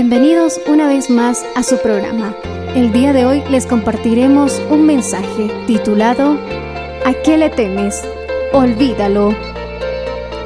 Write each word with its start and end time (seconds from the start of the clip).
Bienvenidos 0.00 0.60
una 0.68 0.86
vez 0.86 1.10
más 1.10 1.44
a 1.56 1.64
su 1.64 1.82
programa. 1.82 2.32
El 2.76 2.92
día 2.92 3.12
de 3.12 3.26
hoy 3.26 3.42
les 3.50 3.66
compartiremos 3.66 4.52
un 4.70 4.86
mensaje 4.86 5.50
titulado 5.66 6.38
¿A 7.04 7.14
qué 7.24 7.36
le 7.36 7.50
temes? 7.50 8.00
Olvídalo. 8.52 9.36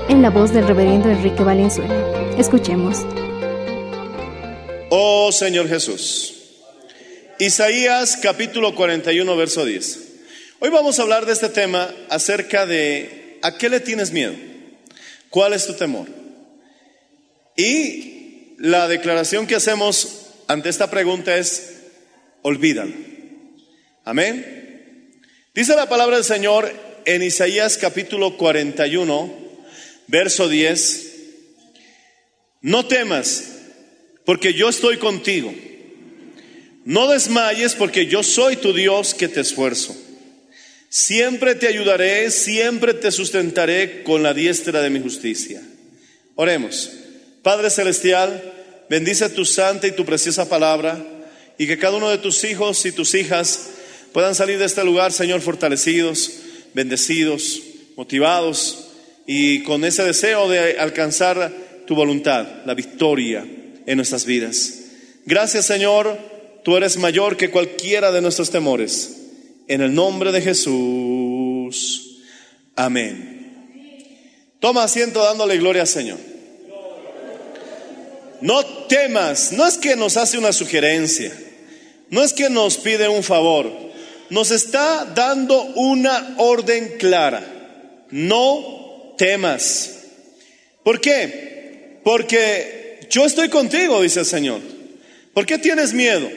En 0.09 0.23
la 0.23 0.31
voz 0.31 0.55
del 0.55 0.67
reverendo 0.67 1.11
Enrique 1.11 1.43
Valenzuela. 1.43 1.95
Escuchemos. 2.39 3.01
Oh 4.89 5.31
Señor 5.31 5.69
Jesús. 5.69 6.33
Isaías 7.39 8.17
capítulo 8.23 8.75
41, 8.75 9.37
verso 9.37 9.67
10. 9.67 9.99
Hoy 10.61 10.71
vamos 10.71 10.99
a 10.99 11.03
hablar 11.03 11.27
de 11.27 11.35
este 11.35 11.51
tema 11.51 11.91
acerca 12.09 12.65
de 12.65 13.39
¿a 13.43 13.59
qué 13.59 13.69
le 13.69 13.81
tienes 13.81 14.13
miedo? 14.13 14.33
¿Cuál 15.29 15.53
es 15.53 15.67
tu 15.67 15.75
temor? 15.75 16.09
Y 17.55 18.22
la 18.63 18.87
declaración 18.87 19.49
que 19.49 19.57
hacemos 19.57 20.27
ante 20.47 20.69
esta 20.69 20.89
pregunta 20.89 21.37
es, 21.37 21.81
olvídalo. 22.43 22.95
Amén. 24.05 25.11
Dice 25.53 25.75
la 25.75 25.89
palabra 25.89 26.15
del 26.15 26.25
Señor 26.25 26.73
en 27.05 27.25
Isaías 27.25 27.77
capítulo 27.77 28.37
41, 28.37 29.35
verso 30.07 30.49
10, 30.49 31.13
no 32.61 32.87
temas, 32.87 33.47
porque 34.25 34.55
yo 34.55 34.69
estoy 34.69 34.97
contigo. 34.99 35.53
No 36.85 37.09
desmayes, 37.09 37.75
porque 37.75 38.07
yo 38.07 38.23
soy 38.23 38.55
tu 38.55 38.73
Dios 38.73 39.13
que 39.13 39.27
te 39.27 39.41
esfuerzo. 39.41 39.97
Siempre 40.89 41.57
te 41.57 41.67
ayudaré, 41.67 42.31
siempre 42.31 42.95
te 42.95 43.11
sustentaré 43.11 44.05
con 44.05 44.23
la 44.23 44.35
diestra 44.35 44.83
de 44.83 44.91
mi 44.91 45.01
justicia. 45.01 45.61
Oremos. 46.37 46.93
Padre 47.43 47.71
Celestial, 47.71 48.52
bendice 48.93 49.27
tu 49.31 49.47
santa 49.47 49.87
y 49.87 49.93
tu 49.93 50.05
preciosa 50.05 50.51
palabra 50.51 51.03
y 51.57 51.67
que 51.67 51.79
cada 51.79 51.97
uno 51.97 52.11
de 52.11 52.19
tus 52.19 52.45
hijos 52.45 52.85
y 52.85 52.93
tus 52.93 53.15
hijas 53.15 53.71
puedan 54.13 54.35
salir 54.35 54.59
de 54.59 54.67
este 54.67 54.85
lugar, 54.85 55.13
Señor, 55.13 55.41
fortalecidos, 55.41 56.31
bendecidos, 56.75 57.63
motivados 57.97 58.89
y 59.27 59.63
con 59.63 59.87
ese 59.87 60.05
deseo 60.05 60.47
de 60.47 60.79
alcanzar 60.79 61.51
tu 61.87 61.95
voluntad, 61.95 62.47
la 62.67 62.75
victoria 62.75 63.47
en 63.87 63.97
nuestras 63.97 64.27
vidas. 64.27 64.81
Gracias, 65.25 65.65
Señor, 65.65 66.19
tú 66.63 66.77
eres 66.77 66.99
mayor 66.99 67.39
que 67.39 67.51
cualquiera 67.51 68.13
de 68.13 68.21
nuestros 68.21 68.51
temores. 68.51 69.23
En 69.69 69.81
el 69.81 69.95
nombre 69.95 70.33
de 70.33 70.43
Jesús. 70.43 72.19
Amén. 72.77 74.53
Toma 74.61 74.85
asiento 74.85 75.25
dándole 75.25 75.57
gloria 75.57 75.81
al 75.81 75.89
Señor. 75.89 76.32
No 78.43 78.67
temas, 78.87 79.53
no 79.53 79.67
es 79.67 79.79
que 79.79 79.95
nos 79.95 80.17
hace 80.17 80.37
una 80.37 80.53
sugerencia, 80.53 81.33
no 82.11 82.23
es 82.25 82.33
que 82.33 82.51
nos 82.51 82.77
pide 82.77 83.09
un 83.09 83.23
favor, 83.23 83.71
nos 84.31 84.51
está 84.51 85.05
dando 85.05 85.63
una 85.77 86.35
orden 86.39 86.97
clara. 86.99 88.07
No 88.11 89.15
temas. 89.17 90.01
¿Por 90.83 91.01
qué? 91.01 92.01
Porque 92.03 93.07
yo 93.11 93.25
estoy 93.25 93.49
contigo, 93.49 94.03
dice 94.03 94.21
el 94.21 94.27
Señor. 94.27 94.61
¿Por 95.33 95.47
qué 95.47 95.59
tienes 95.59 95.93
miedo? 95.93 96.29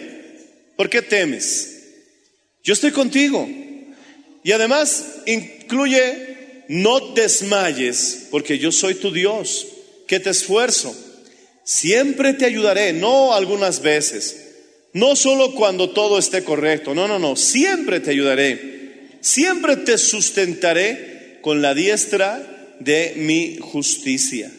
¿Por 0.76 0.90
qué 0.90 1.02
temes? 1.02 1.72
Yo 2.64 2.74
estoy 2.74 2.92
contigo. 2.92 3.50
Y 4.44 4.52
además 4.52 5.06
incluye, 5.26 6.64
no 6.68 7.00
desmayes, 7.14 8.28
porque 8.30 8.60
yo 8.60 8.72
soy 8.72 8.96
tu 8.96 9.12
Dios, 9.12 9.68
que 10.08 10.20
te 10.20 10.30
esfuerzo. 10.30 10.96
Siempre 11.66 12.34
te 12.34 12.46
ayudaré, 12.46 12.94
no 12.94 13.34
algunas 13.34 13.82
veces, 13.82 14.54
no 14.94 15.16
solo 15.16 15.56
cuando 15.56 15.90
todo 15.90 16.20
esté 16.20 16.44
correcto, 16.44 16.94
no, 16.94 17.08
no, 17.08 17.18
no, 17.18 17.36
siempre 17.36 18.00
te 18.00 18.12
ayudaré, 18.12 19.18
siempre 19.20 19.76
te 19.76 19.98
sustentaré 19.98 21.40
con 21.42 21.64
la 21.64 21.74
diestra 21.74 22.76
de 22.80 23.14
mi 23.18 23.58
justicia. 23.60 24.52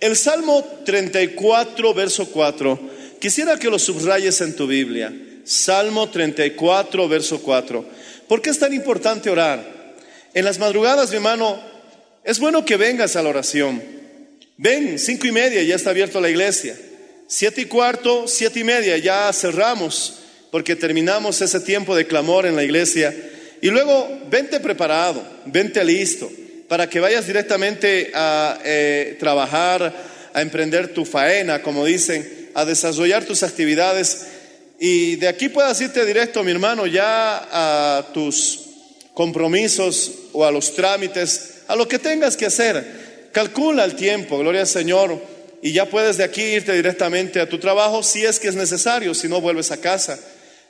El 0.00 0.16
Salmo 0.16 0.64
34, 0.84 1.94
verso 1.94 2.28
4, 2.28 2.80
quisiera 3.20 3.56
que 3.56 3.70
lo 3.70 3.78
subrayes 3.78 4.40
en 4.40 4.56
tu 4.56 4.66
Biblia. 4.66 5.14
Salmo 5.44 6.10
34, 6.10 7.08
verso 7.08 7.40
4. 7.40 7.84
¿Por 8.26 8.42
qué 8.42 8.50
es 8.50 8.58
tan 8.58 8.72
importante 8.72 9.30
orar? 9.30 9.94
En 10.34 10.44
las 10.44 10.58
madrugadas, 10.58 11.10
mi 11.10 11.16
hermano, 11.16 11.62
es 12.24 12.40
bueno 12.40 12.64
que 12.64 12.76
vengas 12.76 13.14
a 13.14 13.22
la 13.22 13.28
oración. 13.28 13.95
Ven, 14.58 14.98
cinco 14.98 15.26
y 15.26 15.32
media, 15.32 15.62
ya 15.62 15.74
está 15.74 15.90
abierto 15.90 16.20
la 16.20 16.30
iglesia. 16.30 16.76
Siete 17.26 17.62
y 17.62 17.64
cuarto, 17.66 18.26
siete 18.26 18.60
y 18.60 18.64
media, 18.64 18.96
ya 18.96 19.30
cerramos, 19.32 20.20
porque 20.50 20.76
terminamos 20.76 21.42
ese 21.42 21.60
tiempo 21.60 21.94
de 21.94 22.06
clamor 22.06 22.46
en 22.46 22.56
la 22.56 22.64
iglesia. 22.64 23.14
Y 23.60 23.68
luego, 23.68 24.08
vente 24.30 24.60
preparado, 24.60 25.22
vente 25.44 25.84
listo, 25.84 26.30
para 26.68 26.88
que 26.88 27.00
vayas 27.00 27.26
directamente 27.26 28.12
a 28.14 28.58
eh, 28.64 29.16
trabajar, 29.20 29.94
a 30.32 30.40
emprender 30.40 30.94
tu 30.94 31.04
faena, 31.04 31.60
como 31.62 31.84
dicen, 31.84 32.50
a 32.54 32.64
desarrollar 32.64 33.24
tus 33.24 33.42
actividades. 33.42 34.26
Y 34.78 35.16
de 35.16 35.28
aquí 35.28 35.50
puedas 35.50 35.80
irte 35.82 36.04
directo, 36.06 36.42
mi 36.42 36.52
hermano, 36.52 36.86
ya 36.86 37.48
a 37.50 38.06
tus 38.14 38.60
compromisos 39.12 40.12
o 40.32 40.46
a 40.46 40.50
los 40.50 40.74
trámites, 40.74 41.62
a 41.66 41.76
lo 41.76 41.86
que 41.86 41.98
tengas 41.98 42.36
que 42.36 42.46
hacer. 42.46 43.05
Calcula 43.36 43.84
el 43.84 43.96
tiempo, 43.96 44.38
gloria 44.38 44.62
al 44.62 44.66
Señor, 44.66 45.20
y 45.60 45.70
ya 45.70 45.84
puedes 45.90 46.16
de 46.16 46.24
aquí 46.24 46.40
irte 46.40 46.72
directamente 46.72 47.38
a 47.38 47.46
tu 47.46 47.58
trabajo 47.58 48.02
si 48.02 48.24
es 48.24 48.40
que 48.40 48.48
es 48.48 48.54
necesario, 48.54 49.12
si 49.12 49.28
no 49.28 49.42
vuelves 49.42 49.70
a 49.70 49.78
casa. 49.78 50.18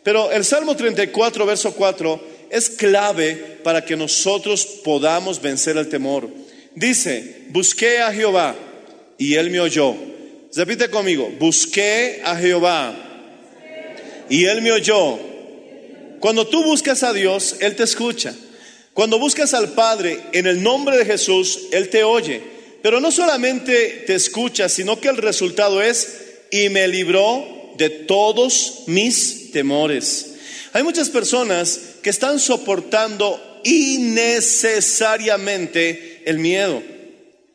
Pero 0.03 0.33
el 0.33 0.45
Salmo 0.45 0.75
34, 0.75 1.47
verso 1.47 1.73
4, 1.77 2.21
es 2.51 2.71
clave 2.71 3.61
para 3.63 3.85
que 3.85 3.95
nosotros 3.95 4.67
podamos 4.83 5.41
vencer 5.41 5.77
el 5.77 5.89
temor. 5.89 6.29
Dice, 6.75 7.43
busqué 7.51 8.01
a 8.01 8.13
Jehová 8.13 8.57
y 9.17 9.37
él 9.37 9.49
me 9.51 9.61
oyó. 9.61 9.95
Repite 10.53 10.91
conmigo, 10.91 11.31
busqué 11.39 12.21
a 12.25 12.35
Jehová 12.35 12.97
y 14.29 14.45
él 14.45 14.61
me 14.61 14.73
oyó. 14.73 15.21
Cuando 16.19 16.49
tú 16.49 16.65
buscas 16.65 17.05
a 17.05 17.13
Dios, 17.13 17.59
Él 17.61 17.77
te 17.77 17.85
escucha. 17.85 18.35
Cuando 18.93 19.21
buscas 19.21 19.55
al 19.55 19.75
Padre 19.75 20.19
en 20.33 20.49
el 20.49 20.65
nombre 20.65 20.97
de 20.97 21.05
Jesús, 21.05 21.69
Él 21.71 21.91
te 21.91 22.03
oye. 22.03 22.56
Pero 22.87 23.01
no 23.01 23.11
solamente 23.11 24.05
te 24.07 24.15
escucha, 24.15 24.69
sino 24.69 25.01
que 25.01 25.09
el 25.09 25.17
resultado 25.17 25.83
es, 25.83 26.19
y 26.53 26.69
me 26.69 26.87
libró 26.87 27.73
de 27.77 27.91
todos 27.91 28.85
mis 28.87 29.51
temores. 29.51 30.35
Hay 30.73 30.85
muchas 30.85 31.11
personas 31.11 31.81
que 32.01 32.11
están 32.11 32.39
soportando 32.39 33.61
innecesariamente 33.65 36.23
el 36.27 36.39
miedo. 36.39 36.81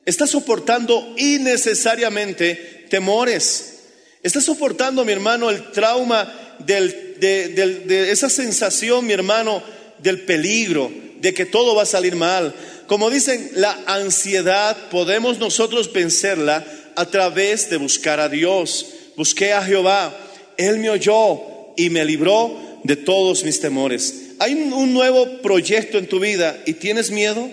Está 0.05 0.27
soportando 0.27 1.13
innecesariamente 1.15 2.87
temores. 2.89 3.83
Está 4.23 4.41
soportando, 4.41 5.05
mi 5.05 5.13
hermano, 5.13 5.49
el 5.49 5.71
trauma 5.71 6.57
de 6.59 8.09
esa 8.11 8.29
sensación, 8.29 9.05
mi 9.05 9.13
hermano, 9.13 9.63
del 9.99 10.25
peligro, 10.25 10.91
de 11.21 11.33
que 11.33 11.45
todo 11.45 11.73
va 11.73 11.83
a 11.83 11.85
salir 11.85 12.17
mal. 12.17 12.53
Como 12.91 13.09
dicen, 13.09 13.51
la 13.55 13.85
ansiedad 13.85 14.75
podemos 14.89 15.39
nosotros 15.39 15.93
vencerla 15.93 16.67
a 16.97 17.05
través 17.05 17.69
de 17.69 17.77
buscar 17.77 18.19
a 18.19 18.27
Dios. 18.27 18.85
Busqué 19.15 19.53
a 19.53 19.63
Jehová, 19.63 20.13
Él 20.57 20.77
me 20.79 20.89
oyó 20.89 21.39
y 21.77 21.89
me 21.89 22.03
libró 22.03 22.53
de 22.83 22.97
todos 22.97 23.45
mis 23.45 23.61
temores. 23.61 24.33
Hay 24.39 24.55
un, 24.55 24.93
nuevo 24.93 25.41
proyecto 25.41 25.99
en 25.99 26.07
tu 26.07 26.19
vida 26.19 26.61
y 26.65 26.73
tienes 26.73 27.11
miedo, 27.11 27.49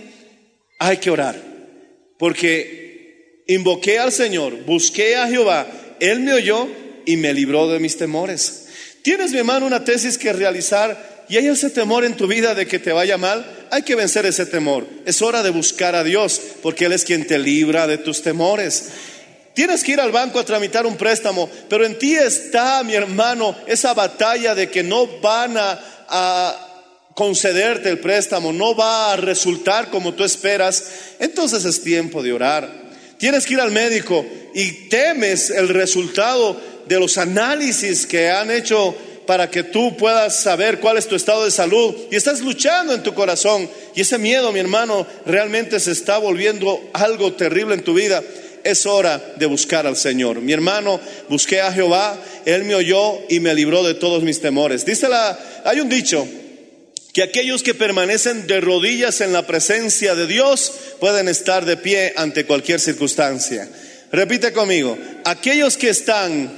hay 0.81 0.97
que 0.97 1.09
orar. 1.09 1.41
Porque 2.19 3.45
invoqué 3.47 4.01
al 4.01 4.11
Señor, 4.11 4.65
busqué 4.65 5.15
a 5.15 5.29
Jehová, 5.29 5.69
Él 6.01 6.19
me 6.19 6.33
oyó 6.33 6.67
y 7.07 7.17
me 7.17 7.33
libró 7.33 7.69
de 7.69 7.79
mis 7.79 7.97
temores. 7.97 8.67
Tienes, 9.03 9.31
mi 9.31 9.39
hermano, 9.39 9.67
una 9.67 9.85
tesis 9.85 10.19
que 10.19 10.33
realizar 10.33 11.18
y 11.29 11.37
hay 11.37 11.47
ese 11.47 11.71
temor 11.71 12.05
en 12.05 12.17
tu 12.17 12.27
vida 12.27 12.55
de 12.55 12.67
que 12.67 12.79
te 12.79 12.93
vaya 12.93 13.19
mal. 13.19 13.45
Hay 13.71 13.83
que 13.83 13.95
vencer 13.95 14.25
ese 14.25 14.47
temor. 14.47 14.87
Es 15.05 15.21
hora 15.21 15.43
de 15.43 15.51
buscar 15.51 15.95
a 15.95 16.05
Dios 16.05 16.41
porque 16.63 16.87
Él 16.87 16.93
es 16.93 17.05
quien 17.05 17.27
te 17.27 17.39
libra 17.39 17.87
de 17.87 17.99
tus 17.99 18.23
temores. 18.23 18.89
Tienes 19.53 19.83
que 19.83 19.93
ir 19.93 20.01
al 20.01 20.13
banco 20.13 20.39
a 20.39 20.45
tramitar 20.45 20.87
un 20.87 20.97
préstamo, 20.97 21.51
pero 21.69 21.85
en 21.85 21.99
ti 21.99 22.15
está, 22.15 22.83
mi 22.85 22.95
hermano, 22.95 23.57
esa 23.67 23.93
batalla 23.93 24.55
de 24.55 24.71
que 24.71 24.83
no 24.83 25.07
van 25.21 25.57
a, 25.59 25.79
a 26.09 26.69
concederte 27.15 27.91
el 27.91 27.99
préstamo, 27.99 28.53
no 28.53 28.77
va 28.77 29.13
a 29.13 29.17
resultar 29.17 29.91
como 29.91 30.15
tú 30.15 30.25
esperas. 30.25 30.85
Entonces 31.19 31.65
es 31.65 31.83
tiempo 31.83 32.23
de 32.23 32.33
orar. 32.33 32.89
Tienes 33.19 33.45
que 33.45 33.55
ir 33.55 33.61
al 33.61 33.73
médico 33.73 34.25
y 34.55 34.89
temes 34.89 35.51
el 35.51 35.69
resultado 35.69 36.59
de 36.87 37.01
los 37.01 37.19
análisis 37.19 38.07
que 38.07 38.31
han 38.31 38.51
hecho 38.51 38.97
para 39.29 39.51
que 39.51 39.63
tú 39.63 39.95
puedas 39.95 40.41
saber 40.41 40.81
cuál 40.81 40.97
es 40.97 41.07
tu 41.07 41.15
estado 41.15 41.45
de 41.45 41.51
salud 41.51 41.95
y 42.11 42.17
estás 42.17 42.41
luchando 42.41 42.95
en 42.95 43.03
tu 43.03 43.13
corazón 43.13 43.69
y 43.95 44.01
ese 44.01 44.17
miedo, 44.17 44.51
mi 44.53 44.59
hermano, 44.59 45.07
realmente 45.27 45.79
se 45.81 45.93
está 45.93 46.17
volviendo 46.17 46.89
algo 46.95 47.35
terrible 47.35 47.75
en 47.75 47.85
tu 47.85 47.93
vida. 47.93 48.25
Es 48.65 48.87
hora 48.87 49.35
de 49.37 49.45
buscar 49.45 49.87
al 49.87 49.99
Señor. 49.99 50.41
Mi 50.41 50.55
hermano, 50.55 50.99
busqué 51.29 51.61
a 51.61 51.71
Jehová, 51.71 52.19
Él 52.47 52.65
me 52.65 52.75
oyó 52.75 53.19
y 53.29 53.41
me 53.41 53.55
libró 53.55 53.83
de 53.83 53.93
todos 53.93 54.23
mis 54.23 54.41
temores. 54.41 54.87
Dice 54.87 55.11
la, 55.11 55.39
hay 55.63 55.81
un 55.81 55.91
dicho 55.91 56.27
que 57.13 57.23
aquellos 57.23 57.63
que 57.63 57.75
permanecen 57.75 58.47
de 58.47 58.63
rodillas 58.63 59.21
en 59.21 59.35
la 59.35 59.47
presencia 59.47 60.15
de 60.15 60.27
Dios 60.27 60.73
pueden 61.01 61.29
estar 61.29 61.67
de 61.67 61.77
pie 61.77 62.15
ante 62.17 62.47
cualquier 62.47 62.81
circunstancia. 62.81 63.69
Repite 64.11 64.55
conmigo, 64.55 64.97
aquellos 65.25 65.77
que 65.77 65.91
están 65.91 66.51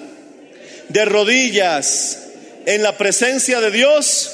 de 0.88 1.04
rodillas 1.04 2.29
en 2.66 2.82
la 2.82 2.96
presencia 2.96 3.60
de 3.60 3.70
Dios 3.70 4.32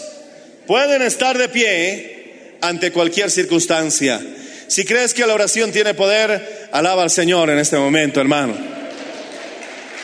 pueden 0.67 1.03
estar 1.03 1.39
de 1.39 1.49
pie 1.49 2.57
ante 2.61 2.93
cualquier 2.93 3.31
circunstancia. 3.31 4.21
Si 4.69 4.85
crees 4.85 5.15
que 5.15 5.27
la 5.27 5.35
oración 5.35 5.71
tiene 5.73 5.95
poder, 5.95 6.69
alaba 6.73 7.03
al 7.03 7.11
Señor 7.11 7.51
en 7.51 7.59
este 7.59 7.77
momento, 7.77 8.21
hermano. 8.21 8.57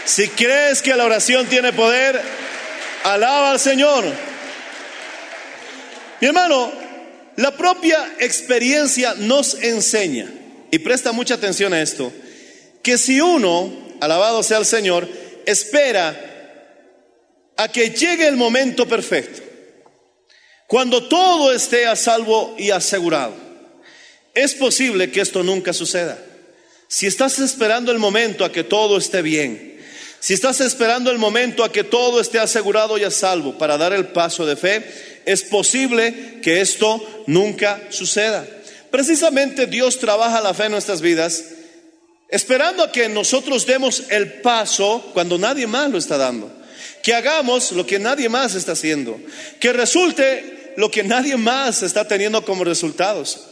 Si 0.04 0.28
crees 0.28 0.82
que 0.82 0.94
la 0.94 1.04
oración 1.04 1.46
tiene 1.46 1.72
poder, 1.72 2.20
alaba 3.04 3.50
al 3.50 3.60
Señor. 3.60 4.04
Mi 6.20 6.28
hermano, 6.28 6.72
la 7.36 7.56
propia 7.56 8.14
experiencia 8.20 9.14
nos 9.16 9.54
enseña, 9.54 10.26
y 10.70 10.78
presta 10.78 11.12
mucha 11.12 11.34
atención 11.34 11.72
a 11.72 11.82
esto, 11.82 12.12
que 12.82 12.98
si 12.98 13.20
uno, 13.20 13.72
alabado 14.00 14.42
sea 14.42 14.58
el 14.58 14.66
Señor, 14.66 15.08
espera 15.46 16.31
a 17.62 17.68
que 17.68 17.90
llegue 17.90 18.26
el 18.26 18.36
momento 18.36 18.86
perfecto, 18.86 19.42
cuando 20.66 21.06
todo 21.08 21.52
esté 21.52 21.86
a 21.86 21.96
salvo 21.96 22.54
y 22.58 22.70
asegurado, 22.70 23.34
es 24.34 24.54
posible 24.54 25.10
que 25.10 25.20
esto 25.20 25.42
nunca 25.42 25.72
suceda. 25.72 26.18
Si 26.88 27.06
estás 27.06 27.38
esperando 27.38 27.92
el 27.92 27.98
momento 27.98 28.44
a 28.44 28.52
que 28.52 28.64
todo 28.64 28.98
esté 28.98 29.22
bien, 29.22 29.80
si 30.18 30.34
estás 30.34 30.60
esperando 30.60 31.10
el 31.10 31.18
momento 31.18 31.64
a 31.64 31.72
que 31.72 31.84
todo 31.84 32.20
esté 32.20 32.38
asegurado 32.38 32.96
y 32.96 33.04
a 33.04 33.10
salvo 33.10 33.58
para 33.58 33.76
dar 33.76 33.92
el 33.92 34.08
paso 34.08 34.46
de 34.46 34.56
fe, 34.56 35.20
es 35.24 35.42
posible 35.42 36.40
que 36.42 36.60
esto 36.60 37.24
nunca 37.26 37.80
suceda. 37.90 38.46
Precisamente 38.90 39.66
Dios 39.66 39.98
trabaja 39.98 40.40
la 40.40 40.54
fe 40.54 40.66
en 40.66 40.72
nuestras 40.72 41.00
vidas, 41.00 41.44
esperando 42.28 42.82
a 42.84 42.92
que 42.92 43.08
nosotros 43.08 43.66
demos 43.66 44.04
el 44.10 44.40
paso 44.40 45.10
cuando 45.12 45.38
nadie 45.38 45.66
más 45.66 45.90
lo 45.90 45.98
está 45.98 46.16
dando. 46.16 46.61
Que 47.02 47.14
hagamos 47.14 47.72
lo 47.72 47.87
que 47.87 47.99
nadie 47.99 48.28
más 48.28 48.54
está 48.54 48.72
haciendo. 48.72 49.20
Que 49.60 49.72
resulte 49.72 50.72
lo 50.76 50.90
que 50.90 51.02
nadie 51.02 51.37
más 51.37 51.82
está 51.82 52.06
teniendo 52.06 52.44
como 52.44 52.64
resultados. 52.64 53.49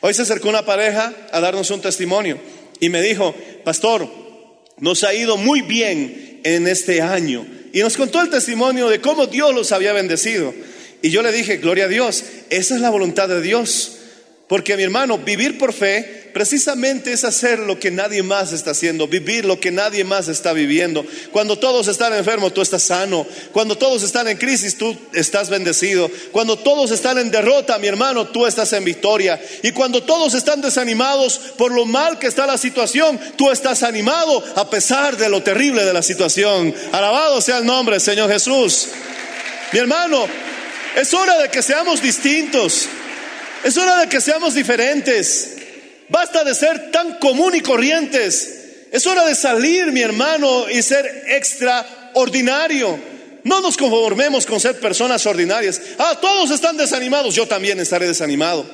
Hoy 0.00 0.14
se 0.14 0.22
acercó 0.22 0.48
una 0.48 0.64
pareja 0.64 1.12
a 1.32 1.40
darnos 1.40 1.70
un 1.70 1.80
testimonio 1.80 2.38
y 2.80 2.88
me 2.88 3.02
dijo, 3.02 3.34
pastor, 3.64 4.08
nos 4.78 5.04
ha 5.04 5.14
ido 5.14 5.36
muy 5.36 5.62
bien 5.62 6.40
en 6.44 6.66
este 6.66 7.00
año. 7.00 7.46
Y 7.72 7.80
nos 7.80 7.96
contó 7.96 8.20
el 8.20 8.30
testimonio 8.30 8.88
de 8.88 9.00
cómo 9.00 9.26
Dios 9.26 9.54
los 9.54 9.72
había 9.72 9.92
bendecido. 9.92 10.54
Y 11.02 11.10
yo 11.10 11.22
le 11.22 11.32
dije, 11.32 11.58
gloria 11.58 11.84
a 11.84 11.88
Dios, 11.88 12.24
esa 12.50 12.74
es 12.74 12.80
la 12.80 12.90
voluntad 12.90 13.28
de 13.28 13.40
Dios. 13.40 13.95
Porque 14.48 14.76
mi 14.76 14.84
hermano, 14.84 15.18
vivir 15.18 15.58
por 15.58 15.72
fe 15.72 16.30
precisamente 16.32 17.12
es 17.12 17.24
hacer 17.24 17.58
lo 17.58 17.80
que 17.80 17.90
nadie 17.90 18.22
más 18.22 18.52
está 18.52 18.70
haciendo, 18.70 19.08
vivir 19.08 19.44
lo 19.44 19.58
que 19.58 19.72
nadie 19.72 20.04
más 20.04 20.28
está 20.28 20.52
viviendo. 20.52 21.04
Cuando 21.32 21.58
todos 21.58 21.88
están 21.88 22.14
enfermos, 22.14 22.54
tú 22.54 22.62
estás 22.62 22.84
sano. 22.84 23.26
Cuando 23.52 23.76
todos 23.76 24.04
están 24.04 24.28
en 24.28 24.36
crisis, 24.36 24.78
tú 24.78 24.96
estás 25.14 25.50
bendecido. 25.50 26.08
Cuando 26.30 26.56
todos 26.56 26.92
están 26.92 27.18
en 27.18 27.32
derrota, 27.32 27.76
mi 27.78 27.88
hermano, 27.88 28.28
tú 28.28 28.46
estás 28.46 28.72
en 28.74 28.84
victoria. 28.84 29.40
Y 29.64 29.72
cuando 29.72 30.04
todos 30.04 30.34
están 30.34 30.60
desanimados 30.60 31.40
por 31.56 31.72
lo 31.72 31.84
mal 31.84 32.20
que 32.20 32.28
está 32.28 32.46
la 32.46 32.58
situación, 32.58 33.18
tú 33.36 33.50
estás 33.50 33.82
animado 33.82 34.44
a 34.54 34.70
pesar 34.70 35.16
de 35.16 35.28
lo 35.28 35.42
terrible 35.42 35.84
de 35.84 35.92
la 35.92 36.02
situación. 36.02 36.72
Alabado 36.92 37.40
sea 37.40 37.58
el 37.58 37.66
nombre, 37.66 37.98
Señor 37.98 38.30
Jesús. 38.30 38.90
Mi 39.72 39.80
hermano, 39.80 40.24
es 40.94 41.12
hora 41.14 41.36
de 41.38 41.48
que 41.48 41.62
seamos 41.62 42.00
distintos. 42.00 42.88
Es 43.66 43.76
hora 43.76 43.98
de 43.98 44.08
que 44.08 44.20
seamos 44.20 44.54
diferentes. 44.54 45.56
Basta 46.08 46.44
de 46.44 46.54
ser 46.54 46.92
tan 46.92 47.18
común 47.18 47.52
y 47.56 47.62
corrientes. 47.62 48.86
Es 48.92 49.04
hora 49.08 49.24
de 49.24 49.34
salir, 49.34 49.90
mi 49.90 50.02
hermano, 50.02 50.70
y 50.70 50.80
ser 50.82 51.24
extraordinario. 51.26 52.96
No 53.42 53.60
nos 53.60 53.76
conformemos 53.76 54.46
con 54.46 54.60
ser 54.60 54.78
personas 54.78 55.26
ordinarias. 55.26 55.82
Ah, 55.98 56.16
todos 56.20 56.52
están 56.52 56.76
desanimados, 56.76 57.34
yo 57.34 57.48
también 57.48 57.80
estaré 57.80 58.06
desanimado. 58.06 58.64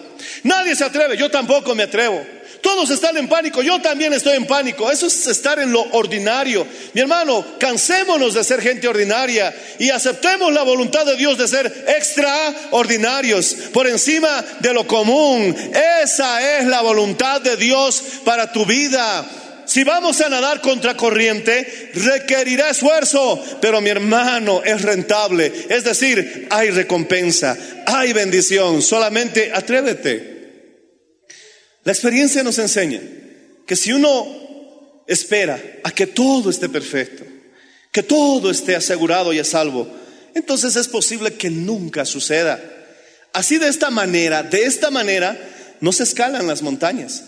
Nadie 0.42 0.76
se 0.76 0.84
atreve, 0.84 1.16
yo 1.16 1.30
tampoco 1.30 1.74
me 1.74 1.84
atrevo. 1.84 2.22
Todos 2.62 2.90
están 2.90 3.16
en 3.16 3.26
pánico, 3.26 3.60
yo 3.60 3.82
también 3.82 4.12
estoy 4.12 4.36
en 4.36 4.46
pánico. 4.46 4.90
Eso 4.90 5.08
es 5.08 5.26
estar 5.26 5.58
en 5.58 5.72
lo 5.72 5.82
ordinario. 5.82 6.64
Mi 6.92 7.00
hermano, 7.00 7.44
cansémonos 7.58 8.34
de 8.34 8.44
ser 8.44 8.62
gente 8.62 8.86
ordinaria 8.86 9.52
y 9.80 9.90
aceptemos 9.90 10.52
la 10.52 10.62
voluntad 10.62 11.04
de 11.04 11.16
Dios 11.16 11.36
de 11.38 11.48
ser 11.48 11.66
extraordinarios, 11.88 13.56
por 13.72 13.88
encima 13.88 14.44
de 14.60 14.72
lo 14.72 14.86
común. 14.86 15.56
Esa 16.04 16.58
es 16.58 16.66
la 16.66 16.82
voluntad 16.82 17.40
de 17.40 17.56
Dios 17.56 18.00
para 18.24 18.52
tu 18.52 18.64
vida. 18.64 19.28
Si 19.64 19.82
vamos 19.82 20.20
a 20.20 20.28
nadar 20.28 20.60
contra 20.60 20.96
corriente, 20.96 21.90
requerirá 21.94 22.70
esfuerzo, 22.70 23.42
pero 23.60 23.80
mi 23.80 23.90
hermano 23.90 24.62
es 24.64 24.82
rentable. 24.82 25.52
Es 25.68 25.82
decir, 25.82 26.46
hay 26.50 26.70
recompensa, 26.70 27.56
hay 27.86 28.12
bendición. 28.12 28.82
Solamente 28.82 29.50
atrévete. 29.52 30.31
La 31.84 31.92
experiencia 31.92 32.42
nos 32.42 32.58
enseña 32.58 33.00
que 33.66 33.76
si 33.76 33.92
uno 33.92 35.02
espera 35.06 35.60
a 35.82 35.90
que 35.90 36.06
todo 36.06 36.50
esté 36.50 36.68
perfecto, 36.68 37.24
que 37.90 38.02
todo 38.02 38.50
esté 38.50 38.76
asegurado 38.76 39.32
y 39.32 39.38
a 39.38 39.44
salvo, 39.44 39.88
entonces 40.34 40.76
es 40.76 40.88
posible 40.88 41.34
que 41.34 41.50
nunca 41.50 42.04
suceda. 42.04 42.60
Así 43.32 43.58
de 43.58 43.68
esta 43.68 43.90
manera, 43.90 44.42
de 44.42 44.64
esta 44.64 44.90
manera, 44.90 45.36
no 45.80 45.92
se 45.92 46.04
escalan 46.04 46.46
las 46.46 46.62
montañas. 46.62 47.24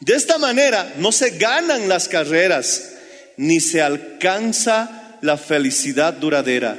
De 0.00 0.14
esta 0.14 0.38
manera 0.38 0.94
no 0.98 1.10
se 1.10 1.30
ganan 1.30 1.88
las 1.88 2.08
carreras, 2.08 2.90
ni 3.36 3.60
se 3.60 3.82
alcanza 3.82 5.18
la 5.22 5.36
felicidad 5.36 6.12
duradera. 6.14 6.78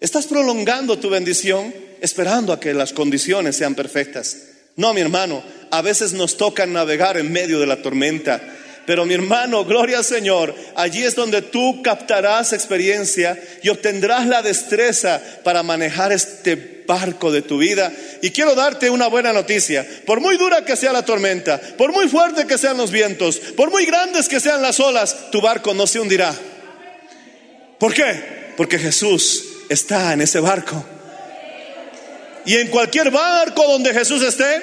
Estás 0.00 0.26
prolongando 0.26 0.98
tu 0.98 1.10
bendición 1.10 1.74
esperando 2.00 2.52
a 2.52 2.60
que 2.60 2.72
las 2.72 2.92
condiciones 2.92 3.56
sean 3.56 3.74
perfectas. 3.74 4.36
No, 4.78 4.94
mi 4.94 5.00
hermano, 5.00 5.42
a 5.72 5.82
veces 5.82 6.12
nos 6.12 6.36
toca 6.36 6.64
navegar 6.64 7.16
en 7.18 7.32
medio 7.32 7.58
de 7.58 7.66
la 7.66 7.82
tormenta. 7.82 8.40
Pero 8.86 9.04
mi 9.04 9.12
hermano, 9.12 9.64
gloria 9.64 9.98
al 9.98 10.04
Señor, 10.04 10.54
allí 10.76 11.02
es 11.02 11.16
donde 11.16 11.42
tú 11.42 11.82
captarás 11.82 12.52
experiencia 12.52 13.36
y 13.60 13.70
obtendrás 13.70 14.28
la 14.28 14.40
destreza 14.40 15.20
para 15.42 15.64
manejar 15.64 16.12
este 16.12 16.84
barco 16.86 17.32
de 17.32 17.42
tu 17.42 17.58
vida. 17.58 17.92
Y 18.22 18.30
quiero 18.30 18.54
darte 18.54 18.88
una 18.88 19.08
buena 19.08 19.32
noticia. 19.32 19.84
Por 20.06 20.20
muy 20.20 20.36
dura 20.36 20.64
que 20.64 20.76
sea 20.76 20.92
la 20.92 21.04
tormenta, 21.04 21.60
por 21.76 21.92
muy 21.92 22.08
fuerte 22.08 22.46
que 22.46 22.56
sean 22.56 22.76
los 22.76 22.92
vientos, 22.92 23.40
por 23.56 23.72
muy 23.72 23.84
grandes 23.84 24.28
que 24.28 24.38
sean 24.38 24.62
las 24.62 24.78
olas, 24.78 25.32
tu 25.32 25.40
barco 25.40 25.74
no 25.74 25.88
se 25.88 25.98
hundirá. 25.98 26.32
¿Por 27.80 27.92
qué? 27.92 28.54
Porque 28.56 28.78
Jesús 28.78 29.44
está 29.68 30.12
en 30.12 30.20
ese 30.20 30.38
barco. 30.38 30.97
Y 32.48 32.56
en 32.56 32.68
cualquier 32.68 33.10
barco 33.10 33.62
donde 33.64 33.92
Jesús 33.92 34.22
esté, 34.22 34.62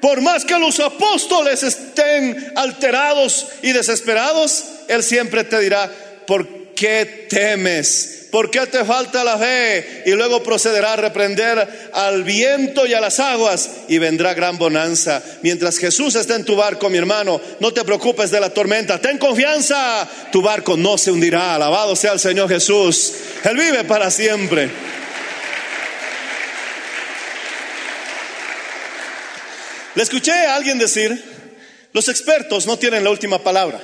por 0.00 0.22
más 0.22 0.46
que 0.46 0.58
los 0.58 0.80
apóstoles 0.80 1.62
estén 1.62 2.52
alterados 2.56 3.48
y 3.60 3.72
desesperados, 3.72 4.64
Él 4.88 5.02
siempre 5.02 5.44
te 5.44 5.60
dirá, 5.60 5.92
¿por 6.26 6.48
qué 6.74 7.26
temes? 7.28 8.28
¿Por 8.30 8.50
qué 8.50 8.66
te 8.66 8.86
falta 8.86 9.22
la 9.22 9.36
fe? 9.36 10.04
Y 10.06 10.12
luego 10.12 10.42
procederá 10.42 10.94
a 10.94 10.96
reprender 10.96 11.90
al 11.92 12.24
viento 12.24 12.86
y 12.86 12.94
a 12.94 13.02
las 13.02 13.20
aguas 13.20 13.68
y 13.86 13.98
vendrá 13.98 14.32
gran 14.32 14.56
bonanza. 14.56 15.22
Mientras 15.42 15.76
Jesús 15.76 16.14
está 16.14 16.36
en 16.36 16.44
tu 16.46 16.56
barco, 16.56 16.88
mi 16.88 16.96
hermano, 16.96 17.38
no 17.60 17.70
te 17.70 17.84
preocupes 17.84 18.30
de 18.30 18.40
la 18.40 18.48
tormenta, 18.48 18.98
ten 18.98 19.18
confianza, 19.18 20.08
tu 20.32 20.40
barco 20.40 20.74
no 20.78 20.96
se 20.96 21.10
hundirá. 21.10 21.56
Alabado 21.56 21.96
sea 21.96 22.14
el 22.14 22.18
Señor 22.18 22.48
Jesús. 22.48 23.12
Él 23.44 23.58
vive 23.58 23.84
para 23.84 24.10
siempre. 24.10 24.70
Le 29.96 30.02
escuché 30.02 30.30
a 30.30 30.56
alguien 30.56 30.78
decir, 30.78 31.24
los 31.92 32.08
expertos 32.10 32.66
no 32.66 32.78
tienen 32.78 33.02
la 33.02 33.10
última 33.10 33.42
palabra. 33.42 33.80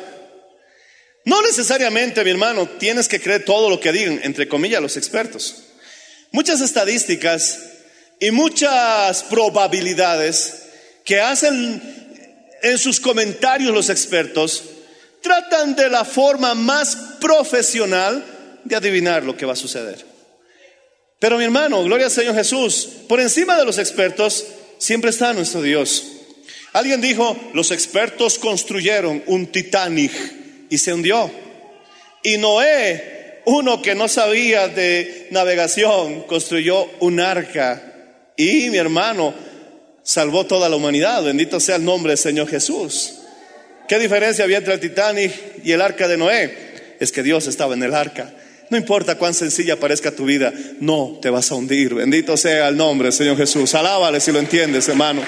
No 1.24 1.40
necesariamente, 1.40 2.22
mi 2.22 2.30
hermano, 2.30 2.68
tienes 2.78 3.08
que 3.08 3.18
creer 3.18 3.46
todo 3.46 3.70
lo 3.70 3.80
que 3.80 3.92
digan, 3.92 4.20
entre 4.22 4.46
comillas, 4.46 4.82
los 4.82 4.98
expertos. 4.98 5.62
Muchas 6.30 6.60
estadísticas 6.60 7.60
y 8.20 8.30
muchas 8.30 9.22
probabilidades 9.22 10.64
que 11.02 11.18
hacen 11.18 11.80
en 12.62 12.76
sus 12.76 13.00
comentarios 13.00 13.72
los 13.72 13.88
expertos 13.88 14.64
tratan 15.22 15.74
de 15.74 15.88
la 15.88 16.04
forma 16.04 16.54
más 16.54 16.94
profesional 17.22 18.22
de 18.64 18.76
adivinar 18.76 19.24
lo 19.24 19.34
que 19.34 19.46
va 19.46 19.54
a 19.54 19.56
suceder. 19.56 20.04
Pero 21.18 21.38
mi 21.38 21.44
hermano, 21.44 21.82
gloria 21.84 22.06
al 22.06 22.12
Señor 22.12 22.34
Jesús, 22.34 22.86
por 23.08 23.18
encima 23.18 23.56
de 23.56 23.64
los 23.64 23.78
expertos 23.78 24.44
siempre 24.82 25.10
está 25.10 25.32
nuestro 25.32 25.62
Dios. 25.62 26.04
Alguien 26.72 27.00
dijo, 27.00 27.36
los 27.54 27.70
expertos 27.70 28.36
construyeron 28.38 29.22
un 29.26 29.46
Titanic 29.46 30.10
y 30.68 30.78
se 30.78 30.92
hundió. 30.92 31.30
Y 32.24 32.36
Noé, 32.38 33.42
uno 33.44 33.80
que 33.80 33.94
no 33.94 34.08
sabía 34.08 34.66
de 34.66 35.28
navegación, 35.30 36.22
construyó 36.22 36.90
un 36.98 37.20
arca. 37.20 37.80
Y 38.36 38.70
mi 38.70 38.78
hermano 38.78 39.32
salvó 40.02 40.46
toda 40.46 40.68
la 40.68 40.74
humanidad. 40.74 41.22
Bendito 41.22 41.60
sea 41.60 41.76
el 41.76 41.84
nombre 41.84 42.10
del 42.10 42.18
Señor 42.18 42.48
Jesús. 42.48 43.14
¿Qué 43.88 44.00
diferencia 44.00 44.44
había 44.44 44.58
entre 44.58 44.74
el 44.74 44.80
Titanic 44.80 45.32
y 45.62 45.70
el 45.70 45.80
arca 45.80 46.08
de 46.08 46.16
Noé? 46.16 46.96
Es 46.98 47.12
que 47.12 47.22
Dios 47.22 47.46
estaba 47.46 47.74
en 47.74 47.84
el 47.84 47.94
arca. 47.94 48.32
No 48.72 48.78
importa 48.78 49.16
cuán 49.16 49.34
sencilla 49.34 49.78
parezca 49.78 50.12
tu 50.12 50.24
vida, 50.24 50.50
no 50.80 51.18
te 51.20 51.28
vas 51.28 51.52
a 51.52 51.56
hundir. 51.56 51.92
Bendito 51.92 52.38
sea 52.38 52.68
el 52.68 52.76
nombre 52.78 53.12
Señor 53.12 53.36
Jesús. 53.36 53.74
Alábale 53.74 54.18
si 54.18 54.32
lo 54.32 54.38
entiendes, 54.38 54.88
hermano. 54.88 55.22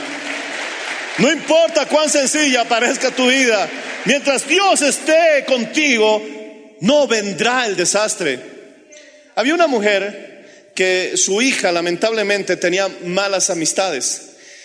No 1.19 1.31
importa 1.31 1.85
cuán 1.85 2.09
sencilla 2.09 2.67
parezca 2.67 3.11
tu 3.11 3.27
vida, 3.27 3.69
mientras 4.07 4.49
Dios 4.49 4.81
esté 4.81 5.45
contigo, 5.47 6.23
no 6.81 7.07
vendrá 7.07 7.67
el 7.67 7.77
desastre. 7.77 8.41
Había 9.35 9.53
una 9.53 9.67
mujer 9.67 10.71
que 10.75 11.19
su 11.19 11.43
hija 11.43 11.71
lamentablemente 11.71 12.57
tenía 12.57 12.89
malas 13.05 13.51
amistades. 13.51 14.23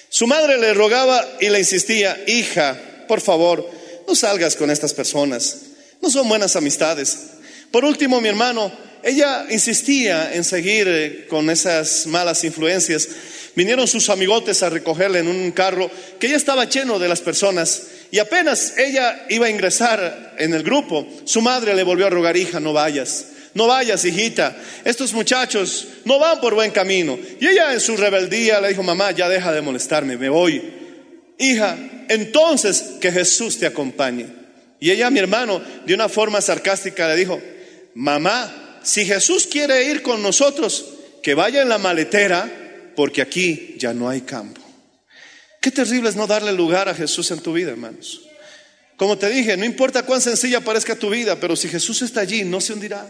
Su 0.08 0.26
madre 0.26 0.58
le 0.58 0.74
rogaba 0.74 1.28
y 1.42 1.50
le 1.50 1.60
insistía, 1.60 2.18
hija, 2.28 2.80
por 3.10 3.20
favor, 3.20 3.70
no 4.08 4.16
salgas 4.16 4.56
con 4.56 4.72
estas 4.72 4.94
personas. 4.94 5.64
No 6.02 6.10
son 6.10 6.30
buenas 6.30 6.56
amistades. 6.56 7.39
Por 7.72 7.86
último, 7.86 8.20
mi 8.20 8.30
hermano, 8.30 8.72
ella 9.04 9.46
insistía 9.50 10.34
en 10.34 10.44
seguir 10.44 10.88
eh, 10.88 11.28
con 11.30 11.50
esas 11.50 12.08
malas 12.08 12.44
influencias. 12.44 13.08
Vinieron 13.56 13.88
sus 13.88 14.10
amigotes 14.10 14.64
a 14.64 14.70
recogerla 14.70 15.20
en 15.20 15.28
un 15.28 15.52
carro 15.52 15.90
que 16.20 16.30
ya 16.30 16.36
estaba 16.36 16.66
lleno 16.66 17.00
de 17.00 17.08
las 17.08 17.22
personas. 17.22 17.84
Y 18.12 18.20
apenas 18.20 18.74
ella 18.78 19.26
iba 19.30 19.46
a 19.46 19.50
ingresar 19.50 20.36
en 20.38 20.54
el 20.54 20.64
grupo, 20.64 21.08
su 21.26 21.42
madre 21.42 21.76
le 21.76 21.84
volvió 21.84 22.08
a 22.08 22.10
rogar, 22.10 22.36
hija, 22.38 22.60
no 22.60 22.74
vayas. 22.74 23.28
No 23.54 23.68
vayas, 23.68 24.06
hijita. 24.06 24.56
Estos 24.86 25.14
muchachos 25.14 25.88
no 26.06 26.20
van 26.20 26.40
por 26.40 26.54
buen 26.54 26.72
camino. 26.72 27.18
Y 27.40 27.48
ella 27.48 27.74
en 27.74 27.80
su 27.80 27.98
rebeldía 27.98 28.62
le 28.62 28.70
dijo, 28.70 28.84
mamá, 28.84 29.12
ya 29.12 29.28
deja 29.28 29.52
de 29.52 29.62
molestarme, 29.62 30.18
me 30.18 30.30
voy. 30.30 30.62
Hija, 31.38 31.78
entonces 32.10 32.84
que 33.02 33.12
Jesús 33.12 33.58
te 33.58 33.66
acompañe. 33.66 34.28
Y 34.80 34.92
ella, 34.92 35.10
mi 35.10 35.20
hermano, 35.20 35.62
de 35.86 35.94
una 35.94 36.10
forma 36.10 36.42
sarcástica 36.42 37.08
le 37.08 37.16
dijo, 37.16 37.42
mamá, 37.96 38.80
si 38.84 39.06
Jesús 39.06 39.48
quiere 39.48 39.84
ir 39.86 40.02
con 40.02 40.22
nosotros, 40.22 40.86
que 41.22 41.34
vaya 41.34 41.62
en 41.62 41.70
la 41.70 41.78
maletera, 41.78 42.92
porque 42.96 43.22
aquí 43.22 43.76
ya 43.78 43.94
no 43.94 44.10
hay 44.10 44.22
campo. 44.22 44.62
Qué 45.62 45.72
terrible 45.72 46.10
es 46.10 46.16
no 46.16 46.28
darle 46.28 46.54
lugar 46.54 46.88
a 46.88 46.96
Jesús 46.96 47.32
en 47.32 47.40
tu 47.40 47.54
vida, 47.54 47.72
hermanos. 47.72 48.22
Como 48.96 49.18
te 49.18 49.30
dije, 49.30 49.56
no 49.58 49.66
importa 49.66 50.04
cuán 50.04 50.22
sencilla 50.22 50.62
parezca 50.62 50.96
tu 50.96 51.10
vida, 51.10 51.40
pero 51.40 51.56
si 51.56 51.70
Jesús 51.70 52.02
está 52.02 52.22
allí, 52.22 52.44
no 52.44 52.60
se 52.62 52.74
hundirá. 52.74 53.10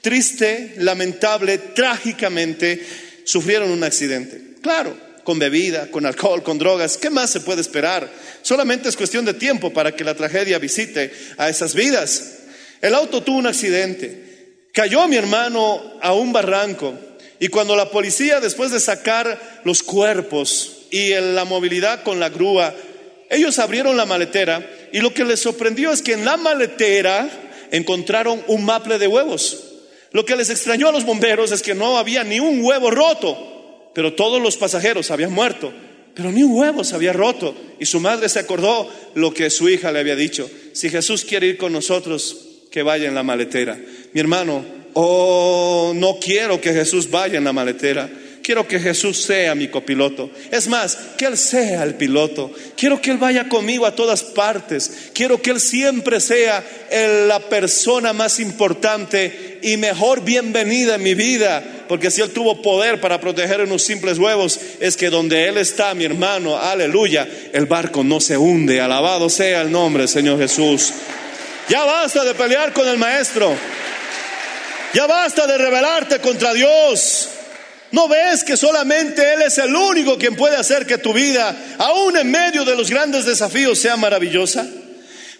Triste, 0.00 0.74
lamentable, 0.78 1.58
trágicamente, 1.58 2.84
sufrieron 3.24 3.70
un 3.70 3.84
accidente. 3.84 4.54
Claro, 4.62 4.96
con 5.24 5.38
bebida, 5.38 5.90
con 5.90 6.06
alcohol, 6.06 6.42
con 6.42 6.58
drogas. 6.58 6.96
¿Qué 6.96 7.10
más 7.10 7.30
se 7.30 7.40
puede 7.40 7.60
esperar? 7.60 8.10
Solamente 8.42 8.88
es 8.88 8.96
cuestión 8.96 9.24
de 9.24 9.34
tiempo 9.34 9.72
para 9.72 9.94
que 9.94 10.04
la 10.04 10.14
tragedia 10.14 10.58
visite 10.58 11.12
a 11.36 11.48
esas 11.48 11.74
vidas. 11.74 12.39
El 12.80 12.94
auto 12.94 13.22
tuvo 13.22 13.38
un 13.38 13.46
accidente. 13.46 14.66
Cayó 14.72 15.06
mi 15.08 15.16
hermano 15.16 15.82
a 16.00 16.14
un 16.14 16.32
barranco. 16.32 16.94
Y 17.38 17.48
cuando 17.48 17.74
la 17.76 17.90
policía, 17.90 18.40
después 18.40 18.70
de 18.70 18.80
sacar 18.80 19.60
los 19.64 19.82
cuerpos 19.82 20.86
y 20.90 21.10
la 21.14 21.44
movilidad 21.44 22.02
con 22.02 22.20
la 22.20 22.28
grúa, 22.28 22.74
ellos 23.30 23.58
abrieron 23.58 23.96
la 23.96 24.06
maletera 24.06 24.68
y 24.92 25.00
lo 25.00 25.14
que 25.14 25.24
les 25.24 25.40
sorprendió 25.40 25.92
es 25.92 26.02
que 26.02 26.12
en 26.12 26.24
la 26.24 26.36
maletera 26.36 27.28
encontraron 27.70 28.42
un 28.48 28.64
maple 28.64 28.98
de 28.98 29.06
huevos. 29.06 29.64
Lo 30.12 30.24
que 30.24 30.36
les 30.36 30.50
extrañó 30.50 30.88
a 30.88 30.92
los 30.92 31.04
bomberos 31.04 31.52
es 31.52 31.62
que 31.62 31.74
no 31.74 31.96
había 31.96 32.24
ni 32.24 32.40
un 32.40 32.62
huevo 32.62 32.90
roto, 32.90 33.90
pero 33.94 34.14
todos 34.14 34.42
los 34.42 34.56
pasajeros 34.56 35.10
habían 35.12 35.32
muerto, 35.32 35.72
pero 36.14 36.32
ni 36.32 36.42
un 36.42 36.52
huevo 36.52 36.82
se 36.82 36.96
había 36.96 37.12
roto. 37.12 37.54
Y 37.78 37.86
su 37.86 38.00
madre 38.00 38.28
se 38.28 38.40
acordó 38.40 38.90
lo 39.14 39.32
que 39.32 39.48
su 39.48 39.68
hija 39.68 39.92
le 39.92 40.00
había 40.00 40.16
dicho. 40.16 40.50
Si 40.72 40.90
Jesús 40.90 41.24
quiere 41.24 41.46
ir 41.46 41.56
con 41.56 41.72
nosotros, 41.72 42.49
que 42.70 42.82
vaya 42.82 43.08
en 43.08 43.14
la 43.14 43.22
maletera. 43.22 43.76
Mi 44.12 44.20
hermano, 44.20 44.64
oh, 44.94 45.92
no 45.94 46.18
quiero 46.20 46.60
que 46.60 46.72
Jesús 46.72 47.10
vaya 47.10 47.38
en 47.38 47.44
la 47.44 47.52
maletera. 47.52 48.08
Quiero 48.42 48.66
que 48.66 48.80
Jesús 48.80 49.22
sea 49.22 49.54
mi 49.54 49.68
copiloto. 49.68 50.30
Es 50.50 50.66
más, 50.66 50.96
que 51.18 51.26
Él 51.26 51.36
sea 51.36 51.82
el 51.82 51.94
piloto. 51.96 52.50
Quiero 52.76 53.00
que 53.00 53.10
Él 53.10 53.18
vaya 53.18 53.48
conmigo 53.48 53.86
a 53.86 53.94
todas 53.94 54.22
partes. 54.22 55.10
Quiero 55.12 55.42
que 55.42 55.50
Él 55.50 55.60
siempre 55.60 56.20
sea 56.20 56.64
la 57.28 57.38
persona 57.40 58.12
más 58.12 58.40
importante 58.40 59.58
y 59.62 59.76
mejor 59.76 60.24
bienvenida 60.24 60.94
en 60.94 61.02
mi 61.02 61.14
vida. 61.14 61.62
Porque 61.86 62.10
si 62.10 62.22
Él 62.22 62.30
tuvo 62.30 62.62
poder 62.62 63.00
para 63.00 63.20
proteger 63.20 63.60
unos 63.60 63.82
simples 63.82 64.18
huevos, 64.18 64.58
es 64.80 64.96
que 64.96 65.10
donde 65.10 65.46
Él 65.46 65.58
está, 65.58 65.92
mi 65.94 66.04
hermano, 66.04 66.56
aleluya, 66.56 67.28
el 67.52 67.66
barco 67.66 68.02
no 68.02 68.20
se 68.20 68.38
hunde. 68.38 68.80
Alabado 68.80 69.28
sea 69.28 69.60
el 69.60 69.70
nombre, 69.70 70.08
Señor 70.08 70.38
Jesús. 70.38 70.92
Ya 71.70 71.84
basta 71.84 72.24
de 72.24 72.34
pelear 72.34 72.72
con 72.72 72.88
el 72.88 72.98
maestro. 72.98 73.56
Ya 74.92 75.06
basta 75.06 75.46
de 75.46 75.56
rebelarte 75.56 76.18
contra 76.18 76.52
Dios. 76.52 77.28
¿No 77.92 78.08
ves 78.08 78.42
que 78.42 78.56
solamente 78.56 79.34
Él 79.34 79.42
es 79.42 79.56
el 79.58 79.72
único 79.76 80.18
quien 80.18 80.34
puede 80.34 80.56
hacer 80.56 80.84
que 80.84 80.98
tu 80.98 81.12
vida, 81.12 81.56
aún 81.78 82.16
en 82.16 82.28
medio 82.28 82.64
de 82.64 82.74
los 82.74 82.90
grandes 82.90 83.24
desafíos, 83.24 83.78
sea 83.78 83.96
maravillosa? 83.96 84.66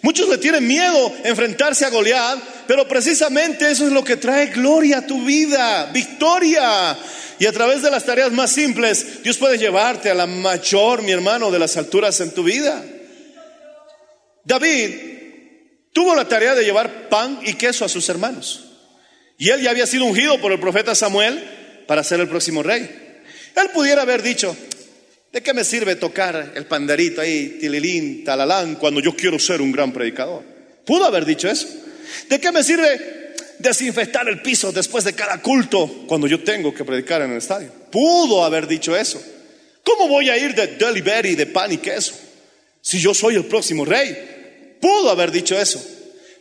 Muchos 0.03 0.29
le 0.29 0.37
tienen 0.37 0.65
miedo 0.65 1.13
enfrentarse 1.25 1.83
a 1.83 1.89
Goliat, 1.89 2.39
pero 2.65 2.87
precisamente 2.87 3.69
eso 3.69 3.85
es 3.85 3.91
lo 3.91 4.05
que 4.05 4.15
trae 4.15 4.47
gloria 4.47 4.99
a 4.99 5.05
tu 5.05 5.25
vida, 5.25 5.89
victoria. 5.91 6.97
Y 7.39 7.45
a 7.45 7.51
través 7.51 7.81
de 7.81 7.91
las 7.91 8.05
tareas 8.05 8.31
más 8.31 8.53
simples, 8.53 9.21
Dios 9.21 9.37
puede 9.37 9.57
llevarte 9.57 10.09
a 10.09 10.15
la 10.15 10.27
mayor, 10.27 11.01
mi 11.01 11.11
hermano, 11.11 11.51
de 11.51 11.59
las 11.59 11.75
alturas 11.75 12.21
en 12.21 12.31
tu 12.31 12.43
vida. 12.43 12.81
David 14.45 15.11
tuvo 15.93 16.15
la 16.15 16.27
tarea 16.27 16.55
de 16.55 16.63
llevar 16.63 17.09
pan 17.09 17.39
y 17.43 17.53
queso 17.53 17.85
a 17.85 17.89
sus 17.89 18.07
hermanos. 18.09 18.65
Y 19.37 19.49
él 19.49 19.61
ya 19.61 19.71
había 19.71 19.87
sido 19.87 20.05
ungido 20.05 20.39
por 20.39 20.51
el 20.51 20.59
profeta 20.59 20.93
Samuel 20.93 21.43
para 21.87 22.03
ser 22.03 22.19
el 22.19 22.27
próximo 22.27 22.61
rey. 22.61 22.81
Él 23.55 23.69
pudiera 23.73 24.03
haber 24.03 24.21
dicho, 24.21 24.55
¿de 25.31 25.41
qué 25.41 25.53
me 25.53 25.63
sirve 25.63 25.95
tocar 25.95 26.53
el 26.55 26.65
panderito 26.65 27.21
ahí, 27.21 27.57
tililín, 27.59 28.23
talalán, 28.23 28.75
cuando 28.75 28.99
yo 28.99 29.15
quiero 29.15 29.39
ser 29.39 29.61
un 29.61 29.71
gran 29.71 29.91
predicador? 29.91 30.43
Pudo 30.85 31.05
haber 31.05 31.25
dicho 31.25 31.49
eso. 31.49 31.67
¿De 32.29 32.39
qué 32.39 32.51
me 32.51 32.63
sirve 32.63 33.33
desinfectar 33.59 34.27
el 34.27 34.41
piso 34.41 34.71
después 34.71 35.03
de 35.03 35.13
cada 35.13 35.41
culto 35.41 36.05
cuando 36.07 36.27
yo 36.27 36.43
tengo 36.43 36.73
que 36.73 36.85
predicar 36.85 37.21
en 37.21 37.31
el 37.31 37.37
estadio? 37.37 37.71
Pudo 37.91 38.43
haber 38.43 38.67
dicho 38.67 38.95
eso. 38.95 39.21
¿Cómo 39.83 40.07
voy 40.07 40.29
a 40.29 40.37
ir 40.37 40.53
de 40.53 40.67
delivery 40.67 41.35
de 41.35 41.47
pan 41.47 41.71
y 41.71 41.77
queso 41.77 42.13
si 42.81 42.99
yo 42.99 43.13
soy 43.13 43.35
el 43.35 43.45
próximo 43.45 43.85
rey? 43.85 44.40
Pudo 44.81 45.11
haber 45.11 45.31
dicho 45.31 45.57
eso. 45.57 45.81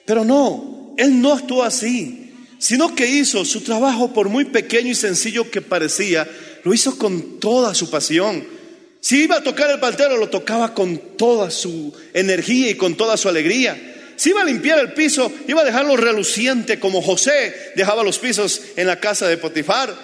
Pero 0.06 0.24
no, 0.24 0.94
él 0.96 1.20
no 1.20 1.34
actuó 1.34 1.62
así, 1.62 2.34
sino 2.58 2.94
que 2.94 3.06
hizo 3.06 3.44
su 3.44 3.60
trabajo 3.60 4.12
por 4.12 4.28
muy 4.28 4.46
pequeño 4.46 4.90
y 4.90 4.94
sencillo 4.94 5.50
que 5.50 5.62
parecía, 5.62 6.28
lo 6.64 6.74
hizo 6.74 6.98
con 6.98 7.38
toda 7.38 7.74
su 7.74 7.90
pasión. 7.90 8.44
Si 9.00 9.22
iba 9.22 9.36
a 9.36 9.42
tocar 9.42 9.70
el 9.70 9.80
paltero, 9.80 10.16
lo 10.16 10.28
tocaba 10.28 10.74
con 10.74 11.16
toda 11.16 11.50
su 11.50 11.94
energía 12.12 12.70
y 12.70 12.74
con 12.74 12.96
toda 12.96 13.16
su 13.16 13.28
alegría. 13.28 13.90
Si 14.16 14.30
iba 14.30 14.42
a 14.42 14.44
limpiar 14.44 14.78
el 14.78 14.92
piso, 14.92 15.32
iba 15.48 15.62
a 15.62 15.64
dejarlo 15.64 15.96
reluciente 15.96 16.78
como 16.78 17.00
José 17.00 17.72
dejaba 17.76 18.02
los 18.02 18.18
pisos 18.18 18.60
en 18.76 18.86
la 18.86 19.00
casa 19.00 19.26
de 19.26 19.38
Potifar. 19.38 19.94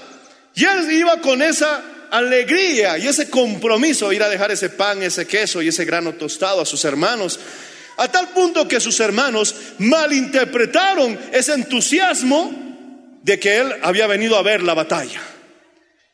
Y 0.55 0.65
él 0.65 0.91
iba 0.93 1.21
con 1.21 1.43
esa 1.43 1.85
alegría 2.11 2.97
y 2.97 3.07
ese 3.07 3.29
compromiso 3.29 4.11
ir 4.13 4.23
a 4.23 4.31
dejar 4.31 4.51
ese 4.51 4.71
pan, 4.71 5.03
ese 5.03 5.27
queso 5.27 5.61
y 5.61 5.69
ese 5.69 5.85
grano 5.85 6.15
tostado 6.15 6.63
a 6.63 6.65
sus 6.65 6.83
hermanos. 6.87 7.39
A 7.97 8.09
tal 8.09 8.29
punto 8.29 8.69
que 8.69 8.81
sus 8.81 9.01
hermanos 9.01 9.55
malinterpretaron 9.79 11.19
ese 11.33 11.55
entusiasmo 11.55 12.67
de 13.23 13.39
que 13.39 13.57
él 13.57 13.73
había 13.83 14.07
venido 14.07 14.37
a 14.37 14.43
ver 14.43 14.63
la 14.63 14.75
batalla. 14.75 15.21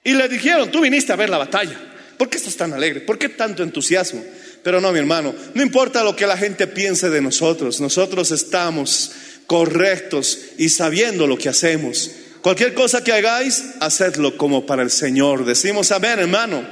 Y 0.04 0.14
le 0.14 0.28
dijeron, 0.28 0.70
tú 0.70 0.80
viniste 0.80 1.12
a 1.12 1.16
ver 1.16 1.28
la 1.28 1.38
batalla. 1.38 1.78
¿Por 2.16 2.28
qué 2.28 2.38
estás 2.38 2.56
tan 2.56 2.72
alegre? 2.72 3.00
¿Por 3.00 3.18
qué 3.18 3.28
tanto 3.28 3.62
entusiasmo? 3.62 4.22
Pero 4.62 4.80
no, 4.80 4.92
mi 4.92 4.98
hermano, 4.98 5.34
no 5.54 5.62
importa 5.62 6.04
lo 6.04 6.14
que 6.14 6.26
la 6.26 6.36
gente 6.36 6.66
piense 6.66 7.10
de 7.10 7.20
nosotros, 7.20 7.80
nosotros 7.80 8.30
estamos 8.30 9.12
correctos 9.46 10.38
y 10.56 10.68
sabiendo 10.68 11.26
lo 11.26 11.36
que 11.36 11.48
hacemos. 11.48 12.10
Cualquier 12.42 12.74
cosa 12.74 13.04
que 13.04 13.12
hagáis, 13.12 13.64
hacedlo 13.80 14.36
como 14.36 14.66
para 14.66 14.82
el 14.82 14.90
Señor. 14.90 15.44
Decimos 15.44 15.92
amén, 15.92 16.18
hermano. 16.18 16.64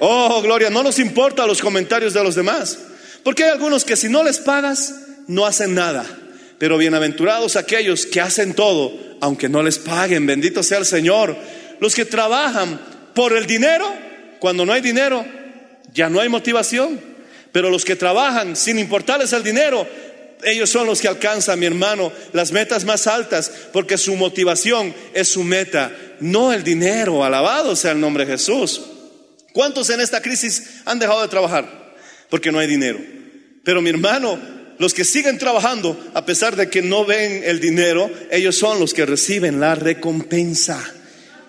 Oh, 0.00 0.40
gloria, 0.42 0.70
no 0.70 0.82
nos 0.82 0.98
importa 0.98 1.46
los 1.46 1.60
comentarios 1.60 2.14
de 2.14 2.22
los 2.22 2.34
demás. 2.34 2.78
Porque 3.24 3.44
hay 3.44 3.50
algunos 3.50 3.84
que 3.84 3.96
si 3.96 4.08
no 4.08 4.22
les 4.22 4.38
pagas, 4.38 4.94
no 5.26 5.46
hacen 5.46 5.74
nada. 5.74 6.04
Pero 6.58 6.78
bienaventurados 6.78 7.56
aquellos 7.56 8.06
que 8.06 8.20
hacen 8.20 8.54
todo, 8.54 8.92
aunque 9.20 9.48
no 9.48 9.62
les 9.62 9.78
paguen. 9.78 10.26
Bendito 10.26 10.62
sea 10.62 10.78
el 10.78 10.84
Señor. 10.84 11.36
Los 11.80 11.94
que 11.94 12.04
trabajan 12.04 12.78
por 13.14 13.36
el 13.36 13.46
dinero, 13.46 13.90
cuando 14.38 14.64
no 14.64 14.72
hay 14.72 14.82
dinero, 14.82 15.24
ya 15.92 16.08
no 16.10 16.20
hay 16.20 16.28
motivación. 16.28 17.00
Pero 17.50 17.70
los 17.70 17.84
que 17.84 17.96
trabajan 17.96 18.56
sin 18.56 18.78
importarles 18.78 19.32
el 19.32 19.42
dinero, 19.42 19.86
ellos 20.42 20.68
son 20.68 20.86
los 20.86 21.00
que 21.00 21.08
alcanzan, 21.08 21.58
mi 21.58 21.66
hermano, 21.66 22.12
las 22.32 22.52
metas 22.52 22.84
más 22.84 23.06
altas, 23.06 23.50
porque 23.72 23.96
su 23.96 24.14
motivación 24.16 24.94
es 25.14 25.28
su 25.28 25.42
meta, 25.42 25.92
no 26.20 26.52
el 26.52 26.62
dinero. 26.62 27.24
Alabado 27.24 27.74
sea 27.74 27.92
el 27.92 28.00
nombre 28.00 28.26
de 28.26 28.32
Jesús. 28.32 28.82
¿Cuántos 29.52 29.88
en 29.88 30.00
esta 30.00 30.20
crisis 30.20 30.80
han 30.84 30.98
dejado 30.98 31.22
de 31.22 31.28
trabajar? 31.28 31.83
Porque 32.34 32.50
no 32.50 32.58
hay 32.58 32.66
dinero. 32.66 32.98
Pero 33.62 33.80
mi 33.80 33.90
hermano, 33.90 34.36
los 34.80 34.92
que 34.92 35.04
siguen 35.04 35.38
trabajando, 35.38 35.96
a 36.14 36.26
pesar 36.26 36.56
de 36.56 36.68
que 36.68 36.82
no 36.82 37.04
ven 37.04 37.44
el 37.44 37.60
dinero, 37.60 38.10
ellos 38.28 38.58
son 38.58 38.80
los 38.80 38.92
que 38.92 39.06
reciben 39.06 39.60
la 39.60 39.76
recompensa. 39.76 40.82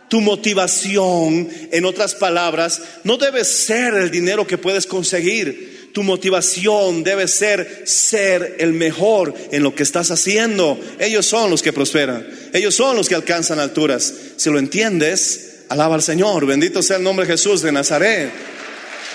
Tu 0.09 0.21
motivación, 0.21 1.49
en 1.71 1.85
otras 1.85 2.13
palabras, 2.13 2.83
no 3.03 3.17
debe 3.17 3.43
ser 3.45 3.95
el 3.95 4.11
dinero 4.11 4.45
que 4.45 4.59
puedes 4.59 4.85
conseguir. 4.85 5.89
Tu 5.91 6.03
motivación 6.03 7.03
debe 7.03 7.27
ser 7.27 7.81
ser 7.85 8.57
el 8.59 8.73
mejor 8.73 9.33
en 9.51 9.63
lo 9.63 9.73
que 9.73 9.81
estás 9.81 10.11
haciendo. 10.11 10.79
Ellos 10.99 11.25
son 11.25 11.49
los 11.49 11.63
que 11.63 11.73
prosperan. 11.73 12.27
Ellos 12.53 12.75
son 12.75 12.95
los 12.95 13.09
que 13.09 13.15
alcanzan 13.15 13.57
alturas. 13.57 14.13
Si 14.35 14.51
lo 14.51 14.59
entiendes, 14.59 15.63
alaba 15.67 15.95
al 15.95 16.03
Señor. 16.03 16.45
Bendito 16.45 16.83
sea 16.83 16.97
el 16.97 17.03
nombre 17.03 17.25
de 17.25 17.33
Jesús 17.33 17.63
de 17.63 17.71
Nazaret. 17.71 18.29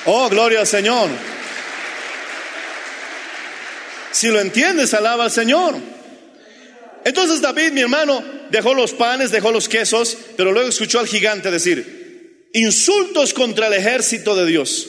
Oh, 0.07 0.29
gloria 0.31 0.61
al 0.61 0.67
Señor. 0.67 1.09
Si 4.13 4.29
lo 4.29 4.41
entiendes, 4.41 4.95
alaba 4.95 5.25
al 5.25 5.31
Señor. 5.31 5.77
Entonces 7.05 7.41
David, 7.41 7.73
mi 7.73 7.81
hermano, 7.81 8.23
dejó 8.51 8.75
los 8.75 8.93
panes, 8.93 9.31
dejó 9.31 9.51
los 9.53 9.69
quesos, 9.69 10.17
pero 10.37 10.53
luego 10.53 10.69
escuchó 10.69 10.99
al 10.99 11.07
gigante 11.07 11.51
decir, 11.51 12.49
insultos 12.53 13.33
contra 13.33 13.69
el 13.69 13.75
ejército 13.75 14.35
de 14.37 14.47
Dios. 14.47 14.89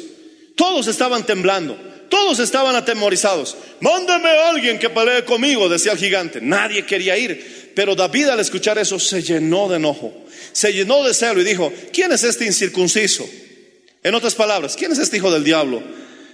Todos 0.55 0.88
estaban 0.88 1.25
temblando, 1.25 1.77
todos 2.10 2.39
estaban 2.39 2.75
atemorizados. 2.75 3.55
Mándame 3.79 4.29
a 4.29 4.49
alguien 4.49 4.77
que 4.77 4.89
pelee 4.89 5.23
conmigo, 5.23 5.69
decía 5.69 5.93
el 5.93 5.97
gigante. 5.97 6.41
Nadie 6.41 6.86
quería 6.86 7.17
ir, 7.17 7.71
pero 7.75 7.95
David 7.95 8.27
al 8.27 8.39
escuchar 8.39 8.77
eso 8.77 8.99
se 8.99 9.21
llenó 9.21 9.69
de 9.69 9.77
enojo, 9.77 10.13
se 10.51 10.73
llenó 10.73 11.03
de 11.03 11.13
celo 11.13 11.39
y 11.41 11.45
dijo, 11.45 11.71
¿quién 11.93 12.12
es 12.12 12.23
este 12.23 12.45
incircunciso? 12.45 13.27
En 14.03 14.15
otras 14.15 14.36
palabras, 14.36 14.75
¿quién 14.75 14.91
es 14.91 14.99
este 14.99 15.17
hijo 15.17 15.31
del 15.31 15.43
diablo 15.43 15.81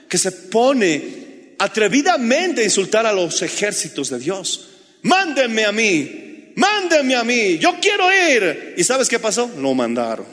que 0.10 0.18
se 0.18 0.32
pone 0.32 1.27
atrevidamente 1.58 2.64
insultar 2.64 3.06
a 3.06 3.14
los 3.14 3.42
ejércitos 3.42 4.10
de 4.10 4.20
Dios? 4.20 4.70
Mándenme 5.04 5.66
a 5.66 5.72
mí, 5.72 6.54
mándenme 6.56 7.16
a 7.16 7.24
mí, 7.24 7.58
yo 7.58 7.78
quiero 7.82 8.10
ir. 8.12 8.74
¿Y 8.78 8.84
sabes 8.84 9.08
qué 9.08 9.20
pasó? 9.20 9.50
Lo 9.58 9.74
mandaron. 9.74 10.26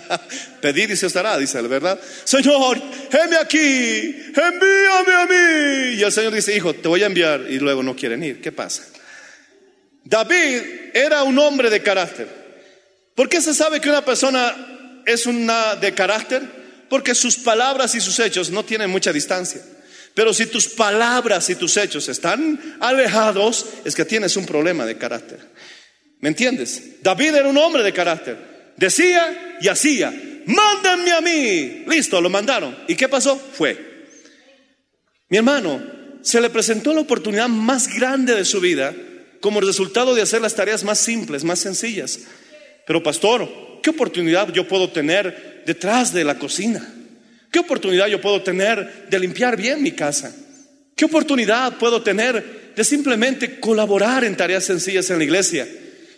Pedir 0.60 0.90
y 0.90 0.96
se 0.96 1.06
os 1.06 1.12
dará, 1.12 1.38
dice 1.38 1.58
él, 1.58 1.68
¿verdad? 1.68 1.98
Señor, 2.24 2.80
heme 3.10 3.36
aquí, 3.36 3.60
envíame 4.34 5.12
a 5.12 5.26
mí. 5.26 5.96
Y 5.98 6.02
el 6.02 6.12
Señor 6.12 6.32
dice, 6.32 6.54
hijo, 6.56 6.74
te 6.74 6.88
voy 6.88 7.02
a 7.02 7.06
enviar. 7.06 7.46
Y 7.48 7.58
luego 7.58 7.82
no 7.82 7.94
quieren 7.94 8.22
ir. 8.22 8.40
¿Qué 8.40 8.52
pasa? 8.52 8.84
David 10.04 10.62
era 10.92 11.22
un 11.22 11.38
hombre 11.38 11.70
de 11.70 11.82
carácter. 11.82 12.28
¿Por 13.14 13.28
qué 13.28 13.40
se 13.40 13.54
sabe 13.54 13.80
que 13.80 13.88
una 13.88 14.04
persona 14.04 15.02
es 15.06 15.26
una 15.26 15.76
de 15.76 15.94
carácter? 15.94 16.42
Porque 16.88 17.14
sus 17.14 17.36
palabras 17.36 17.94
y 17.94 18.00
sus 18.00 18.18
hechos 18.18 18.50
no 18.50 18.64
tienen 18.64 18.90
mucha 18.90 19.12
distancia. 19.12 19.62
Pero 20.14 20.32
si 20.32 20.46
tus 20.46 20.68
palabras 20.68 21.50
y 21.50 21.56
tus 21.56 21.76
hechos 21.76 22.08
están 22.08 22.76
alejados, 22.80 23.66
es 23.84 23.94
que 23.94 24.04
tienes 24.04 24.36
un 24.36 24.46
problema 24.46 24.86
de 24.86 24.96
carácter. 24.96 25.40
¿Me 26.20 26.28
entiendes? 26.28 27.02
David 27.02 27.34
era 27.34 27.48
un 27.48 27.58
hombre 27.58 27.82
de 27.82 27.92
carácter. 27.92 28.72
Decía 28.76 29.58
y 29.60 29.68
hacía, 29.68 30.14
mándenme 30.46 31.12
a 31.12 31.20
mí. 31.20 31.84
Listo, 31.88 32.20
lo 32.20 32.30
mandaron. 32.30 32.76
¿Y 32.86 32.94
qué 32.94 33.08
pasó? 33.08 33.36
Fue. 33.36 33.76
Mi 35.28 35.38
hermano, 35.38 35.82
se 36.22 36.40
le 36.40 36.48
presentó 36.48 36.94
la 36.94 37.00
oportunidad 37.00 37.48
más 37.48 37.88
grande 37.88 38.34
de 38.34 38.44
su 38.44 38.60
vida 38.60 38.94
como 39.40 39.60
resultado 39.60 40.14
de 40.14 40.22
hacer 40.22 40.40
las 40.40 40.54
tareas 40.54 40.84
más 40.84 40.98
simples, 40.98 41.44
más 41.44 41.58
sencillas. 41.58 42.20
Pero 42.86 43.02
pastor, 43.02 43.80
¿qué 43.82 43.90
oportunidad 43.90 44.50
yo 44.52 44.66
puedo 44.66 44.90
tener 44.90 45.64
detrás 45.66 46.12
de 46.12 46.24
la 46.24 46.38
cocina? 46.38 46.88
¿Qué 47.54 47.60
oportunidad 47.60 48.08
yo 48.08 48.20
puedo 48.20 48.42
tener 48.42 49.06
de 49.08 49.16
limpiar 49.20 49.56
bien 49.56 49.80
mi 49.80 49.92
casa? 49.92 50.34
¿Qué 50.96 51.04
oportunidad 51.04 51.78
puedo 51.78 52.02
tener 52.02 52.72
de 52.74 52.82
simplemente 52.82 53.60
colaborar 53.60 54.24
en 54.24 54.36
tareas 54.36 54.64
sencillas 54.64 55.08
en 55.10 55.18
la 55.18 55.24
iglesia? 55.24 55.64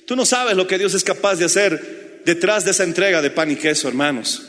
Tú 0.06 0.16
no 0.16 0.24
sabes 0.24 0.56
lo 0.56 0.66
que 0.66 0.78
Dios 0.78 0.94
es 0.94 1.04
capaz 1.04 1.34
de 1.34 1.44
hacer 1.44 2.22
detrás 2.24 2.64
de 2.64 2.70
esa 2.70 2.84
entrega 2.84 3.20
de 3.20 3.28
pan 3.28 3.50
y 3.50 3.56
queso, 3.56 3.86
hermanos. 3.86 4.44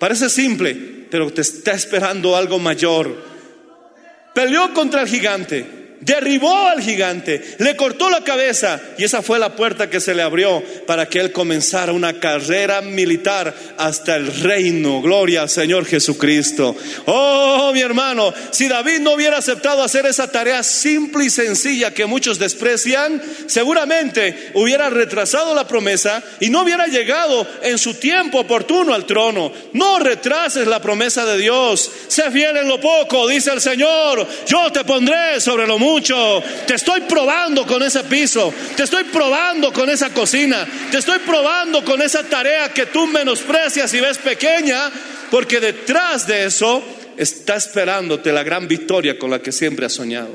Parece 0.00 0.28
simple, 0.28 0.74
pero 1.08 1.32
te 1.32 1.42
está 1.42 1.74
esperando 1.74 2.34
algo 2.34 2.58
mayor. 2.58 3.24
Peleó 4.34 4.74
contra 4.74 5.02
el 5.02 5.08
gigante, 5.08 5.64
derribó 6.02 6.68
al 6.68 6.82
gigante, 6.82 7.40
le 7.58 7.76
cortó 7.76 8.10
la 8.10 8.22
cabeza 8.22 8.80
y 8.98 9.04
esa 9.04 9.22
fue 9.22 9.38
la 9.38 9.54
puerta 9.54 9.88
que 9.88 10.00
se 10.00 10.14
le 10.14 10.22
abrió 10.22 10.62
para 10.86 11.08
que 11.08 11.20
él 11.20 11.32
comenzara 11.32 11.92
una 11.92 12.18
carrera 12.18 12.82
militar 12.82 13.54
hasta 13.78 14.16
el 14.16 14.26
reino. 14.42 15.00
Gloria 15.00 15.42
al 15.42 15.48
Señor 15.48 15.86
Jesucristo. 15.86 16.76
Oh, 17.06 17.70
mi 17.72 17.80
hermano, 17.80 18.34
si 18.50 18.68
David 18.68 18.98
no 19.00 19.12
hubiera 19.12 19.38
aceptado 19.38 19.82
hacer 19.82 20.06
esa 20.06 20.30
tarea 20.30 20.62
simple 20.62 21.24
y 21.24 21.30
sencilla 21.30 21.94
que 21.94 22.06
muchos 22.06 22.38
desprecian, 22.38 23.22
seguramente 23.46 24.50
hubiera 24.54 24.90
retrasado 24.90 25.54
la 25.54 25.68
promesa 25.68 26.22
y 26.40 26.50
no 26.50 26.62
hubiera 26.62 26.86
llegado 26.86 27.46
en 27.62 27.78
su 27.78 27.94
tiempo 27.94 28.40
oportuno 28.40 28.92
al 28.92 29.06
trono. 29.06 29.52
No 29.72 30.00
retrases 30.00 30.66
la 30.66 30.82
promesa 30.82 31.24
de 31.24 31.38
Dios. 31.38 31.90
Sé 32.08 32.30
fiel 32.32 32.56
en 32.56 32.68
lo 32.68 32.80
poco, 32.80 33.28
dice 33.28 33.52
el 33.52 33.60
Señor. 33.60 34.26
Yo 34.46 34.72
te 34.72 34.84
pondré 34.84 35.40
sobre 35.40 35.66
lo 35.66 35.78
mucho. 35.78 35.91
Te 36.00 36.74
estoy 36.74 37.02
probando 37.02 37.66
con 37.66 37.82
ese 37.82 38.04
piso. 38.04 38.52
Te 38.76 38.84
estoy 38.84 39.04
probando 39.04 39.72
con 39.72 39.90
esa 39.90 40.10
cocina. 40.10 40.66
Te 40.90 40.98
estoy 40.98 41.18
probando 41.20 41.84
con 41.84 42.00
esa 42.00 42.22
tarea 42.22 42.72
que 42.72 42.86
tú 42.86 43.06
menosprecias 43.06 43.92
y 43.92 44.00
ves 44.00 44.18
pequeña. 44.18 44.90
Porque 45.30 45.60
detrás 45.60 46.26
de 46.26 46.44
eso 46.44 46.82
está 47.16 47.56
esperándote 47.56 48.32
la 48.32 48.42
gran 48.42 48.68
victoria 48.68 49.18
con 49.18 49.30
la 49.30 49.42
que 49.42 49.52
siempre 49.52 49.86
has 49.86 49.92
soñado. 49.92 50.34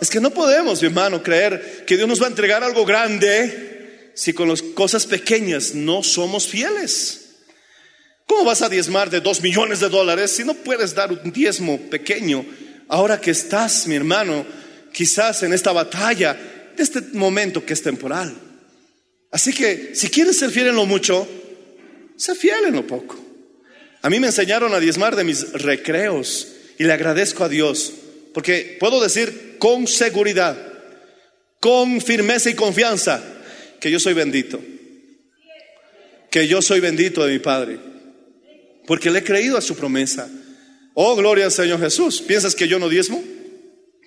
Es 0.00 0.10
que 0.10 0.20
no 0.20 0.30
podemos, 0.30 0.80
mi 0.80 0.88
hermano, 0.88 1.22
creer 1.22 1.84
que 1.86 1.96
Dios 1.96 2.08
nos 2.08 2.20
va 2.20 2.26
a 2.26 2.30
entregar 2.30 2.64
algo 2.64 2.84
grande 2.84 4.10
si 4.14 4.32
con 4.32 4.48
las 4.48 4.62
cosas 4.62 5.06
pequeñas 5.06 5.74
no 5.74 6.02
somos 6.02 6.46
fieles. 6.46 7.20
¿Cómo 8.26 8.44
vas 8.44 8.62
a 8.62 8.68
diezmar 8.68 9.10
de 9.10 9.20
dos 9.20 9.40
millones 9.40 9.80
de 9.80 9.88
dólares 9.88 10.32
si 10.32 10.44
no 10.44 10.54
puedes 10.54 10.94
dar 10.94 11.12
un 11.12 11.32
diezmo 11.32 11.78
pequeño 11.90 12.44
Ahora 12.88 13.20
que 13.20 13.30
estás, 13.30 13.86
mi 13.86 13.94
hermano, 13.94 14.46
quizás 14.92 15.42
en 15.42 15.52
esta 15.52 15.72
batalla, 15.72 16.36
de 16.76 16.82
este 16.82 17.00
momento 17.12 17.64
que 17.64 17.72
es 17.72 17.82
temporal. 17.82 18.34
Así 19.30 19.52
que 19.52 19.94
si 19.94 20.10
quieres 20.10 20.38
ser 20.38 20.50
fiel 20.50 20.68
en 20.68 20.76
lo 20.76 20.86
mucho, 20.86 21.26
sé 22.16 22.34
fiel 22.34 22.66
en 22.66 22.74
lo 22.74 22.86
poco. 22.86 23.18
A 24.02 24.10
mí 24.10 24.20
me 24.20 24.28
enseñaron 24.28 24.74
a 24.74 24.80
diezmar 24.80 25.16
de 25.16 25.24
mis 25.24 25.52
recreos 25.52 26.48
y 26.78 26.84
le 26.84 26.92
agradezco 26.92 27.44
a 27.44 27.48
Dios, 27.48 27.92
porque 28.32 28.76
puedo 28.78 29.00
decir 29.00 29.56
con 29.58 29.86
seguridad, 29.86 30.56
con 31.58 32.00
firmeza 32.00 32.50
y 32.50 32.54
confianza, 32.54 33.22
que 33.80 33.90
yo 33.90 33.98
soy 33.98 34.14
bendito, 34.14 34.60
que 36.30 36.46
yo 36.46 36.60
soy 36.60 36.80
bendito 36.80 37.24
de 37.24 37.32
mi 37.32 37.38
Padre, 37.38 37.78
porque 38.86 39.10
le 39.10 39.20
he 39.20 39.24
creído 39.24 39.56
a 39.56 39.62
su 39.62 39.74
promesa. 39.74 40.28
Oh, 40.94 41.16
gloria 41.16 41.46
al 41.46 41.52
Señor 41.52 41.80
Jesús. 41.80 42.22
¿Piensas 42.22 42.54
que 42.54 42.68
yo 42.68 42.78
no 42.78 42.88
diezmo? 42.88 43.22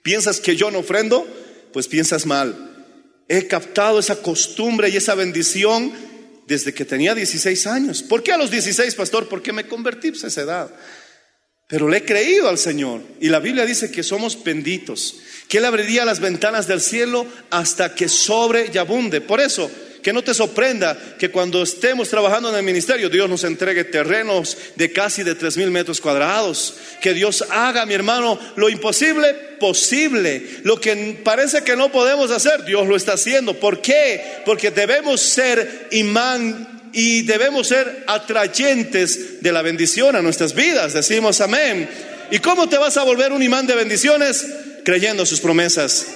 ¿Piensas 0.03 0.39
que 0.39 0.55
yo 0.55 0.71
no 0.71 0.79
ofrendo? 0.79 1.27
Pues 1.73 1.87
piensas 1.87 2.25
mal. 2.25 2.85
He 3.27 3.45
captado 3.47 3.99
esa 3.99 4.21
costumbre 4.21 4.89
y 4.89 4.95
esa 4.95 5.13
bendición 5.13 5.91
desde 6.47 6.73
que 6.73 6.85
tenía 6.85 7.13
16 7.13 7.67
años. 7.67 8.03
¿Por 8.03 8.23
qué 8.23 8.31
a 8.31 8.37
los 8.37 8.49
16, 8.49 8.95
pastor? 8.95 9.27
Porque 9.27 9.51
me 9.51 9.67
convertí 9.67 10.11
pues, 10.11 10.23
a 10.23 10.27
esa 10.27 10.41
edad. 10.41 10.75
Pero 11.67 11.89
le 11.89 11.97
he 11.97 12.05
creído 12.05 12.47
al 12.47 12.57
Señor. 12.57 13.01
Y 13.19 13.27
la 13.27 13.39
Biblia 13.39 13.65
dice 13.65 13.91
que 13.91 14.01
somos 14.01 14.41
benditos, 14.41 15.17
que 15.49 15.57
Él 15.57 15.65
abriría 15.65 16.05
las 16.05 16.21
ventanas 16.21 16.67
del 16.67 16.79
cielo 16.79 17.27
hasta 17.49 17.93
que 17.93 18.07
sobre 18.07 18.71
y 18.73 18.77
abunde. 18.77 19.19
Por 19.19 19.41
eso, 19.41 19.69
que 20.07 20.13
no 20.13 20.23
te 20.23 20.33
sorprenda 20.33 20.97
que 21.19 21.31
cuando 21.31 21.61
estemos 21.61 22.07
trabajando 22.07 22.47
en 22.47 22.55
el 22.55 22.63
ministerio, 22.63 23.09
Dios 23.09 23.29
nos 23.29 23.43
entregue 23.43 23.83
terrenos 23.83 24.57
de 24.77 24.89
casi 24.93 25.21
de 25.21 25.35
tres 25.35 25.57
mil 25.57 25.69
metros 25.69 25.99
cuadrados. 25.99 26.75
Que 27.01 27.13
Dios 27.13 27.43
haga, 27.49 27.85
mi 27.85 27.93
hermano, 27.93 28.39
lo 28.55 28.69
imposible 28.69 29.33
posible. 29.59 30.47
Lo 30.63 30.79
que 30.79 31.19
parece 31.25 31.61
que 31.65 31.75
no 31.75 31.91
podemos 31.91 32.31
hacer, 32.31 32.63
Dios 32.63 32.87
lo 32.87 32.95
está 32.95 33.15
haciendo. 33.15 33.55
¿Por 33.55 33.81
qué? 33.81 34.23
Porque 34.45 34.71
debemos 34.71 35.19
ser 35.19 35.89
imán 35.91 36.89
y 36.93 37.23
debemos 37.23 37.67
ser 37.67 38.05
atrayentes 38.07 39.43
de 39.43 39.51
la 39.51 39.61
bendición 39.61 40.15
a 40.15 40.21
nuestras 40.21 40.55
vidas. 40.55 40.93
Decimos 40.93 41.41
amén. 41.41 41.89
¿Y 42.31 42.39
cómo 42.39 42.69
te 42.69 42.77
vas 42.77 42.95
a 42.95 43.03
volver 43.03 43.33
un 43.33 43.43
imán 43.43 43.67
de 43.67 43.75
bendiciones? 43.75 44.45
Creyendo 44.85 45.25
sus 45.25 45.41
promesas. 45.41 46.07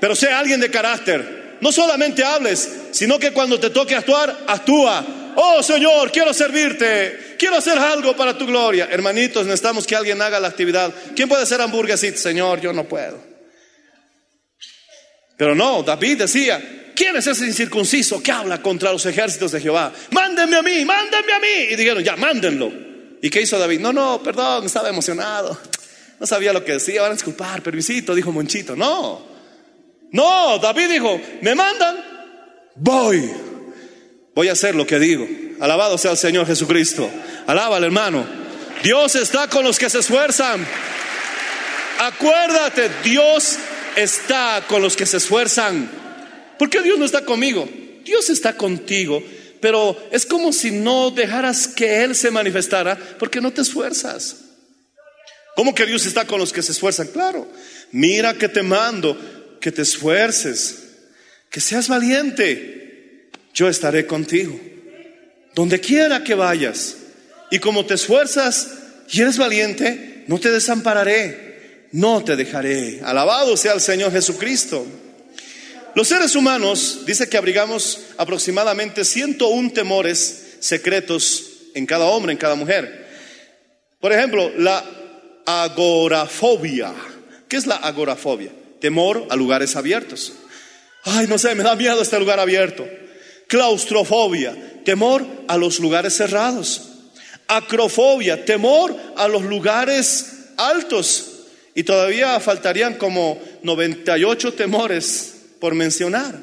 Pero 0.00 0.14
sea 0.14 0.38
alguien 0.38 0.60
de 0.60 0.70
carácter 0.70 1.37
no 1.60 1.72
solamente 1.72 2.24
hables, 2.24 2.68
sino 2.92 3.18
que 3.18 3.32
cuando 3.32 3.58
te 3.58 3.70
toque 3.70 3.94
actuar, 3.94 4.44
actúa. 4.46 5.04
Oh 5.36 5.62
Señor, 5.62 6.10
quiero 6.10 6.34
servirte, 6.34 7.36
quiero 7.38 7.56
hacer 7.56 7.78
algo 7.78 8.16
para 8.16 8.36
tu 8.36 8.46
gloria. 8.46 8.88
Hermanitos, 8.90 9.44
necesitamos 9.44 9.86
que 9.86 9.96
alguien 9.96 10.20
haga 10.20 10.40
la 10.40 10.48
actividad. 10.48 10.92
¿Quién 11.14 11.28
puede 11.28 11.42
hacer 11.42 11.60
hamburguesitas? 11.60 12.20
Señor, 12.20 12.60
yo 12.60 12.72
no 12.72 12.84
puedo. 12.84 13.22
Pero 15.36 15.54
no, 15.54 15.84
David 15.84 16.18
decía, 16.18 16.90
¿quién 16.94 17.14
es 17.16 17.26
ese 17.28 17.46
incircunciso 17.46 18.20
que 18.20 18.32
habla 18.32 18.60
contra 18.60 18.92
los 18.92 19.06
ejércitos 19.06 19.52
de 19.52 19.60
Jehová? 19.60 19.92
Mándenme 20.10 20.56
a 20.56 20.62
mí, 20.62 20.84
mándenme 20.84 21.32
a 21.32 21.38
mí. 21.38 21.68
Y 21.70 21.76
dijeron, 21.76 22.02
ya, 22.02 22.16
mándenlo. 22.16 22.72
¿Y 23.22 23.30
qué 23.30 23.42
hizo 23.42 23.58
David? 23.58 23.78
No, 23.78 23.92
no, 23.92 24.20
perdón, 24.22 24.66
estaba 24.66 24.88
emocionado. 24.88 25.56
No 26.18 26.26
sabía 26.26 26.52
lo 26.52 26.64
que 26.64 26.72
decía, 26.72 27.02
van 27.02 27.12
a 27.12 27.14
disculpar, 27.14 27.62
permisito, 27.62 28.14
dijo 28.14 28.32
Monchito. 28.32 28.74
No, 28.74 29.37
no, 30.10 30.58
David 30.58 30.88
dijo, 30.88 31.20
me 31.42 31.54
mandan, 31.54 31.96
voy. 32.76 33.30
Voy 34.34 34.48
a 34.48 34.52
hacer 34.52 34.74
lo 34.74 34.86
que 34.86 34.98
digo. 34.98 35.26
Alabado 35.60 35.98
sea 35.98 36.12
el 36.12 36.16
Señor 36.16 36.46
Jesucristo. 36.46 37.10
Alábale, 37.46 37.86
hermano. 37.86 38.24
Dios 38.82 39.16
está 39.16 39.48
con 39.48 39.64
los 39.64 39.78
que 39.78 39.90
se 39.90 39.98
esfuerzan. 39.98 40.64
Acuérdate, 41.98 42.88
Dios 43.02 43.58
está 43.96 44.64
con 44.68 44.80
los 44.80 44.96
que 44.96 45.06
se 45.06 45.16
esfuerzan. 45.16 45.90
¿Por 46.58 46.70
qué 46.70 46.80
Dios 46.82 46.98
no 46.98 47.04
está 47.04 47.24
conmigo? 47.24 47.68
Dios 48.04 48.30
está 48.30 48.56
contigo, 48.56 49.22
pero 49.60 49.96
es 50.12 50.24
como 50.24 50.52
si 50.52 50.70
no 50.70 51.10
dejaras 51.10 51.66
que 51.66 52.02
Él 52.04 52.14
se 52.14 52.30
manifestara 52.30 52.96
porque 53.18 53.40
no 53.40 53.52
te 53.52 53.62
esfuerzas. 53.62 54.36
¿Cómo 55.56 55.74
que 55.74 55.86
Dios 55.86 56.06
está 56.06 56.24
con 56.24 56.38
los 56.38 56.52
que 56.52 56.62
se 56.62 56.70
esfuerzan? 56.72 57.08
Claro, 57.08 57.48
mira 57.90 58.34
que 58.34 58.48
te 58.48 58.62
mando 58.62 59.18
que 59.60 59.72
te 59.72 59.82
esfuerces, 59.82 60.76
que 61.50 61.60
seas 61.60 61.88
valiente. 61.88 63.30
Yo 63.54 63.68
estaré 63.68 64.06
contigo. 64.06 64.58
Donde 65.54 65.80
quiera 65.80 66.22
que 66.22 66.34
vayas. 66.34 66.96
Y 67.50 67.58
como 67.58 67.86
te 67.86 67.94
esfuerzas 67.94 68.68
y 69.10 69.20
eres 69.20 69.38
valiente, 69.38 70.24
no 70.26 70.38
te 70.38 70.50
desampararé, 70.50 71.86
no 71.92 72.22
te 72.22 72.36
dejaré. 72.36 73.00
Alabado 73.02 73.56
sea 73.56 73.72
el 73.72 73.80
Señor 73.80 74.12
Jesucristo. 74.12 74.86
Los 75.94 76.08
seres 76.08 76.36
humanos, 76.36 77.00
dice 77.06 77.28
que 77.28 77.38
abrigamos 77.38 78.00
aproximadamente 78.18 79.04
101 79.04 79.72
temores 79.72 80.56
secretos 80.60 81.44
en 81.74 81.86
cada 81.86 82.04
hombre, 82.04 82.32
en 82.32 82.38
cada 82.38 82.54
mujer. 82.54 83.06
Por 83.98 84.12
ejemplo, 84.12 84.50
la 84.56 84.84
agorafobia. 85.46 86.92
¿Qué 87.48 87.56
es 87.56 87.66
la 87.66 87.76
agorafobia? 87.76 88.52
Temor 88.80 89.26
a 89.30 89.36
lugares 89.36 89.76
abiertos. 89.76 90.32
Ay, 91.04 91.26
no 91.26 91.38
sé, 91.38 91.54
me 91.54 91.62
da 91.62 91.76
miedo 91.76 92.02
este 92.02 92.18
lugar 92.18 92.40
abierto. 92.40 92.86
Claustrofobia, 93.46 94.82
temor 94.84 95.26
a 95.48 95.56
los 95.56 95.78
lugares 95.78 96.16
cerrados. 96.16 96.82
Acrofobia, 97.46 98.44
temor 98.44 98.94
a 99.16 99.26
los 99.28 99.42
lugares 99.42 100.50
altos. 100.56 101.30
Y 101.74 101.84
todavía 101.84 102.38
faltarían 102.40 102.94
como 102.94 103.40
98 103.62 104.52
temores 104.54 105.34
por 105.60 105.74
mencionar. 105.74 106.34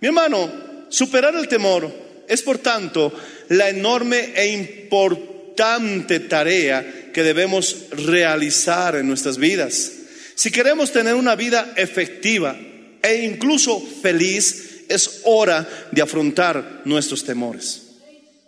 Mi 0.00 0.08
hermano, 0.08 0.50
superar 0.88 1.34
el 1.36 1.48
temor 1.48 1.90
es 2.26 2.42
por 2.42 2.58
tanto 2.58 3.12
la 3.48 3.68
enorme 3.68 4.32
e 4.34 4.52
importante 4.52 6.20
tarea 6.20 7.10
que 7.12 7.22
debemos 7.22 7.76
realizar 7.90 8.96
en 8.96 9.06
nuestras 9.06 9.36
vidas. 9.36 9.92
Si 10.40 10.50
queremos 10.50 10.90
tener 10.90 11.16
una 11.16 11.36
vida 11.36 11.74
efectiva 11.76 12.56
e 13.02 13.24
incluso 13.24 13.78
feliz, 13.78 14.86
es 14.88 15.20
hora 15.24 15.68
de 15.92 16.00
afrontar 16.00 16.80
nuestros 16.86 17.26
temores. 17.26 17.82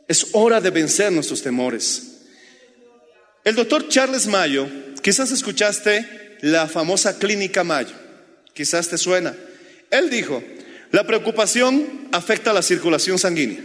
Es 0.09 0.29
hora 0.33 0.63
de 0.63 0.71
vencer 0.71 1.13
nuestros 1.13 1.43
temores. 1.43 2.23
El 3.45 3.57
doctor 3.57 3.91
Charles 3.91 4.27
Mayo, 4.27 4.67
quizás 5.03 5.33
escuchaste 5.33 6.39
la 6.41 6.67
famosa 6.67 7.19
clínica 7.19 7.63
Mayo, 7.63 7.95
quizás 8.55 8.89
te 8.89 8.97
suena. 8.97 9.37
Él 9.91 10.09
dijo, 10.09 10.43
la 10.93 11.07
preocupación 11.07 12.09
afecta 12.11 12.55
la 12.55 12.63
circulación 12.63 13.19
sanguínea. 13.19 13.61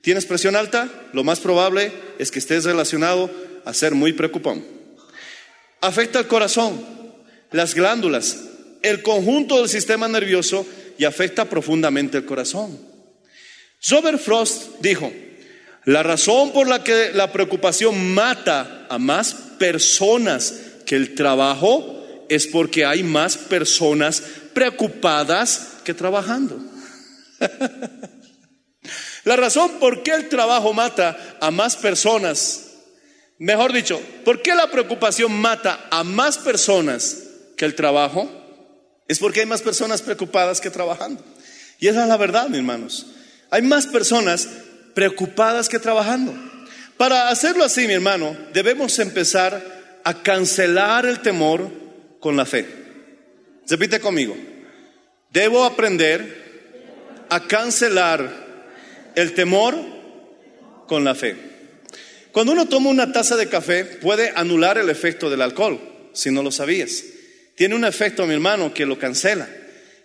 ¿Tienes 0.00 0.26
presión 0.26 0.56
alta? 0.56 0.90
Lo 1.12 1.22
más 1.22 1.38
probable 1.38 1.92
es 2.18 2.32
que 2.32 2.40
estés 2.40 2.64
relacionado 2.64 3.30
a 3.64 3.72
ser 3.72 3.94
muy 3.94 4.12
preocupón. 4.12 4.66
Afecta 5.80 6.18
el 6.18 6.26
corazón 6.26 7.03
las 7.54 7.72
glándulas, 7.76 8.36
el 8.82 9.00
conjunto 9.00 9.60
del 9.60 9.68
sistema 9.68 10.08
nervioso 10.08 10.66
y 10.98 11.04
afecta 11.04 11.44
profundamente 11.44 12.18
el 12.18 12.24
corazón. 12.24 12.76
Robert 13.88 14.18
Frost 14.20 14.80
dijo, 14.80 15.12
la 15.84 16.02
razón 16.02 16.50
por 16.50 16.66
la 16.66 16.82
que 16.82 17.12
la 17.12 17.30
preocupación 17.30 18.12
mata 18.12 18.88
a 18.90 18.98
más 18.98 19.34
personas 19.56 20.52
que 20.84 20.96
el 20.96 21.14
trabajo 21.14 22.24
es 22.28 22.48
porque 22.48 22.84
hay 22.84 23.04
más 23.04 23.36
personas 23.36 24.20
preocupadas 24.52 25.74
que 25.84 25.94
trabajando. 25.94 26.58
la 29.24 29.36
razón 29.36 29.78
por 29.78 30.02
qué 30.02 30.10
el 30.10 30.28
trabajo 30.28 30.72
mata 30.72 31.36
a 31.40 31.52
más 31.52 31.76
personas, 31.76 32.72
mejor 33.38 33.72
dicho, 33.72 34.02
por 34.24 34.42
qué 34.42 34.56
la 34.56 34.72
preocupación 34.72 35.32
mata 35.40 35.86
a 35.92 36.02
más 36.02 36.36
personas 36.38 37.23
que 37.56 37.64
el 37.64 37.74
trabajo, 37.74 38.28
es 39.08 39.18
porque 39.18 39.40
hay 39.40 39.46
más 39.46 39.62
personas 39.62 40.02
preocupadas 40.02 40.60
que 40.60 40.70
trabajando. 40.70 41.22
Y 41.78 41.88
esa 41.88 42.02
es 42.02 42.08
la 42.08 42.16
verdad, 42.16 42.48
mis 42.48 42.58
hermanos. 42.58 43.06
Hay 43.50 43.62
más 43.62 43.86
personas 43.86 44.48
preocupadas 44.94 45.68
que 45.68 45.78
trabajando. 45.78 46.34
Para 46.96 47.28
hacerlo 47.28 47.64
así, 47.64 47.86
mi 47.86 47.94
hermano, 47.94 48.36
debemos 48.52 48.98
empezar 48.98 50.00
a 50.04 50.22
cancelar 50.22 51.06
el 51.06 51.20
temor 51.20 51.70
con 52.20 52.36
la 52.36 52.46
fe. 52.46 52.66
Repite 53.68 54.00
conmigo. 54.00 54.36
Debo 55.30 55.64
aprender 55.64 57.26
a 57.28 57.40
cancelar 57.46 58.44
el 59.14 59.34
temor 59.34 59.76
con 60.86 61.04
la 61.04 61.14
fe. 61.14 61.36
Cuando 62.32 62.52
uno 62.52 62.66
toma 62.66 62.90
una 62.90 63.12
taza 63.12 63.36
de 63.36 63.48
café, 63.48 63.84
puede 63.84 64.32
anular 64.34 64.78
el 64.78 64.90
efecto 64.90 65.30
del 65.30 65.42
alcohol, 65.42 65.80
si 66.12 66.30
no 66.30 66.42
lo 66.42 66.50
sabías 66.50 67.04
tiene 67.54 67.74
un 67.74 67.84
efecto, 67.84 68.26
mi 68.26 68.34
hermano, 68.34 68.74
que 68.74 68.86
lo 68.86 68.98
cancela. 68.98 69.48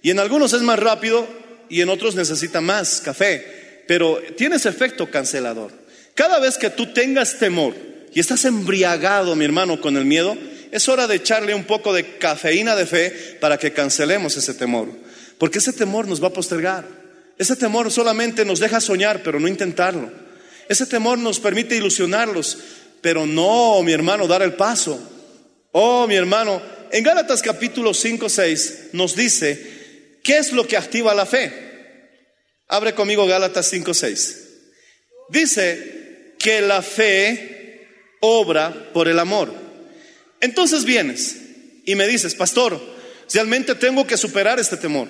Y 0.01 0.11
en 0.11 0.19
algunos 0.19 0.53
es 0.53 0.61
más 0.61 0.79
rápido 0.79 1.27
y 1.69 1.81
en 1.81 1.89
otros 1.89 2.15
necesita 2.15 2.61
más 2.61 3.01
café, 3.01 3.83
pero 3.87 4.19
tiene 4.37 4.55
ese 4.55 4.69
efecto 4.69 5.09
cancelador. 5.09 5.71
Cada 6.15 6.39
vez 6.39 6.57
que 6.57 6.69
tú 6.69 6.93
tengas 6.93 7.39
temor 7.39 7.73
y 8.13 8.19
estás 8.19 8.45
embriagado, 8.45 9.35
mi 9.35 9.45
hermano, 9.45 9.79
con 9.79 9.97
el 9.97 10.05
miedo, 10.05 10.37
es 10.71 10.87
hora 10.87 11.07
de 11.07 11.15
echarle 11.15 11.55
un 11.55 11.63
poco 11.63 11.93
de 11.93 12.17
cafeína 12.17 12.75
de 12.75 12.85
fe 12.85 13.37
para 13.39 13.57
que 13.57 13.73
cancelemos 13.73 14.37
ese 14.37 14.53
temor. 14.53 14.89
Porque 15.37 15.59
ese 15.59 15.73
temor 15.73 16.07
nos 16.07 16.21
va 16.21 16.27
a 16.27 16.33
postergar. 16.33 16.85
Ese 17.37 17.55
temor 17.55 17.89
solamente 17.91 18.45
nos 18.45 18.59
deja 18.59 18.81
soñar, 18.81 19.23
pero 19.23 19.39
no 19.39 19.47
intentarlo. 19.47 20.11
Ese 20.67 20.85
temor 20.85 21.17
nos 21.17 21.39
permite 21.39 21.75
ilusionarlos, 21.75 22.57
pero 23.01 23.25
no, 23.25 23.81
mi 23.81 23.93
hermano, 23.93 24.27
dar 24.27 24.41
el 24.41 24.53
paso. 24.53 24.99
Oh, 25.71 26.05
mi 26.05 26.15
hermano, 26.15 26.61
en 26.91 27.03
Gálatas 27.03 27.41
capítulo 27.41 27.93
5, 27.93 28.29
6 28.29 28.79
nos 28.93 29.15
dice, 29.15 30.19
¿qué 30.23 30.37
es 30.37 30.51
lo 30.51 30.67
que 30.67 30.77
activa 30.77 31.13
la 31.13 31.25
fe? 31.25 31.51
Abre 32.67 32.93
conmigo 32.93 33.25
Gálatas 33.25 33.67
5, 33.69 33.93
6. 33.93 34.47
Dice 35.29 36.35
que 36.39 36.61
la 36.61 36.81
fe 36.81 37.87
obra 38.21 38.91
por 38.93 39.07
el 39.07 39.19
amor. 39.19 39.53
Entonces 40.41 40.85
vienes 40.85 41.35
y 41.85 41.95
me 41.95 42.07
dices, 42.07 42.35
pastor, 42.35 42.79
realmente 43.33 43.75
tengo 43.75 44.05
que 44.05 44.17
superar 44.17 44.59
este 44.59 44.77
temor. 44.77 45.07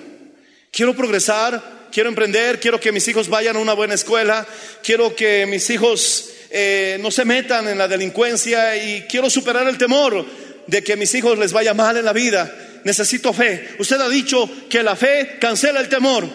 Quiero 0.72 0.94
progresar, 0.94 1.88
quiero 1.92 2.08
emprender, 2.08 2.60
quiero 2.60 2.80
que 2.80 2.92
mis 2.92 3.06
hijos 3.08 3.28
vayan 3.28 3.56
a 3.56 3.60
una 3.60 3.74
buena 3.74 3.94
escuela, 3.94 4.46
quiero 4.82 5.14
que 5.14 5.46
mis 5.46 5.68
hijos 5.70 6.30
eh, 6.50 6.98
no 7.00 7.10
se 7.10 7.24
metan 7.24 7.68
en 7.68 7.78
la 7.78 7.88
delincuencia 7.88 8.76
y 8.76 9.02
quiero 9.02 9.30
superar 9.30 9.68
el 9.68 9.78
temor 9.78 10.26
de 10.70 10.84
que 10.84 10.96
mis 10.96 11.12
hijos 11.14 11.36
les 11.36 11.52
vaya 11.52 11.74
mal 11.74 11.96
en 11.96 12.04
la 12.04 12.12
vida. 12.12 12.54
Necesito 12.84 13.32
fe. 13.32 13.70
Usted 13.78 14.00
ha 14.00 14.08
dicho 14.08 14.48
que 14.70 14.82
la 14.82 14.96
fe 14.96 15.36
cancela 15.40 15.80
el 15.80 15.88
temor, 15.88 16.26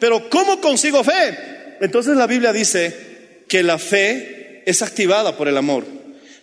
pero 0.00 0.28
¿cómo 0.28 0.60
consigo 0.60 1.02
fe? 1.04 1.76
Entonces 1.80 2.16
la 2.16 2.26
Biblia 2.26 2.52
dice 2.52 3.44
que 3.48 3.62
la 3.62 3.78
fe 3.78 4.62
es 4.66 4.82
activada 4.82 5.36
por 5.36 5.46
el 5.48 5.56
amor. 5.56 5.86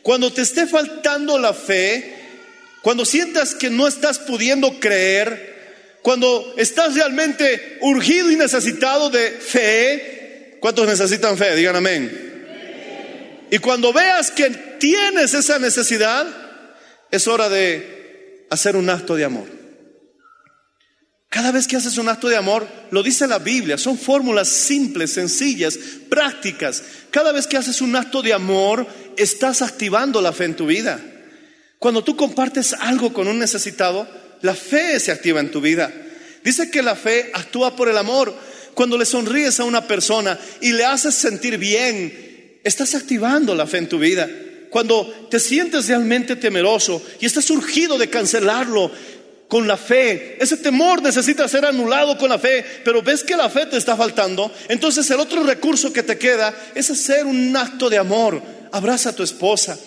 Cuando 0.02 0.32
te 0.32 0.42
esté 0.42 0.66
faltando 0.66 1.38
la 1.38 1.54
fe, 1.54 2.16
cuando 2.82 3.06
sientas 3.06 3.54
que 3.54 3.70
no 3.70 3.86
estás 3.88 4.18
pudiendo 4.20 4.80
creer, 4.80 6.00
cuando 6.02 6.56
estás 6.58 6.96
realmente 6.96 7.78
urgido 7.82 8.32
y 8.32 8.38
necesitado 8.38 9.10
de 9.10 9.30
fe, 9.30 10.58
¿cuántos 10.62 10.88
necesitan 10.88 11.38
fe? 11.38 11.56
Digan 11.56 11.76
amén. 11.76 12.30
Y 13.52 13.58
cuando 13.58 13.92
veas 13.92 14.32
que 14.32 14.50
tienes 14.80 15.34
esa 15.34 15.60
necesidad, 15.60 16.41
es 17.12 17.28
hora 17.28 17.50
de 17.50 18.47
hacer 18.50 18.76
un 18.76 18.89
acto 18.89 19.15
de 19.15 19.26
amor. 19.26 19.62
Cada 21.30 21.54
vez 21.54 21.65
que 21.65 21.78
haces 21.78 21.97
un 21.97 22.10
acto 22.10 22.28
de 22.28 22.36
amor, 22.36 22.67
lo 22.91 23.02
dice 23.02 23.26
la 23.26 23.39
Biblia, 23.39 23.78
son 23.78 23.97
fórmulas 23.97 24.50
simples, 24.50 25.13
sencillas, 25.13 25.78
prácticas. 26.10 26.84
Cada 27.10 27.32
vez 27.32 27.47
que 27.47 27.56
haces 27.56 27.80
un 27.80 27.95
acto 27.95 28.21
de 28.21 28.34
amor, 28.34 28.86
estás 29.15 29.62
activando 29.62 30.21
la 30.21 30.34
fe 30.34 30.43
en 30.43 30.56
tu 30.56 30.65
vida. 30.65 31.00
Cuando 31.80 32.04
tú 32.04 32.17
compartes 32.17 32.74
algo 32.74 33.13
con 33.13 33.30
un 33.30 33.39
necesitado, 33.39 34.06
la 34.41 34.56
fe 34.56 35.00
se 35.00 35.13
activa 35.13 35.39
en 35.39 35.52
tu 35.52 35.62
vida. 35.62 35.91
Dice 36.43 36.69
que 36.69 36.82
la 36.82 36.97
fe 36.97 37.32
actúa 37.34 37.78
por 37.78 37.88
el 37.88 37.97
amor. 37.97 38.36
Cuando 38.74 38.97
le 38.97 39.06
sonríes 39.06 39.60
a 39.60 39.63
una 39.63 39.88
persona 39.88 40.38
y 40.60 40.74
le 40.74 40.84
haces 40.84 41.15
sentir 41.15 41.58
bien, 41.58 42.60
estás 42.65 42.93
activando 42.93 43.56
la 43.56 43.67
fe 43.67 43.78
en 43.78 43.89
tu 43.89 44.00
vida. 44.00 44.30
Cuando 44.72 45.28
te 45.30 45.40
sientes 45.40 45.88
realmente 45.88 46.38
temeroso 46.38 47.02
y 47.20 47.26
estás 47.26 47.50
urgido 47.50 47.98
de 47.98 48.10
cancelarlo 48.10 48.90
con 49.50 49.68
la 49.68 49.76
fe, 49.76 50.38
ese 50.40 50.56
temor 50.56 51.02
necesita 51.02 51.46
ser 51.50 51.66
anulado 51.66 52.18
con 52.18 52.30
la 52.30 52.40
fe, 52.40 52.66
pero 52.86 53.04
ves 53.04 53.22
que 53.22 53.36
la 53.36 53.50
fe 53.50 53.66
te 53.66 53.76
está 53.76 53.98
faltando, 53.98 54.50
entonces 54.70 55.12
el 55.12 55.20
otro 55.20 55.44
recurso 55.44 55.92
que 55.92 56.04
te 56.04 56.18
queda 56.18 56.56
es 56.74 56.90
hacer 56.90 57.26
un 57.26 57.54
acto 57.56 57.90
de 57.90 57.98
amor. 57.98 58.42
Abraza 58.72 59.10
a 59.10 59.16
tu 59.16 59.24
esposa, 59.24 59.78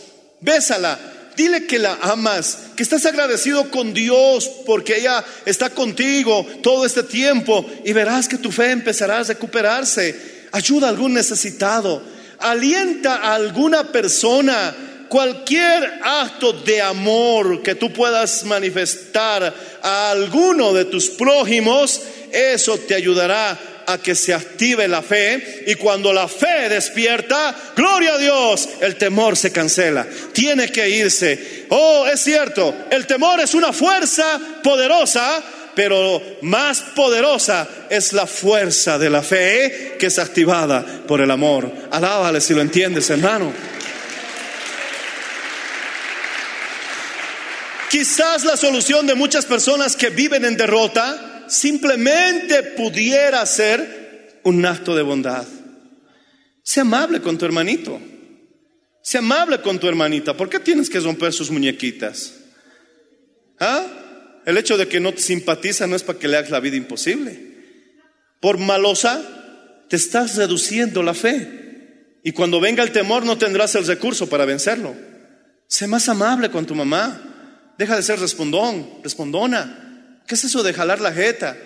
bésala, 0.42 0.98
Dile 1.36 1.66
que 1.66 1.80
la 1.80 1.98
amas, 2.00 2.58
que 2.76 2.84
estás 2.84 3.06
agradecido 3.06 3.68
con 3.70 3.92
Dios 3.92 4.48
porque 4.64 4.98
ella 4.98 5.24
está 5.44 5.70
contigo 5.70 6.46
todo 6.62 6.86
este 6.86 7.02
tiempo 7.02 7.66
y 7.84 7.92
verás 7.92 8.28
que 8.28 8.38
tu 8.38 8.52
fe 8.52 8.70
empezará 8.70 9.18
a 9.18 9.24
recuperarse. 9.24 10.48
Ayuda 10.52 10.86
a 10.86 10.90
algún 10.90 11.14
necesitado, 11.14 12.00
alienta 12.44 13.16
a 13.16 13.34
alguna 13.34 13.84
persona. 13.84 14.74
Cualquier 15.08 16.00
acto 16.02 16.52
de 16.52 16.82
amor 16.82 17.62
que 17.62 17.74
tú 17.74 17.92
puedas 17.92 18.44
manifestar 18.44 19.54
a 19.82 20.10
alguno 20.10 20.72
de 20.72 20.86
tus 20.86 21.08
prójimos, 21.10 22.00
eso 22.32 22.78
te 22.78 22.94
ayudará 22.94 23.58
a 23.86 23.98
que 23.98 24.14
se 24.14 24.34
active 24.34 24.88
la 24.88 25.02
fe 25.02 25.64
y 25.66 25.74
cuando 25.76 26.12
la 26.12 26.26
fe 26.26 26.68
despierta, 26.68 27.54
gloria 27.76 28.14
a 28.14 28.18
Dios, 28.18 28.68
el 28.80 28.96
temor 28.96 29.36
se 29.36 29.52
cancela, 29.52 30.06
tiene 30.32 30.68
que 30.72 30.88
irse. 30.88 31.66
Oh, 31.68 32.06
es 32.06 32.20
cierto, 32.20 32.74
el 32.90 33.06
temor 33.06 33.40
es 33.40 33.54
una 33.54 33.72
fuerza 33.72 34.40
poderosa, 34.62 35.42
pero 35.74 36.22
más 36.42 36.80
poderosa 36.80 37.68
es 37.90 38.12
la 38.12 38.26
fuerza 38.26 38.98
de 38.98 39.10
la 39.10 39.22
fe 39.22 39.96
que 39.98 40.06
es 40.06 40.18
activada 40.18 40.84
por 41.06 41.20
el 41.20 41.30
amor. 41.30 41.70
Alábale 41.90 42.40
si 42.40 42.54
lo 42.54 42.60
entiendes, 42.60 43.10
hermano. 43.10 43.52
Quizás 47.90 48.44
la 48.44 48.56
solución 48.56 49.06
de 49.06 49.14
muchas 49.14 49.46
personas 49.46 49.94
que 49.94 50.10
viven 50.10 50.44
en 50.44 50.56
derrota 50.56 51.44
simplemente 51.46 52.62
pudiera 52.62 53.44
ser 53.46 54.40
un 54.42 54.66
acto 54.66 54.96
de 54.96 55.02
bondad. 55.02 55.46
Sea 56.62 56.82
amable 56.82 57.20
con 57.20 57.38
tu 57.38 57.44
hermanito. 57.44 58.00
Sea 59.02 59.20
amable 59.20 59.60
con 59.60 59.78
tu 59.78 59.86
hermanita. 59.86 60.36
¿Por 60.36 60.48
qué 60.48 60.58
tienes 60.58 60.90
que 60.90 60.98
romper 60.98 61.32
sus 61.32 61.50
muñequitas? 61.50 62.34
¿Ah? 63.60 63.84
El 64.46 64.58
hecho 64.58 64.76
de 64.76 64.88
que 64.88 65.00
no 65.00 65.12
te 65.12 65.22
simpatiza 65.22 65.86
no 65.86 65.96
es 65.96 66.02
para 66.02 66.18
que 66.18 66.28
le 66.28 66.36
hagas 66.36 66.50
la 66.50 66.60
vida 66.60 66.76
imposible. 66.76 67.54
Por 68.40 68.58
malosa, 68.58 69.22
te 69.88 69.96
estás 69.96 70.36
reduciendo 70.36 71.02
la 71.02 71.14
fe. 71.14 72.18
Y 72.22 72.32
cuando 72.32 72.60
venga 72.60 72.82
el 72.82 72.92
temor 72.92 73.24
no 73.24 73.38
tendrás 73.38 73.74
el 73.74 73.86
recurso 73.86 74.28
para 74.28 74.44
vencerlo. 74.44 74.94
Sé 75.66 75.86
más 75.86 76.08
amable 76.08 76.50
con 76.50 76.66
tu 76.66 76.74
mamá. 76.74 77.72
Deja 77.78 77.96
de 77.96 78.02
ser 78.02 78.20
respondón, 78.20 79.02
respondona. 79.02 80.22
¿Qué 80.26 80.34
es 80.34 80.44
eso 80.44 80.62
de 80.62 80.72
jalar 80.72 81.00
la 81.00 81.12
jeta? 81.12 81.56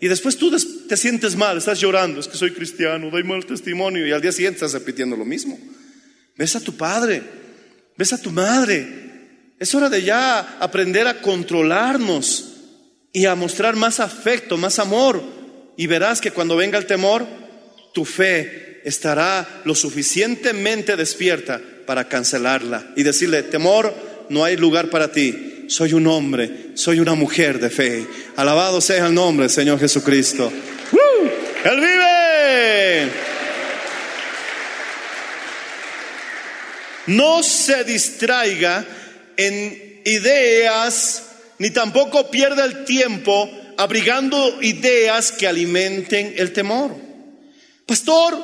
Y 0.00 0.08
después 0.08 0.36
tú 0.36 0.54
te 0.88 0.96
sientes 0.96 1.36
mal, 1.36 1.56
estás 1.56 1.80
llorando, 1.80 2.20
es 2.20 2.28
que 2.28 2.36
soy 2.36 2.52
cristiano, 2.52 3.10
doy 3.10 3.22
mal 3.24 3.46
testimonio 3.46 4.06
y 4.06 4.12
al 4.12 4.20
día 4.20 4.32
siguiente 4.32 4.56
estás 4.56 4.72
repitiendo 4.72 5.16
lo 5.16 5.24
mismo. 5.24 5.58
Ves 6.36 6.56
a 6.56 6.60
tu 6.60 6.76
padre, 6.76 7.22
ves 7.96 8.12
a 8.12 8.20
tu 8.20 8.30
madre. 8.30 9.04
Es 9.64 9.74
hora 9.74 9.88
de 9.88 10.02
ya 10.02 10.58
aprender 10.60 11.06
a 11.06 11.22
controlarnos 11.22 12.48
y 13.14 13.24
a 13.24 13.34
mostrar 13.34 13.76
más 13.76 13.98
afecto, 13.98 14.58
más 14.58 14.78
amor. 14.78 15.22
Y 15.78 15.86
verás 15.86 16.20
que 16.20 16.32
cuando 16.32 16.54
venga 16.54 16.76
el 16.76 16.84
temor, 16.84 17.26
tu 17.94 18.04
fe 18.04 18.82
estará 18.84 19.62
lo 19.64 19.74
suficientemente 19.74 20.96
despierta 20.96 21.62
para 21.86 22.06
cancelarla 22.10 22.92
y 22.94 23.04
decirle, 23.04 23.42
temor, 23.42 23.94
no 24.28 24.44
hay 24.44 24.58
lugar 24.58 24.90
para 24.90 25.10
ti 25.10 25.64
soy 25.66 25.94
un 25.94 26.08
hombre, 26.08 26.72
soy 26.74 27.00
una 27.00 27.14
mujer 27.14 27.58
de 27.58 27.70
fe. 27.70 28.06
Alabado 28.36 28.82
sea 28.82 29.06
el 29.06 29.14
nombre, 29.14 29.48
Señor 29.48 29.80
Jesucristo. 29.80 30.52
Él 31.64 31.80
vive. 31.80 33.08
No 37.06 37.42
se 37.42 37.82
distraiga 37.84 38.84
en 39.36 40.02
ideas, 40.04 41.24
ni 41.58 41.70
tampoco 41.70 42.30
pierda 42.30 42.64
el 42.64 42.84
tiempo 42.84 43.50
abrigando 43.76 44.62
ideas 44.62 45.32
que 45.32 45.46
alimenten 45.46 46.34
el 46.36 46.52
temor. 46.52 46.94
Pastor, 47.86 48.34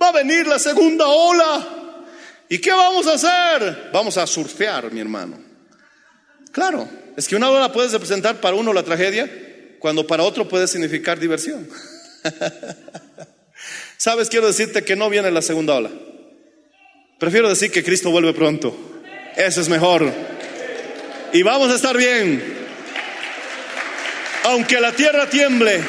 va 0.00 0.08
a 0.08 0.12
venir 0.12 0.46
la 0.46 0.58
segunda 0.58 1.06
ola. 1.06 1.68
¿Y 2.48 2.58
qué 2.58 2.70
vamos 2.70 3.06
a 3.06 3.14
hacer? 3.14 3.90
Vamos 3.92 4.16
a 4.18 4.26
surfear, 4.26 4.92
mi 4.92 5.00
hermano. 5.00 5.38
Claro, 6.52 6.88
es 7.16 7.28
que 7.28 7.36
una 7.36 7.50
ola 7.50 7.72
puede 7.72 7.88
representar 7.88 8.40
para 8.40 8.56
uno 8.56 8.72
la 8.72 8.82
tragedia, 8.82 9.30
cuando 9.78 10.06
para 10.06 10.22
otro 10.22 10.48
puede 10.48 10.66
significar 10.68 11.18
diversión. 11.18 11.68
Sabes, 13.96 14.28
quiero 14.28 14.46
decirte 14.46 14.84
que 14.84 14.96
no 14.96 15.10
viene 15.10 15.30
la 15.30 15.42
segunda 15.42 15.74
ola. 15.74 15.90
Prefiero 17.18 17.48
decir 17.48 17.70
que 17.70 17.82
Cristo 17.82 18.10
vuelve 18.10 18.32
pronto. 18.34 18.76
Eso 19.36 19.60
es 19.60 19.68
mejor. 19.68 20.12
Y 21.32 21.42
vamos 21.42 21.70
a 21.70 21.76
estar 21.76 21.96
bien. 21.96 22.56
Aunque 24.44 24.80
la 24.80 24.92
tierra 24.92 25.28
tiemble 25.28 25.80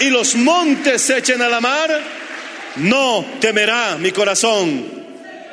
y 0.00 0.10
los 0.10 0.34
montes 0.36 1.02
se 1.02 1.18
echen 1.18 1.42
a 1.42 1.48
la 1.48 1.60
mar, 1.60 1.90
no 2.76 3.24
temerá 3.40 3.96
mi 3.98 4.12
corazón 4.12 5.02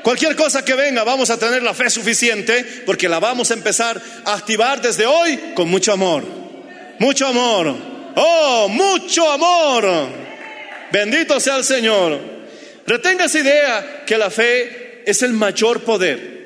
Cualquier 0.04 0.36
cosa 0.36 0.63
que 0.63 0.76
venga, 0.76 1.04
vamos 1.04 1.30
a 1.30 1.38
tener 1.38 1.62
la 1.62 1.74
fe 1.74 1.89
suficiente 1.89 2.65
porque 2.86 3.10
la 3.10 3.19
vamos 3.19 3.52
a 3.52 3.54
empezar 3.54 4.02
a 4.26 4.34
activar 4.34 4.82
desde 4.82 5.06
hoy 5.06 5.38
con 5.54 5.69
mucho 5.69 5.91
amor. 5.91 6.24
Mucho 7.00 7.28
amor. 7.28 7.76
Oh, 8.15 8.67
mucho 8.69 9.30
amor. 9.30 10.08
Bendito 10.91 11.39
sea 11.39 11.58
el 11.58 11.63
Señor. 11.63 12.19
Retenga 12.88 13.26
esa 13.26 13.39
idea 13.39 14.04
que 14.06 14.17
la 14.17 14.30
fe 14.30 15.04
es 15.06 15.22
el 15.22 15.34
mayor 15.34 15.82
poder 15.82 16.38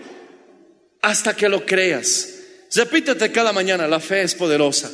hasta 1.03 1.35
que 1.35 1.49
lo 1.49 1.65
creas. 1.65 2.29
Repítete 2.73 3.31
cada 3.31 3.53
mañana, 3.53 3.87
la 3.87 3.99
fe 3.99 4.23
es 4.23 4.33
poderosa. 4.33 4.89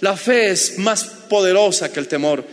La 0.00 0.16
fe 0.16 0.50
es 0.50 0.78
más 0.78 1.04
poderosa 1.04 1.90
que 1.90 2.00
el 2.00 2.08
temor. 2.08 2.44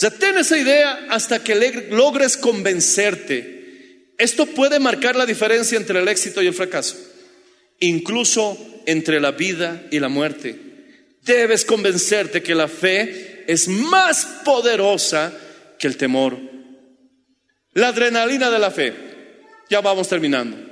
Retén 0.00 0.38
esa 0.38 0.56
idea 0.56 1.08
hasta 1.10 1.42
que 1.42 1.84
logres 1.90 2.36
convencerte. 2.36 4.14
Esto 4.16 4.46
puede 4.46 4.78
marcar 4.78 5.16
la 5.16 5.26
diferencia 5.26 5.76
entre 5.76 5.98
el 5.98 6.08
éxito 6.08 6.40
y 6.40 6.46
el 6.46 6.54
fracaso, 6.54 6.96
incluso 7.80 8.56
entre 8.86 9.20
la 9.20 9.32
vida 9.32 9.82
y 9.90 9.98
la 9.98 10.08
muerte. 10.08 10.56
Debes 11.22 11.64
convencerte 11.64 12.42
que 12.42 12.54
la 12.54 12.68
fe 12.68 13.44
es 13.48 13.66
más 13.66 14.24
poderosa 14.44 15.32
que 15.78 15.88
el 15.88 15.96
temor. 15.96 16.38
La 17.74 17.88
adrenalina 17.88 18.48
de 18.50 18.58
la 18.58 18.70
fe. 18.70 18.94
Ya 19.68 19.80
vamos 19.80 20.08
terminando. 20.08 20.67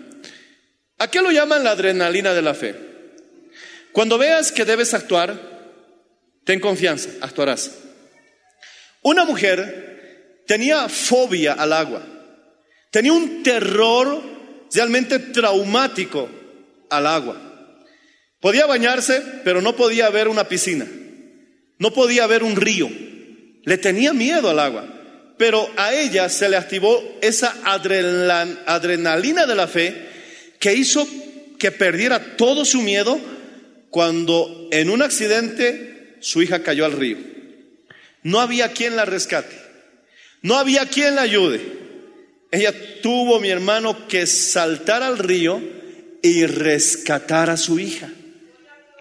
¿A 0.99 1.09
qué 1.11 1.21
lo 1.21 1.31
llaman 1.31 1.65
la 1.65 1.73
adrenalina 1.73 2.33
de 2.33 2.43
la 2.43 2.55
fe? 2.55 2.75
Cuando 3.93 4.19
veas 4.19 4.53
que 4.53 4.65
debes 4.65 4.95
actuar, 4.95 5.39
ten 6.45 6.61
confianza, 6.61 7.11
actuarás. 7.21 7.71
Una 9.03 9.25
mujer 9.25 10.43
tenía 10.47 10.89
fobia 10.89 11.53
al 11.53 11.73
agua, 11.73 12.03
tenía 12.91 13.13
un 13.13 13.43
terror 13.43 14.23
realmente 14.73 15.19
traumático 15.19 16.29
al 16.91 17.07
agua. 17.07 17.43
Podía 18.41 18.67
bañarse, 18.67 19.23
pero 19.45 19.61
no 19.61 19.77
podía 19.77 20.09
ver 20.11 20.29
una 20.29 20.49
piscina, 20.49 20.87
no 21.79 21.93
podía 21.93 22.27
ver 22.27 22.43
un 22.43 22.57
río, 22.57 22.89
le 23.65 23.79
tenía 23.79 24.13
miedo 24.13 24.51
al 24.51 24.61
agua, 24.61 24.87
pero 25.39 25.69
a 25.77 25.95
ella 25.95 26.29
se 26.29 26.49
le 26.49 26.57
activó 26.57 27.03
esa 27.21 27.55
adrenal- 27.65 28.63
adrenalina 28.67 29.47
de 29.47 29.55
la 29.55 29.67
fe 29.67 30.16
que 30.59 30.75
hizo 30.75 31.07
que 31.59 31.71
perdiera 31.71 32.37
todo 32.37 32.65
su 32.65 32.83
miedo 32.83 33.19
cuando 33.91 34.69
en 34.73 34.91
un 34.91 35.03
accidente 35.03 36.17
su 36.21 36.43
hija 36.43 36.63
cayó 36.63 36.85
al 36.85 36.93
río. 36.93 37.19
No 38.23 38.41
había 38.41 38.73
quien 38.73 38.97
la 38.97 39.05
rescate, 39.05 39.57
no 40.43 40.57
había 40.57 40.87
quien 40.87 41.15
la 41.15 41.23
ayude. 41.23 41.61
Ella 42.51 42.75
tuvo, 43.03 43.41
mi 43.41 43.51
hermano, 43.51 44.07
que 44.09 44.27
saltar 44.27 45.03
al 45.03 45.19
río 45.19 45.61
y 46.23 46.47
rescatar 46.47 47.51
a 47.51 47.57
su 47.57 47.79
hija. 47.79 48.11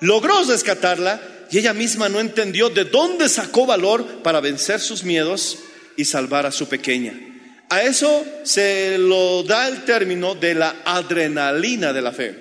Logró 0.01 0.43
rescatarla 0.43 1.21
y 1.51 1.57
ella 1.57 1.73
misma 1.73 2.09
no 2.09 2.19
entendió 2.19 2.69
de 2.69 2.85
dónde 2.85 3.29
sacó 3.29 3.65
valor 3.65 4.23
para 4.23 4.41
vencer 4.41 4.79
sus 4.79 5.03
miedos 5.03 5.59
y 5.95 6.05
salvar 6.05 6.45
a 6.45 6.51
su 6.51 6.67
pequeña. 6.67 7.34
A 7.75 7.83
eso 7.83 8.25
se 8.43 8.97
lo 8.97 9.43
da 9.43 9.67
el 9.67 9.83
término 9.83 10.33
de 10.33 10.55
la 10.55 10.77
adrenalina 10.85 11.91
de 11.91 12.01
la 12.01 12.13
fe. 12.13 12.33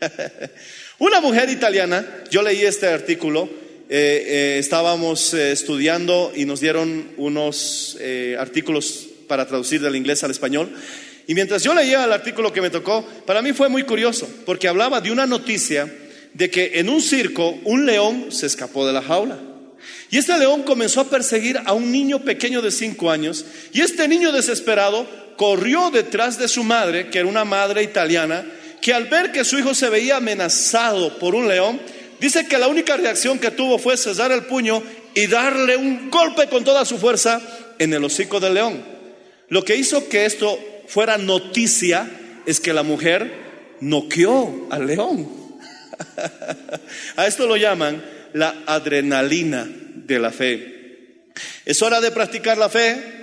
Una 0.98 1.20
mujer 1.20 1.50
italiana, 1.50 2.24
yo 2.30 2.40
leí 2.40 2.62
este 2.62 2.86
artículo, 2.86 3.50
eh, 3.90 4.24
eh, 4.26 4.56
estábamos 4.58 5.34
eh, 5.34 5.52
estudiando 5.52 6.32
y 6.34 6.46
nos 6.46 6.60
dieron 6.60 7.06
unos 7.18 7.98
artículos 8.38 9.08
para 9.28 9.46
traducir 9.46 9.82
del 9.82 9.94
inglés 9.94 10.24
al 10.24 10.30
español. 10.30 10.72
Y 11.26 11.34
mientras 11.34 11.62
yo 11.62 11.74
leía 11.74 12.06
el 12.06 12.12
artículo 12.14 12.50
que 12.50 12.62
me 12.62 12.70
tocó, 12.70 13.06
para 13.26 13.42
mí 13.42 13.52
fue 13.52 13.68
muy 13.68 13.82
curioso, 13.82 14.26
porque 14.46 14.68
hablaba 14.68 15.02
de 15.02 15.12
una 15.12 15.26
noticia 15.26 15.86
de 16.32 16.48
que 16.48 16.80
en 16.80 16.88
un 16.88 17.02
circo 17.02 17.58
un 17.64 17.84
león 17.84 18.32
se 18.32 18.46
escapó 18.46 18.86
de 18.86 18.94
la 18.94 19.02
jaula. 19.02 19.38
Y 20.10 20.18
este 20.18 20.38
león 20.38 20.62
comenzó 20.62 21.00
a 21.00 21.10
perseguir 21.10 21.60
a 21.64 21.72
un 21.72 21.92
niño 21.92 22.20
pequeño 22.20 22.62
de 22.62 22.70
cinco 22.70 23.10
años, 23.10 23.44
y 23.72 23.80
este 23.80 24.08
niño 24.08 24.32
desesperado 24.32 25.06
corrió 25.36 25.90
detrás 25.90 26.38
de 26.38 26.48
su 26.48 26.64
madre, 26.64 27.10
que 27.10 27.18
era 27.18 27.28
una 27.28 27.44
madre 27.44 27.82
italiana, 27.82 28.44
que 28.80 28.92
al 28.92 29.04
ver 29.04 29.32
que 29.32 29.44
su 29.44 29.58
hijo 29.58 29.74
se 29.74 29.88
veía 29.88 30.16
amenazado 30.16 31.18
por 31.18 31.34
un 31.34 31.48
león, 31.48 31.80
dice 32.20 32.46
que 32.46 32.58
la 32.58 32.68
única 32.68 32.96
reacción 32.96 33.38
que 33.38 33.50
tuvo 33.50 33.78
fue 33.78 33.96
cesar 33.96 34.32
el 34.32 34.44
puño 34.44 34.82
y 35.14 35.26
darle 35.26 35.76
un 35.76 36.10
golpe 36.10 36.48
con 36.48 36.64
toda 36.64 36.84
su 36.84 36.98
fuerza 36.98 37.40
en 37.78 37.92
el 37.92 38.04
hocico 38.04 38.40
del 38.40 38.54
león. 38.54 38.84
Lo 39.48 39.64
que 39.64 39.76
hizo 39.76 40.08
que 40.08 40.26
esto 40.26 40.58
fuera 40.86 41.18
noticia 41.18 42.08
es 42.46 42.60
que 42.60 42.72
la 42.72 42.82
mujer 42.82 43.32
noqueó 43.80 44.68
al 44.70 44.86
león. 44.86 45.28
A 47.16 47.26
esto 47.26 47.46
lo 47.46 47.56
llaman 47.56 48.02
la 48.32 48.62
adrenalina 48.66 49.68
de 49.68 50.18
la 50.18 50.30
fe. 50.30 50.78
Es 51.64 51.82
hora 51.82 52.00
de 52.00 52.10
practicar 52.10 52.58
la 52.58 52.68
fe. 52.68 53.18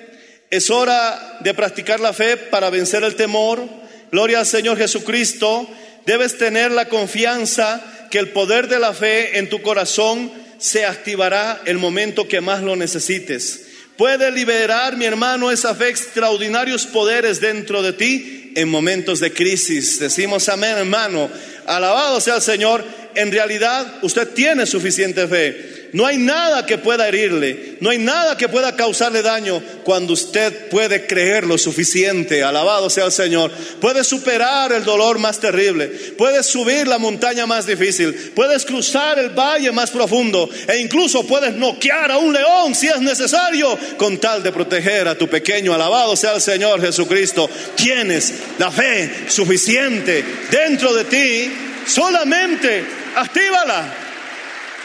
Es 0.50 0.70
hora 0.70 1.40
de 1.42 1.54
practicar 1.54 2.00
la 2.00 2.14
fe 2.14 2.38
para 2.38 2.70
vencer 2.70 3.04
el 3.04 3.16
temor. 3.16 3.68
Gloria 4.12 4.40
al 4.40 4.46
Señor 4.46 4.78
Jesucristo. 4.78 5.68
Debes 6.06 6.38
tener 6.38 6.72
la 6.72 6.88
confianza 6.88 7.84
que 8.12 8.20
el 8.20 8.30
poder 8.30 8.68
de 8.68 8.80
la 8.80 8.94
fe 8.94 9.40
en 9.40 9.50
tu 9.50 9.62
corazón 9.62 10.32
se 10.58 10.86
activará 10.86 11.62
el 11.66 11.78
momento 11.78 12.28
que 12.28 12.42
más 12.42 12.62
lo 12.62 12.76
necesites. 12.76 13.62
Puede 13.98 14.32
liberar, 14.32 14.98
mi 14.98 15.06
hermano, 15.06 15.52
esa 15.52 15.74
fe 15.74 15.90
extraordinarios 15.90 16.86
poderes 16.86 17.40
dentro 17.40 17.82
de 17.82 17.94
ti 17.94 18.54
en 18.56 18.70
momentos 18.70 19.20
de 19.20 19.32
crisis. 19.32 20.00
Decimos 20.00 20.50
amén, 20.50 20.78
hermano. 20.78 21.30
Alabado 21.66 22.20
sea 22.20 22.36
el 22.36 22.42
Señor. 22.42 22.84
En 23.16 23.32
realidad, 23.32 24.00
usted 24.02 24.28
tiene 24.30 24.66
suficiente 24.66 25.28
fe. 25.28 25.76
No 25.96 26.06
hay 26.06 26.18
nada 26.18 26.66
que 26.66 26.78
pueda 26.78 27.08
herirle, 27.08 27.78
no 27.80 27.90
hay 27.90 27.98
nada 27.98 28.36
que 28.36 28.50
pueda 28.50 28.76
causarle 28.76 29.22
daño 29.22 29.64
cuando 29.86 30.12
usted 30.12 30.68
puede 30.68 31.08
creer 31.08 31.46
lo 31.46 31.58
suficiente. 31.58 32.44
Alabado 32.44 32.90
sea 32.90 33.06
el 33.06 33.14
Señor. 33.14 33.50
Puede 33.80 34.04
superar 34.04 34.74
el 34.74 34.84
dolor 34.84 35.20
más 35.20 35.40
terrible, 35.40 35.88
puedes 36.18 36.48
subir 36.48 36.86
la 36.86 36.98
montaña 36.98 37.46
más 37.46 37.66
difícil, 37.66 38.14
puedes 38.36 38.66
cruzar 38.66 39.20
el 39.20 39.30
valle 39.30 39.72
más 39.72 39.90
profundo 39.90 40.50
e 40.68 40.80
incluso 40.80 41.26
puedes 41.26 41.54
noquear 41.54 42.12
a 42.12 42.18
un 42.18 42.34
león 42.34 42.76
si 42.76 42.88
es 42.88 43.00
necesario 43.00 43.80
con 43.96 44.18
tal 44.18 44.44
de 44.44 44.52
proteger 44.52 45.08
a 45.08 45.18
tu 45.18 45.30
pequeño. 45.30 45.74
Alabado 45.74 46.18
sea 46.18 46.34
el 46.36 46.42
Señor 46.42 46.82
Jesucristo. 46.82 47.50
Tienes 47.76 48.34
la 48.60 48.70
fe 48.70 49.10
suficiente 49.30 50.26
dentro 50.52 50.94
de 50.94 51.06
ti, 51.06 51.52
solamente 51.88 53.05
actívala. 53.16 53.94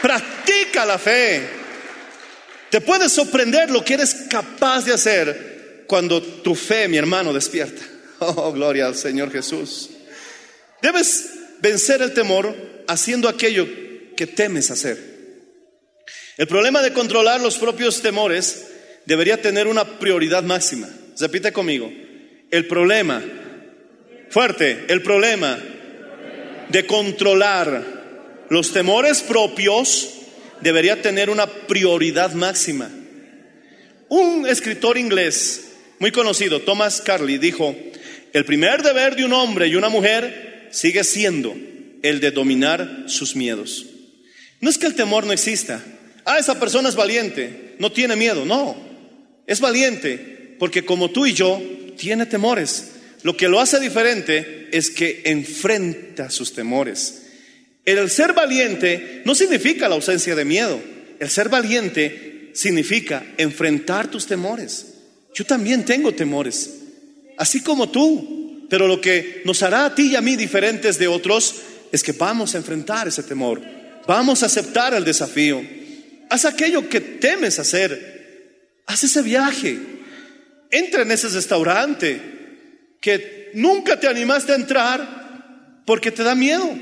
Practica 0.01 0.85
la 0.85 0.97
fe. 0.97 1.47
Te 2.69 2.81
puede 2.81 3.09
sorprender 3.09 3.69
lo 3.69 3.83
que 3.83 3.95
eres 3.95 4.15
capaz 4.29 4.85
de 4.85 4.93
hacer 4.93 5.83
cuando 5.87 6.21
tu 6.21 6.55
fe, 6.55 6.87
mi 6.87 6.97
hermano, 6.97 7.33
despierta. 7.33 7.81
Oh, 8.23 8.51
gloria 8.51 8.85
al 8.85 8.93
Señor 8.93 9.31
Jesús. 9.31 9.89
Debes 10.79 11.31
vencer 11.59 12.03
el 12.03 12.13
temor 12.13 12.55
haciendo 12.87 13.27
aquello 13.27 13.67
que 14.15 14.27
temes 14.27 14.69
hacer. 14.69 14.95
El 16.37 16.45
problema 16.45 16.83
de 16.83 16.93
controlar 16.93 17.41
los 17.41 17.57
propios 17.57 17.99
temores 18.03 18.67
debería 19.07 19.41
tener 19.41 19.65
una 19.65 19.97
prioridad 19.97 20.43
máxima. 20.43 20.87
Repite 21.19 21.51
conmigo. 21.51 21.91
El 22.51 22.67
problema, 22.67 23.23
fuerte, 24.29 24.85
el 24.87 25.01
problema 25.01 25.57
de 26.69 26.85
controlar 26.85 28.00
los 28.51 28.73
temores 28.73 29.21
propios 29.21 30.09
debería 30.59 31.01
tener 31.01 31.29
una 31.29 31.47
prioridad 31.47 32.33
máxima. 32.33 32.91
Un 34.09 34.45
escritor 34.45 34.97
inglés 34.97 35.69
muy 35.99 36.11
conocido, 36.11 36.59
Thomas 36.59 36.99
Carlyle, 36.99 37.39
dijo, 37.39 37.73
el 38.33 38.43
primer 38.43 38.83
deber 38.83 39.15
de 39.15 39.23
un 39.23 39.31
hombre 39.31 39.67
y 39.69 39.75
una 39.75 39.87
mujer 39.87 40.67
sigue 40.69 41.05
siendo 41.05 41.55
el 42.01 42.19
de 42.19 42.31
dominar 42.31 43.05
sus 43.07 43.37
miedos. 43.37 43.85
No 44.59 44.69
es 44.69 44.77
que 44.77 44.87
el 44.87 44.95
temor 44.95 45.25
no 45.25 45.31
exista. 45.31 45.81
Ah, 46.25 46.37
esa 46.37 46.59
persona 46.59 46.89
es 46.89 46.95
valiente, 46.95 47.75
no 47.79 47.89
tiene 47.93 48.17
miedo. 48.17 48.43
No, 48.43 48.75
es 49.47 49.61
valiente 49.61 50.57
porque 50.59 50.83
como 50.83 51.09
tú 51.09 51.25
y 51.25 51.31
yo, 51.31 51.61
tiene 51.97 52.25
temores. 52.25 52.95
Lo 53.23 53.37
que 53.37 53.47
lo 53.47 53.61
hace 53.61 53.79
diferente 53.79 54.67
es 54.73 54.89
que 54.89 55.21
enfrenta 55.23 56.29
sus 56.29 56.51
temores. 56.51 57.20
El 57.85 58.09
ser 58.09 58.33
valiente 58.33 59.21
no 59.25 59.33
significa 59.35 59.89
la 59.89 59.95
ausencia 59.95 60.35
de 60.35 60.45
miedo. 60.45 60.79
El 61.19 61.29
ser 61.29 61.49
valiente 61.49 62.51
significa 62.53 63.23
enfrentar 63.37 64.09
tus 64.09 64.27
temores. 64.27 64.93
Yo 65.33 65.45
también 65.45 65.85
tengo 65.85 66.13
temores, 66.13 66.69
así 67.37 67.61
como 67.61 67.89
tú. 67.89 68.67
Pero 68.69 68.87
lo 68.87 69.01
que 69.01 69.41
nos 69.43 69.63
hará 69.63 69.85
a 69.85 69.95
ti 69.95 70.11
y 70.11 70.15
a 70.15 70.21
mí 70.21 70.37
diferentes 70.37 70.97
de 70.97 71.07
otros 71.07 71.55
es 71.91 72.03
que 72.03 72.13
vamos 72.13 72.55
a 72.55 72.57
enfrentar 72.57 73.07
ese 73.07 73.21
temor. 73.23 73.61
Vamos 74.07 74.43
a 74.43 74.45
aceptar 74.45 74.93
el 74.93 75.03
desafío. 75.03 75.61
Haz 76.29 76.45
aquello 76.45 76.87
que 76.87 77.01
temes 77.01 77.59
hacer. 77.59 78.79
Haz 78.85 79.03
ese 79.03 79.21
viaje. 79.21 79.77
Entra 80.69 81.01
en 81.01 81.11
ese 81.11 81.27
restaurante 81.27 82.21
que 83.01 83.51
nunca 83.55 83.99
te 83.99 84.07
animaste 84.07 84.53
a 84.53 84.55
entrar 84.55 85.83
porque 85.85 86.11
te 86.11 86.23
da 86.23 86.33
miedo. 86.33 86.73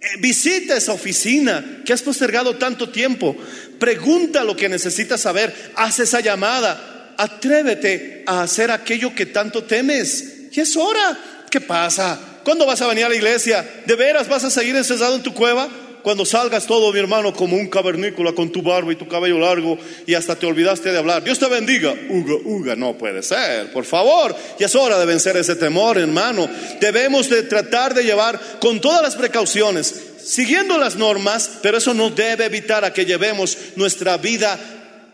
Eh, 0.00 0.06
Visita 0.20 0.76
esa 0.76 0.92
oficina 0.92 1.82
que 1.84 1.92
has 1.92 2.02
postergado 2.02 2.56
tanto 2.56 2.90
tiempo. 2.90 3.36
Pregunta 3.78 4.44
lo 4.44 4.56
que 4.56 4.68
necesitas 4.68 5.20
saber. 5.20 5.72
Haz 5.74 6.00
esa 6.00 6.20
llamada. 6.20 7.14
Atrévete 7.16 8.22
a 8.26 8.42
hacer 8.42 8.70
aquello 8.70 9.14
que 9.14 9.26
tanto 9.26 9.64
temes. 9.64 10.50
Y 10.52 10.60
es 10.60 10.76
hora. 10.76 11.18
¿Qué 11.50 11.60
pasa? 11.60 12.40
¿Cuándo 12.44 12.66
vas 12.66 12.80
a 12.80 12.86
venir 12.86 13.04
a 13.04 13.08
la 13.08 13.16
iglesia? 13.16 13.82
¿De 13.86 13.96
veras 13.96 14.28
vas 14.28 14.44
a 14.44 14.50
seguir 14.50 14.76
encerrado 14.76 15.16
en 15.16 15.22
tu 15.22 15.34
cueva? 15.34 15.68
Cuando 16.08 16.24
salgas 16.24 16.66
todo, 16.66 16.90
mi 16.90 16.98
hermano, 16.98 17.34
como 17.34 17.54
un 17.54 17.66
cavernícola 17.66 18.32
con 18.32 18.50
tu 18.50 18.62
barba 18.62 18.90
y 18.90 18.96
tu 18.96 19.06
cabello 19.06 19.38
largo 19.38 19.76
y 20.06 20.14
hasta 20.14 20.36
te 20.36 20.46
olvidaste 20.46 20.90
de 20.90 20.96
hablar. 20.96 21.22
Dios 21.22 21.38
te 21.38 21.46
bendiga. 21.48 21.94
Uga, 22.08 22.34
uga, 22.46 22.76
no 22.76 22.96
puede 22.96 23.22
ser, 23.22 23.70
por 23.72 23.84
favor. 23.84 24.34
Y 24.58 24.64
es 24.64 24.74
hora 24.74 24.98
de 24.98 25.04
vencer 25.04 25.36
ese 25.36 25.54
temor, 25.54 25.98
hermano. 25.98 26.48
Debemos 26.80 27.28
de 27.28 27.42
tratar 27.42 27.92
de 27.92 28.04
llevar 28.04 28.40
con 28.58 28.80
todas 28.80 29.02
las 29.02 29.16
precauciones, 29.16 29.94
siguiendo 30.24 30.78
las 30.78 30.96
normas, 30.96 31.58
pero 31.60 31.76
eso 31.76 31.92
no 31.92 32.08
debe 32.08 32.46
evitar 32.46 32.86
a 32.86 32.92
que 32.94 33.04
llevemos 33.04 33.58
nuestra 33.76 34.16
vida 34.16 34.58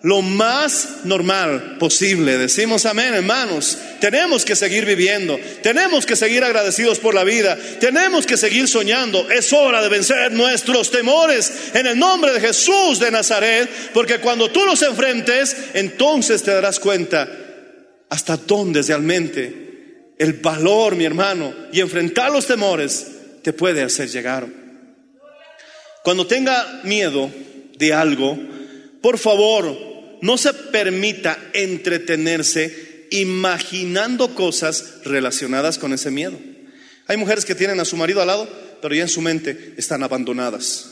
lo 0.05 0.21
más 0.21 1.01
normal 1.05 1.79
posible. 1.79 2.37
Decimos 2.37 2.85
amén, 2.85 3.15
hermanos. 3.15 3.79
Tenemos 4.01 4.45
que 4.45 4.55
seguir 4.55 4.85
viviendo, 4.85 5.41
tenemos 5.63 6.05
que 6.05 6.15
seguir 6.15 6.45
agradecidos 6.45 6.99
por 6.99 7.15
la 7.15 7.25
vida, 7.25 7.59
tenemos 7.81 8.27
que 8.27 8.37
seguir 8.37 8.69
soñando. 8.69 9.31
Es 9.31 9.51
hora 9.55 9.81
de 9.83 9.89
vencer 9.89 10.31
nuestros 10.33 10.91
temores 10.91 11.71
en 11.73 11.87
el 11.87 11.99
nombre 11.99 12.33
de 12.35 12.41
Jesús 12.41 13.01
de 13.01 13.11
Nazaret, 13.11 13.71
porque 13.95 14.19
cuando 14.19 14.51
tú 14.51 14.67
los 14.67 14.83
enfrentes, 14.83 15.57
entonces 15.73 16.43
te 16.43 16.53
darás 16.53 16.79
cuenta 16.79 17.27
hasta 18.11 18.37
dónde 18.37 18.83
realmente 18.83 20.13
el 20.19 20.35
valor, 20.35 20.97
mi 20.97 21.07
hermano, 21.07 21.55
y 21.73 21.81
enfrentar 21.81 22.31
los 22.31 22.47
temores 22.47 23.07
te 23.43 23.55
puede 23.55 23.83
hacer 23.83 24.11
llegar. 24.11 24.47
Cuando 26.03 26.27
tenga 26.27 26.83
miedo 26.85 27.31
de 27.79 27.95
algo, 27.95 28.39
por 29.01 29.17
favor, 29.17 29.94
no 30.25 30.39
se 30.39 30.55
permita 30.55 31.39
entretenerse 31.53 33.09
imaginando 33.11 34.35
cosas 34.35 35.03
relacionadas 35.05 35.77
con 35.77 35.93
ese 35.93 36.11
miedo. 36.11 36.41
Hay 37.07 37.19
mujeres 37.19 37.45
que 37.45 37.55
tienen 37.55 37.79
a 37.79 37.85
su 37.85 37.99
marido 37.99 38.23
al 38.23 38.29
lado, 38.29 38.49
pero 38.81 38.95
ya 38.95 39.03
en 39.03 39.11
su 39.11 39.21
mente 39.21 39.75
están 39.77 40.03
abandonadas, 40.03 40.87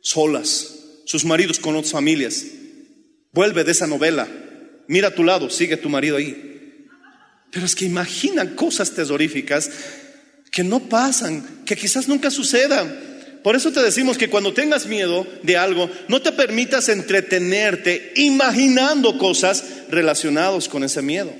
solas, 0.00 0.76
sus 1.04 1.26
maridos 1.26 1.58
con 1.58 1.76
otras 1.76 1.92
familias. 1.92 2.42
Vuelve 3.34 3.64
de 3.64 3.72
esa 3.72 3.86
novela, 3.86 4.26
mira 4.88 5.08
a 5.08 5.14
tu 5.14 5.24
lado, 5.24 5.50
sigue 5.50 5.76
tu 5.76 5.90
marido 5.90 6.16
ahí. 6.16 6.86
Pero 7.50 7.66
es 7.66 7.74
que 7.74 7.84
imaginan 7.84 8.54
cosas 8.54 8.92
terroríficas 8.92 9.70
que 10.50 10.64
no 10.64 10.88
pasan, 10.88 11.64
que 11.66 11.76
quizás 11.76 12.08
nunca 12.08 12.30
sucedan. 12.30 13.13
Por 13.44 13.54
eso 13.54 13.72
te 13.72 13.82
decimos 13.82 14.16
que 14.16 14.30
cuando 14.30 14.54
tengas 14.54 14.86
miedo 14.86 15.26
de 15.42 15.58
algo, 15.58 15.90
no 16.08 16.22
te 16.22 16.32
permitas 16.32 16.88
entretenerte 16.88 18.14
imaginando 18.16 19.18
cosas 19.18 19.62
relacionadas 19.90 20.66
con 20.66 20.82
ese 20.82 21.02
miedo. 21.02 21.30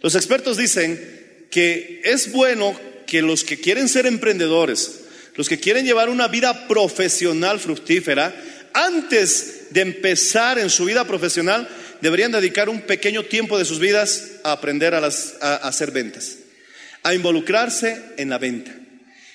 Los 0.00 0.14
expertos 0.14 0.56
dicen 0.56 1.46
que 1.50 2.00
es 2.04 2.32
bueno 2.32 2.74
que 3.06 3.20
los 3.20 3.44
que 3.44 3.60
quieren 3.60 3.86
ser 3.86 4.06
emprendedores, 4.06 5.00
los 5.34 5.46
que 5.46 5.60
quieren 5.60 5.84
llevar 5.84 6.08
una 6.08 6.26
vida 6.26 6.66
profesional 6.66 7.60
fructífera, 7.60 8.34
antes 8.72 9.66
de 9.72 9.82
empezar 9.82 10.58
en 10.58 10.70
su 10.70 10.86
vida 10.86 11.06
profesional, 11.06 11.68
deberían 12.00 12.32
dedicar 12.32 12.70
un 12.70 12.80
pequeño 12.80 13.24
tiempo 13.24 13.58
de 13.58 13.66
sus 13.66 13.78
vidas 13.78 14.36
a 14.42 14.52
aprender 14.52 14.94
a, 14.94 15.00
a 15.00 15.54
hacer 15.68 15.90
ventas, 15.90 16.38
a 17.02 17.12
involucrarse 17.12 18.02
en 18.16 18.30
la 18.30 18.38
venta. 18.38 18.81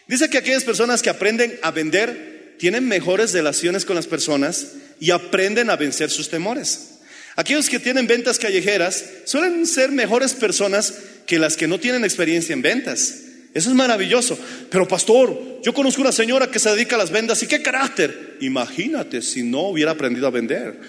Dice 0.07 0.29
que 0.29 0.37
aquellas 0.37 0.63
personas 0.63 1.01
que 1.01 1.09
aprenden 1.09 1.59
a 1.61 1.71
vender 1.71 2.55
tienen 2.57 2.87
mejores 2.87 3.33
relaciones 3.33 3.85
con 3.85 3.95
las 3.95 4.07
personas 4.07 4.67
y 4.99 5.11
aprenden 5.11 5.69
a 5.69 5.75
vencer 5.75 6.09
sus 6.09 6.29
temores. 6.29 6.99
Aquellos 7.35 7.69
que 7.69 7.79
tienen 7.79 8.07
ventas 8.07 8.39
callejeras 8.39 9.05
suelen 9.25 9.67
ser 9.67 9.91
mejores 9.91 10.33
personas 10.33 10.93
que 11.27 11.37
las 11.37 11.55
que 11.55 11.67
no 11.67 11.79
tienen 11.79 12.03
experiencia 12.03 12.53
en 12.53 12.63
ventas. 12.63 13.15
Eso 13.53 13.69
es 13.69 13.75
maravilloso. 13.75 14.37
Pero 14.71 14.87
pastor, 14.87 15.61
yo 15.63 15.73
conozco 15.73 16.01
una 16.01 16.11
señora 16.11 16.49
que 16.49 16.59
se 16.59 16.69
dedica 16.71 16.95
a 16.95 16.99
las 16.99 17.11
ventas 17.11 17.43
y 17.43 17.47
qué 17.47 17.61
carácter. 17.61 18.37
Imagínate 18.41 19.21
si 19.21 19.43
no 19.43 19.69
hubiera 19.69 19.91
aprendido 19.91 20.27
a 20.27 20.31
vender. 20.31 20.79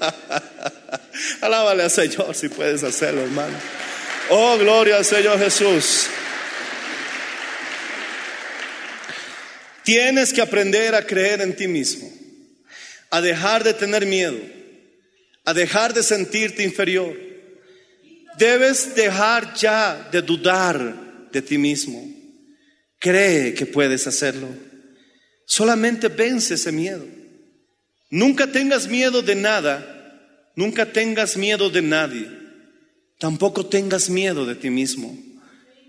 Alábale 1.40 1.84
al 1.84 1.90
Señor 1.90 2.34
si 2.34 2.48
puedes 2.48 2.82
hacerlo, 2.82 3.22
hermano. 3.22 3.56
Oh, 4.30 4.58
gloria 4.58 4.96
al 4.96 5.04
Señor 5.04 5.38
Jesús. 5.38 6.06
Tienes 9.84 10.32
que 10.32 10.40
aprender 10.40 10.94
a 10.94 11.06
creer 11.06 11.42
en 11.42 11.54
ti 11.54 11.68
mismo, 11.68 12.10
a 13.10 13.20
dejar 13.20 13.62
de 13.62 13.74
tener 13.74 14.06
miedo, 14.06 14.40
a 15.44 15.52
dejar 15.52 15.92
de 15.92 16.02
sentirte 16.02 16.62
inferior. 16.62 17.14
Debes 18.38 18.94
dejar 18.94 19.54
ya 19.54 20.08
de 20.10 20.22
dudar 20.22 21.28
de 21.30 21.42
ti 21.42 21.58
mismo. 21.58 22.02
Cree 22.98 23.52
que 23.52 23.66
puedes 23.66 24.06
hacerlo. 24.06 24.48
Solamente 25.44 26.08
vence 26.08 26.54
ese 26.54 26.72
miedo. 26.72 27.06
Nunca 28.08 28.46
tengas 28.46 28.88
miedo 28.88 29.20
de 29.20 29.34
nada, 29.34 30.50
nunca 30.56 30.90
tengas 30.90 31.36
miedo 31.36 31.68
de 31.68 31.82
nadie. 31.82 32.26
Tampoco 33.18 33.66
tengas 33.66 34.08
miedo 34.08 34.46
de 34.46 34.54
ti 34.54 34.70
mismo. 34.70 35.16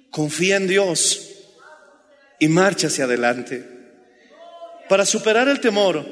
Confía 0.09 0.57
en 0.57 0.67
Dios 0.67 1.29
y 2.39 2.49
marcha 2.49 2.87
hacia 2.87 3.05
adelante. 3.05 3.74
Para 4.89 5.05
superar 5.05 5.47
el 5.47 5.59
temor 5.59 6.05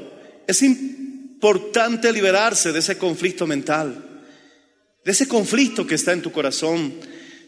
es 0.48 0.62
importante 0.62 2.12
liberarse 2.12 2.72
de 2.72 2.80
ese 2.80 2.98
conflicto 2.98 3.46
mental, 3.46 4.24
de 5.04 5.12
ese 5.12 5.28
conflicto 5.28 5.86
que 5.86 5.96
está 5.96 6.14
en 6.14 6.22
tu 6.22 6.32
corazón, 6.32 6.94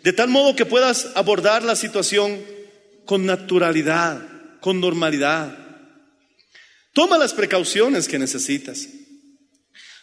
de 0.04 0.14
tal 0.14 0.30
modo 0.30 0.56
que 0.56 0.66
puedas 0.66 1.08
abordar 1.16 1.64
la 1.64 1.76
situación 1.76 2.40
con 3.06 3.26
naturalidad, 3.26 4.22
con 4.60 4.80
normalidad. 4.80 5.58
Toma 6.94 7.18
las 7.18 7.34
precauciones 7.34 8.08
que 8.08 8.20
necesitas. 8.20 8.88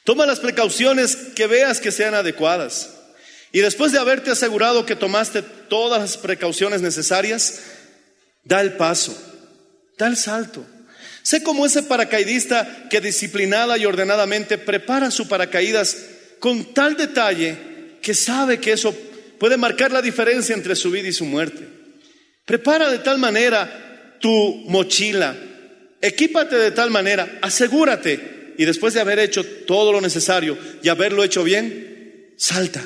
Toma 0.05 0.27
las 0.27 0.41
precauciones 0.41 1.17
que 1.17 1.47
veas 1.47 1.81
que 1.81 1.93
sean 1.93 2.15
adecuadas. 2.15 2.91
Y 3.53 3.61
después 3.61 3.93
de 3.93 3.99
haberte 3.99 4.31
asegurado 4.31 4.87
que 4.87 4.97
tomaste 4.97 5.43
todas 5.43 6.01
las 6.01 6.17
precauciones 6.17 6.81
necesarias, 6.81 7.61
da 8.45 8.61
el 8.61 8.75
paso, 8.75 9.17
da 9.99 10.07
el 10.09 10.17
salto. 10.17 10.67
Sé 11.23 11.43
como 11.43 11.65
ese 11.65 11.83
paracaidista 11.83 12.89
que 12.91 13.01
disciplinada 13.01 13.79
y 13.79 13.87
ordenadamente 13.87 14.59
prepara 14.59 15.11
su 15.11 15.29
paracaídas 15.29 15.97
con 16.41 16.75
tal 16.75 16.97
detalle 16.97 17.57
que 18.03 18.15
sabe 18.15 18.59
que 18.59 18.73
eso 18.73 18.95
puede 19.39 19.57
marcar 19.57 19.93
la 19.93 20.03
diferencia 20.03 20.55
entre 20.55 20.75
su 20.75 20.91
vida 20.91 21.09
y 21.09 21.13
su 21.13 21.25
muerte. 21.25 21.67
Prepara 22.45 22.91
de 22.91 22.99
tal 22.99 23.19
manera 23.19 24.17
tu 24.21 24.65
mochila, 24.69 25.37
equípate 26.01 26.57
de 26.57 26.73
tal 26.73 26.91
manera, 26.91 27.39
asegúrate 27.43 28.55
y 28.59 28.65
después 28.65 28.95
de 28.95 29.01
haber 29.01 29.19
hecho 29.19 29.45
todo 29.45 29.93
lo 29.93 30.01
necesario 30.01 30.59
y 30.83 30.89
haberlo 30.89 31.25
hecho 31.25 31.45
bien, 31.45 32.35
salta 32.37 32.83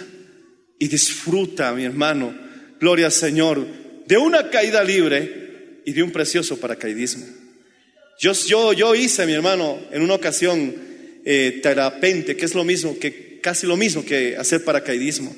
y 0.79 0.89
disfruta, 0.89 1.73
mi 1.73 1.85
hermano, 1.85 2.35
gloria 2.79 3.07
al 3.07 3.13
Señor, 3.13 3.67
de 4.07 4.17
una 4.19 4.51
caída 4.51 4.85
libre 4.85 5.83
y 5.85 5.93
de 5.93 6.03
un 6.03 6.13
precioso 6.13 6.59
paracaidismo. 6.59 7.27
Yo, 8.19 8.33
yo, 8.33 8.73
yo 8.73 8.95
hice, 8.95 9.27
mi 9.27 9.33
hermano, 9.33 9.79
en 9.91 10.03
una 10.03 10.15
ocasión 10.15 10.75
eh, 11.25 11.61
terapente, 11.63 12.37
que 12.37 12.45
es 12.45 12.55
lo 12.55 12.65
mismo, 12.65 12.99
que 12.99 13.41
casi 13.43 13.67
lo 13.67 13.77
mismo 13.77 14.05
que 14.05 14.37
hacer 14.37 14.65
paracaidismo. 14.65 15.35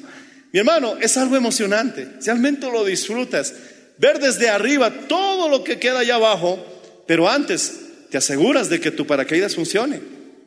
Mi 0.53 0.61
hermano, 0.61 0.97
es 1.01 1.17
algo 1.17 1.37
emocionante, 1.37 2.09
realmente 2.25 2.71
lo 2.71 2.85
disfrutas. 2.85 3.55
Ver 3.99 4.19
desde 4.21 4.49
arriba 4.49 4.91
todo 5.09 5.49
lo 5.49 5.65
que 5.65 5.79
queda 5.79 6.01
allá 6.01 6.15
abajo, 6.15 6.65
pero 7.07 7.29
antes 7.29 7.81
te 8.11 8.19
aseguras 8.19 8.69
de 8.71 8.81
que 8.81 8.91
tu 8.91 9.07
paracaídas 9.07 9.57
funcione, 9.57 10.01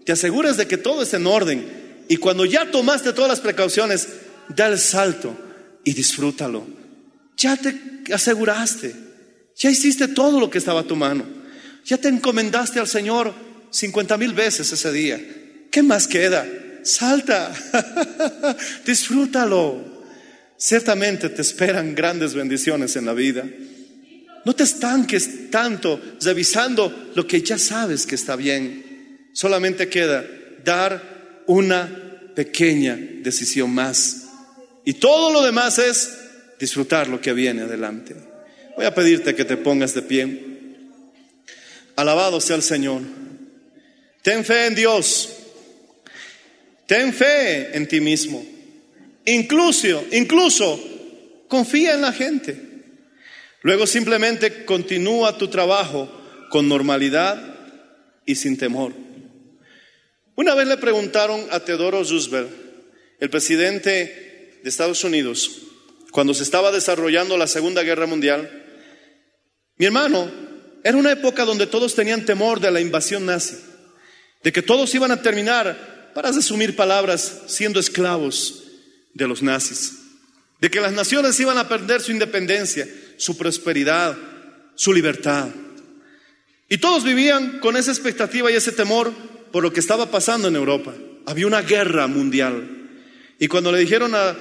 te 0.05 0.13
aseguras 0.13 0.57
de 0.57 0.67
que 0.67 0.77
todo 0.77 1.03
esté 1.03 1.17
en 1.17 1.27
orden. 1.27 1.65
Y 2.07 2.17
cuando 2.17 2.45
ya 2.45 2.71
tomaste 2.71 3.13
todas 3.13 3.29
las 3.29 3.41
precauciones, 3.41 4.07
da 4.49 4.67
el 4.67 4.79
salto 4.79 5.35
y 5.83 5.93
disfrútalo. 5.93 6.65
Ya 7.37 7.57
te 7.57 7.75
aseguraste, 8.13 8.95
ya 9.55 9.69
hiciste 9.69 10.07
todo 10.07 10.39
lo 10.39 10.49
que 10.49 10.57
estaba 10.57 10.81
a 10.81 10.87
tu 10.87 10.95
mano. 10.95 11.40
Ya 11.85 11.97
te 11.97 12.07
encomendaste 12.07 12.79
al 12.79 12.87
Señor 12.87 13.33
50 13.69 14.17
mil 14.17 14.33
veces 14.33 14.71
ese 14.71 14.91
día. 14.91 15.19
¿Qué 15.71 15.81
más 15.83 16.07
queda? 16.07 16.45
Salta, 16.83 17.53
disfrútalo. 18.85 19.91
Ciertamente 20.57 21.29
te 21.29 21.41
esperan 21.41 21.95
grandes 21.95 22.33
bendiciones 22.33 22.95
en 22.95 23.05
la 23.05 23.13
vida. 23.13 23.43
No 24.45 24.53
te 24.53 24.63
estanques 24.63 25.49
tanto 25.49 25.99
revisando 26.21 27.11
lo 27.15 27.25
que 27.27 27.41
ya 27.41 27.57
sabes 27.57 28.05
que 28.05 28.15
está 28.15 28.35
bien. 28.35 29.29
Solamente 29.33 29.87
queda 29.87 30.25
dar 30.63 31.43
una 31.47 31.89
pequeña 32.35 32.95
decisión 32.95 33.73
más. 33.73 34.27
Y 34.83 34.93
todo 34.93 35.31
lo 35.31 35.43
demás 35.43 35.77
es 35.77 36.17
disfrutar 36.59 37.07
lo 37.07 37.21
que 37.21 37.33
viene 37.33 37.63
adelante. 37.63 38.15
Voy 38.75 38.85
a 38.85 38.93
pedirte 38.93 39.35
que 39.35 39.45
te 39.45 39.57
pongas 39.57 39.93
de 39.93 40.01
pie. 40.01 40.50
Alabado 41.95 42.41
sea 42.41 42.55
el 42.55 42.63
Señor. 42.63 43.01
Ten 44.21 44.45
fe 44.45 44.67
en 44.67 44.75
Dios. 44.75 45.29
Ten 46.87 47.13
fe 47.13 47.75
en 47.75 47.87
ti 47.87 47.99
mismo. 48.01 48.45
Incluso, 49.25 50.03
incluso, 50.11 50.79
confía 51.47 51.93
en 51.93 52.01
la 52.01 52.11
gente. 52.11 52.59
Luego 53.61 53.85
simplemente 53.85 54.65
continúa 54.65 55.37
tu 55.37 55.47
trabajo 55.47 56.09
con 56.49 56.67
normalidad 56.67 57.55
y 58.25 58.35
sin 58.35 58.57
temor. 58.57 58.93
Una 60.35 60.55
vez 60.55 60.67
le 60.67 60.77
preguntaron 60.77 61.45
a 61.51 61.59
Teodoro 61.59 62.03
Roosevelt, 62.03 62.49
el 63.19 63.29
presidente 63.29 64.59
de 64.63 64.69
Estados 64.69 65.03
Unidos, 65.03 65.61
cuando 66.11 66.33
se 66.33 66.43
estaba 66.43 66.71
desarrollando 66.71 67.37
la 67.37 67.47
Segunda 67.47 67.83
Guerra 67.83 68.07
Mundial, 68.07 68.49
mi 69.77 69.85
hermano, 69.85 70.50
era 70.83 70.97
una 70.97 71.11
época 71.11 71.45
donde 71.45 71.67
todos 71.67 71.95
tenían 71.95 72.25
temor 72.25 72.59
de 72.59 72.71
la 72.71 72.81
invasión 72.81 73.25
nazi, 73.25 73.57
de 74.43 74.51
que 74.51 74.61
todos 74.61 74.93
iban 74.95 75.11
a 75.11 75.21
terminar, 75.21 76.11
para 76.13 76.31
resumir 76.31 76.75
palabras, 76.75 77.43
siendo 77.47 77.79
esclavos 77.79 78.63
de 79.13 79.27
los 79.27 79.41
nazis, 79.41 79.93
de 80.59 80.69
que 80.69 80.81
las 80.81 80.93
naciones 80.93 81.39
iban 81.39 81.57
a 81.57 81.67
perder 81.67 82.01
su 82.01 82.11
independencia, 82.11 82.87
su 83.17 83.37
prosperidad, 83.37 84.17
su 84.75 84.93
libertad. 84.93 85.49
Y 86.69 86.77
todos 86.77 87.03
vivían 87.03 87.59
con 87.59 87.77
esa 87.77 87.91
expectativa 87.91 88.51
y 88.51 88.55
ese 88.55 88.71
temor 88.71 89.11
por 89.51 89.63
lo 89.63 89.73
que 89.73 89.79
estaba 89.79 90.09
pasando 90.09 90.47
en 90.47 90.55
Europa. 90.55 90.93
Había 91.25 91.47
una 91.47 91.61
guerra 91.61 92.07
mundial. 92.07 92.89
Y 93.39 93.47
cuando 93.47 93.71
le 93.71 93.79
dijeron 93.79 94.13
a 94.15 94.35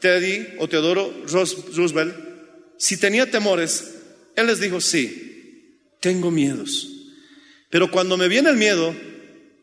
Teddy 0.00 0.56
o 0.58 0.68
Teodoro 0.68 1.12
Roosevelt 1.26 2.14
si 2.78 2.96
tenía 2.98 3.30
temores, 3.30 3.94
él 4.36 4.46
les 4.46 4.60
dijo, 4.60 4.80
sí, 4.80 5.35
tengo 6.06 6.30
miedos. 6.30 6.88
Pero 7.68 7.90
cuando 7.90 8.16
me 8.16 8.28
viene 8.28 8.48
el 8.48 8.56
miedo, 8.56 8.94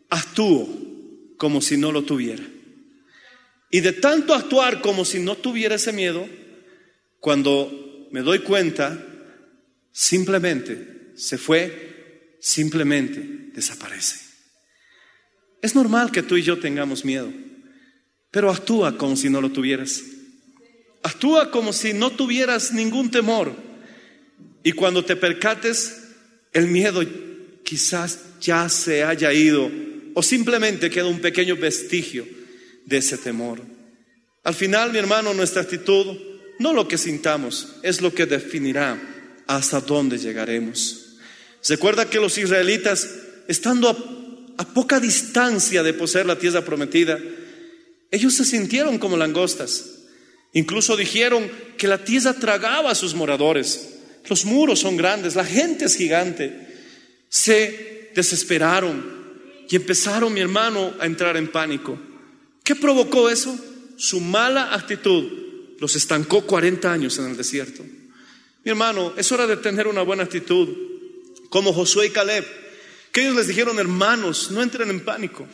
actúo 0.10 0.68
como 1.38 1.62
si 1.62 1.78
no 1.78 1.94
lo 1.94 2.04
tuviera. 2.04 2.44
Y 3.72 3.80
de 3.80 3.94
tanto 3.94 4.34
actuar 4.34 4.82
como 4.82 5.06
si 5.06 5.20
no 5.20 5.38
tuviera 5.38 5.76
ese 5.76 5.94
miedo, 5.94 6.28
cuando 7.22 8.10
me 8.12 8.20
doy 8.20 8.40
cuenta, 8.40 9.02
simplemente 9.94 11.14
se 11.16 11.38
fue, 11.38 12.36
simplemente 12.42 13.22
desaparece. 13.54 14.20
Es 15.62 15.76
normal 15.76 16.12
que 16.12 16.24
tú 16.24 16.36
y 16.36 16.44
yo 16.44 16.60
tengamos 16.60 17.06
miedo, 17.06 17.32
pero 18.32 18.52
actúa 18.52 18.98
como 18.98 19.16
si 19.16 19.30
no 19.30 19.40
lo 19.40 19.50
tuvieras. 19.50 20.04
Actúa 21.04 21.52
como 21.52 21.72
si 21.72 21.94
no 21.94 22.10
tuvieras 22.10 22.74
ningún 22.74 23.12
temor. 23.12 23.56
Y 24.62 24.74
cuando 24.74 25.06
te 25.06 25.16
percates, 25.16 26.03
el 26.54 26.68
miedo 26.68 27.04
quizás 27.64 28.20
ya 28.40 28.70
se 28.70 29.04
haya 29.04 29.34
ido 29.34 29.70
o 30.14 30.24
simplemente 30.24 30.90
queda 30.90 31.08
un 31.08 31.20
pequeño 31.20 31.56
vestigio 31.56 32.26
de 32.86 32.98
ese 32.98 33.18
temor. 33.18 33.62
Al 34.44 34.54
final, 34.54 34.92
mi 34.92 35.00
hermano, 35.00 35.34
nuestra 35.34 35.62
actitud, 35.62 36.18
no 36.60 36.74
lo 36.74 36.88
que 36.88 36.98
sintamos, 36.98 37.76
es 37.82 38.02
lo 38.02 38.14
que 38.14 38.26
definirá 38.26 39.02
hasta 39.48 39.82
dónde 39.82 40.18
llegaremos. 40.18 41.18
Recuerda 41.68 42.10
que 42.10 42.20
los 42.20 42.38
israelitas, 42.38 43.10
estando 43.48 43.90
a 43.90 44.24
a 44.58 44.66
poca 44.66 45.00
distancia 45.00 45.84
de 45.84 45.94
poseer 45.94 46.26
la 46.26 46.38
tierra 46.38 46.64
prometida, 46.64 47.20
ellos 48.12 48.34
se 48.34 48.46
sintieron 48.46 49.00
como 49.00 49.18
langostas. 49.18 49.86
Incluso 50.54 50.96
dijeron 50.96 51.50
que 51.78 51.88
la 51.88 52.04
tierra 52.04 52.34
tragaba 52.34 52.92
a 52.92 52.96
sus 52.96 53.16
moradores. 53.16 53.93
Los 54.30 54.46
muros 54.46 54.80
son 54.80 54.98
grandes, 54.98 55.36
la 55.36 55.46
gente 55.46 55.86
es 55.86 55.96
gigante. 55.96 56.68
Se 57.30 58.12
desesperaron 58.16 59.04
y 59.70 59.76
empezaron, 59.76 60.34
mi 60.34 60.40
hermano, 60.40 60.94
a 61.00 61.06
entrar 61.06 61.36
en 61.38 61.52
pánico. 61.52 62.00
¿Qué 62.64 62.76
provocó 62.76 63.30
eso? 63.30 63.58
Su 63.98 64.20
mala 64.20 64.74
actitud 64.74 65.78
los 65.80 65.96
estancó 65.96 66.46
40 66.46 66.92
años 66.92 67.18
en 67.20 67.26
el 67.26 67.38
desierto. 67.38 67.84
Mi 68.64 68.72
hermano, 68.72 69.14
es 69.18 69.32
hora 69.32 69.48
de 69.48 69.58
tener 69.58 69.88
una 69.88 70.04
buena 70.04 70.24
actitud, 70.24 70.70
como 71.50 71.74
Josué 71.74 72.08
y 72.08 72.10
Caleb 72.10 72.64
que 73.14 73.22
ellos 73.22 73.36
les 73.36 73.48
dijeron, 73.48 73.78
hermanos, 73.78 74.50
no 74.50 74.62
entren 74.62 74.90
en 74.90 75.06
pánico, 75.06 75.48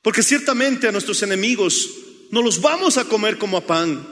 porque 0.00 0.22
ciertamente 0.22 0.88
a 0.88 0.92
nuestros 0.92 1.22
enemigos 1.22 1.90
no 2.30 2.40
los 2.40 2.62
vamos 2.62 2.96
a 2.96 3.04
comer 3.04 3.36
como 3.36 3.58
a 3.58 3.66
pan. 3.66 4.02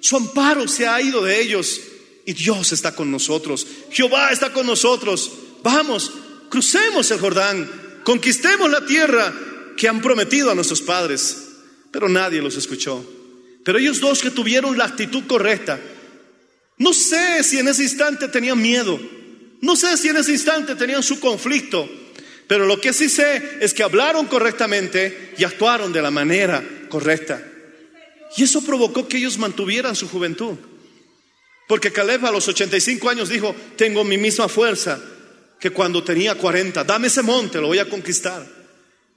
Su 0.00 0.16
amparo 0.16 0.66
se 0.66 0.88
ha 0.88 1.00
ido 1.00 1.22
de 1.22 1.40
ellos 1.40 1.80
y 2.26 2.34
Dios 2.34 2.72
está 2.72 2.94
con 2.94 3.10
nosotros. 3.10 3.66
Jehová 3.90 4.30
está 4.32 4.52
con 4.52 4.66
nosotros. 4.66 5.30
Vamos, 5.62 6.12
crucemos 6.50 7.10
el 7.12 7.20
Jordán, 7.20 7.70
conquistemos 8.04 8.68
la 8.68 8.84
tierra 8.84 9.32
que 9.76 9.88
han 9.88 10.02
prometido 10.02 10.50
a 10.50 10.54
nuestros 10.54 10.82
padres. 10.82 11.44
Pero 11.92 12.08
nadie 12.08 12.42
los 12.42 12.56
escuchó. 12.56 13.04
Pero 13.64 13.78
ellos 13.78 14.00
dos 14.00 14.20
que 14.20 14.30
tuvieron 14.30 14.76
la 14.76 14.84
actitud 14.84 15.24
correcta, 15.26 15.80
no 16.78 16.92
sé 16.92 17.42
si 17.42 17.58
en 17.58 17.68
ese 17.68 17.84
instante 17.84 18.28
tenían 18.28 18.60
miedo, 18.60 19.00
no 19.60 19.76
sé 19.76 19.96
si 19.96 20.08
en 20.08 20.18
ese 20.18 20.32
instante 20.32 20.74
tenían 20.74 21.02
su 21.02 21.18
conflicto, 21.18 21.88
pero 22.46 22.66
lo 22.66 22.80
que 22.80 22.92
sí 22.92 23.08
sé 23.08 23.58
es 23.60 23.72
que 23.72 23.82
hablaron 23.82 24.26
correctamente 24.26 25.34
y 25.38 25.44
actuaron 25.44 25.92
de 25.92 26.02
la 26.02 26.10
manera 26.10 26.62
correcta. 26.88 27.42
Y 28.36 28.42
eso 28.42 28.62
provocó 28.62 29.08
que 29.08 29.16
ellos 29.16 29.38
mantuvieran 29.38 29.96
su 29.96 30.08
juventud. 30.08 30.56
Porque 31.66 31.92
Caleb 31.92 32.24
a 32.26 32.30
los 32.30 32.46
85 32.46 33.10
años 33.10 33.28
dijo, 33.28 33.54
tengo 33.76 34.04
mi 34.04 34.18
misma 34.18 34.48
fuerza 34.48 35.00
que 35.58 35.70
cuando 35.70 36.04
tenía 36.04 36.34
40. 36.34 36.84
Dame 36.84 37.08
ese 37.08 37.22
monte, 37.22 37.60
lo 37.60 37.68
voy 37.68 37.78
a 37.78 37.88
conquistar. 37.88 38.46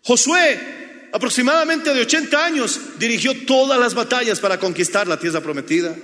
Josué, 0.04 1.10
aproximadamente 1.12 1.94
de 1.94 2.02
80 2.02 2.46
años, 2.46 2.80
dirigió 2.98 3.34
todas 3.46 3.80
las 3.80 3.94
batallas 3.94 4.40
para 4.40 4.60
conquistar 4.60 5.08
la 5.08 5.20
tierra 5.20 5.42
prometida. 5.42 5.96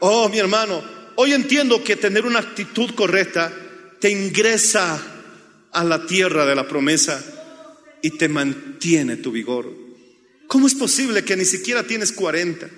Oh, 0.00 0.28
mi 0.28 0.38
hermano, 0.38 0.82
hoy 1.16 1.32
entiendo 1.32 1.82
que 1.82 1.96
tener 1.96 2.24
una 2.24 2.38
actitud 2.38 2.94
correcta 2.94 3.52
te 4.00 4.10
ingresa 4.10 5.02
a 5.72 5.84
la 5.84 6.06
tierra 6.06 6.46
de 6.46 6.54
la 6.54 6.68
promesa 6.68 7.22
y 8.02 8.10
te 8.10 8.28
mantiene 8.28 9.16
tu 9.16 9.30
vigor. 9.32 9.70
¿Cómo 10.46 10.66
es 10.66 10.74
posible 10.74 11.24
que 11.24 11.36
ni 11.36 11.44
siquiera 11.44 11.82
tienes 11.82 12.12
40? 12.12 12.68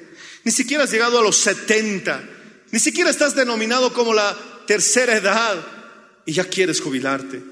Ni 0.45 0.53
siquiera 0.53 0.85
has 0.85 0.91
llegado 0.91 1.19
a 1.19 1.23
los 1.23 1.37
70. 1.37 2.38
Ni 2.71 2.79
siquiera 2.79 3.11
estás 3.11 3.35
denominado 3.35 3.93
como 3.93 4.13
la 4.13 4.37
tercera 4.67 5.17
edad 5.17 5.65
y 6.27 6.33
ya 6.33 6.45
quieres 6.45 6.81
jubilarte. 6.81 7.43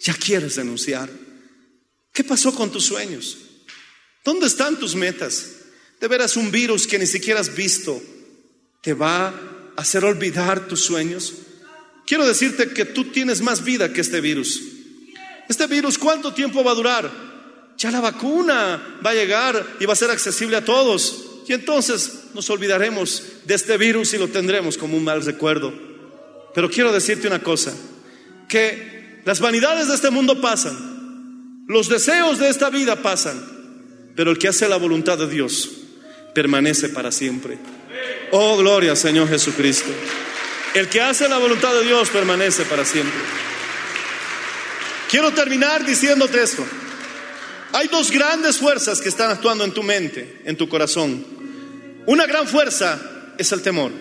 Ya 0.00 0.14
quieres 0.14 0.56
denunciar. 0.56 1.08
¿Qué 2.12 2.24
pasó 2.24 2.54
con 2.54 2.70
tus 2.72 2.84
sueños? 2.84 3.38
¿Dónde 4.24 4.46
están 4.46 4.78
tus 4.78 4.94
metas? 4.94 5.46
De 6.00 6.08
veras 6.08 6.36
un 6.36 6.50
virus 6.50 6.86
que 6.86 6.98
ni 6.98 7.06
siquiera 7.06 7.40
has 7.40 7.54
visto 7.54 8.02
te 8.82 8.94
va 8.94 9.28
a 9.28 9.34
hacer 9.76 10.04
olvidar 10.04 10.66
tus 10.66 10.84
sueños. 10.84 11.34
Quiero 12.06 12.26
decirte 12.26 12.70
que 12.70 12.84
tú 12.84 13.04
tienes 13.04 13.40
más 13.40 13.62
vida 13.62 13.92
que 13.92 14.00
este 14.00 14.20
virus. 14.20 14.60
Este 15.48 15.66
virus, 15.66 15.98
¿cuánto 15.98 16.34
tiempo 16.34 16.64
va 16.64 16.72
a 16.72 16.76
durar? 16.76 17.74
Ya 17.78 17.90
la 17.90 18.00
vacuna 18.00 18.98
va 19.04 19.10
a 19.10 19.14
llegar 19.14 19.76
y 19.78 19.86
va 19.86 19.92
a 19.92 19.96
ser 19.96 20.10
accesible 20.10 20.56
a 20.56 20.64
todos. 20.64 21.31
Y 21.48 21.52
entonces 21.52 22.24
nos 22.34 22.48
olvidaremos 22.50 23.22
de 23.44 23.54
este 23.54 23.76
virus 23.76 24.14
y 24.14 24.18
lo 24.18 24.28
tendremos 24.28 24.78
como 24.78 24.96
un 24.96 25.04
mal 25.04 25.24
recuerdo. 25.24 25.72
Pero 26.54 26.70
quiero 26.70 26.92
decirte 26.92 27.26
una 27.26 27.42
cosa, 27.42 27.72
que 28.48 29.20
las 29.24 29.40
vanidades 29.40 29.88
de 29.88 29.94
este 29.94 30.10
mundo 30.10 30.40
pasan, 30.40 31.64
los 31.66 31.88
deseos 31.88 32.38
de 32.38 32.48
esta 32.48 32.70
vida 32.70 33.02
pasan, 33.02 33.40
pero 34.14 34.30
el 34.30 34.38
que 34.38 34.48
hace 34.48 34.68
la 34.68 34.76
voluntad 34.76 35.18
de 35.18 35.28
Dios 35.28 35.70
permanece 36.34 36.88
para 36.90 37.10
siempre. 37.12 37.58
Oh, 38.30 38.56
gloria, 38.56 38.96
Señor 38.96 39.28
Jesucristo. 39.28 39.90
El 40.74 40.88
que 40.88 41.00
hace 41.00 41.28
la 41.28 41.38
voluntad 41.38 41.72
de 41.74 41.84
Dios 41.84 42.08
permanece 42.10 42.64
para 42.64 42.84
siempre. 42.84 43.20
Quiero 45.10 45.30
terminar 45.32 45.84
diciéndote 45.84 46.42
esto. 46.42 46.64
Hay 47.72 47.88
dos 47.88 48.10
grandes 48.10 48.58
fuerzas 48.58 49.00
que 49.00 49.08
están 49.08 49.30
actuando 49.30 49.64
en 49.64 49.72
tu 49.72 49.82
mente, 49.82 50.40
en 50.44 50.56
tu 50.56 50.68
corazón. 50.68 51.24
Una 52.06 52.26
gran 52.26 52.46
fuerza 52.46 53.00
es 53.38 53.50
el 53.52 53.62
temor, 53.62 53.92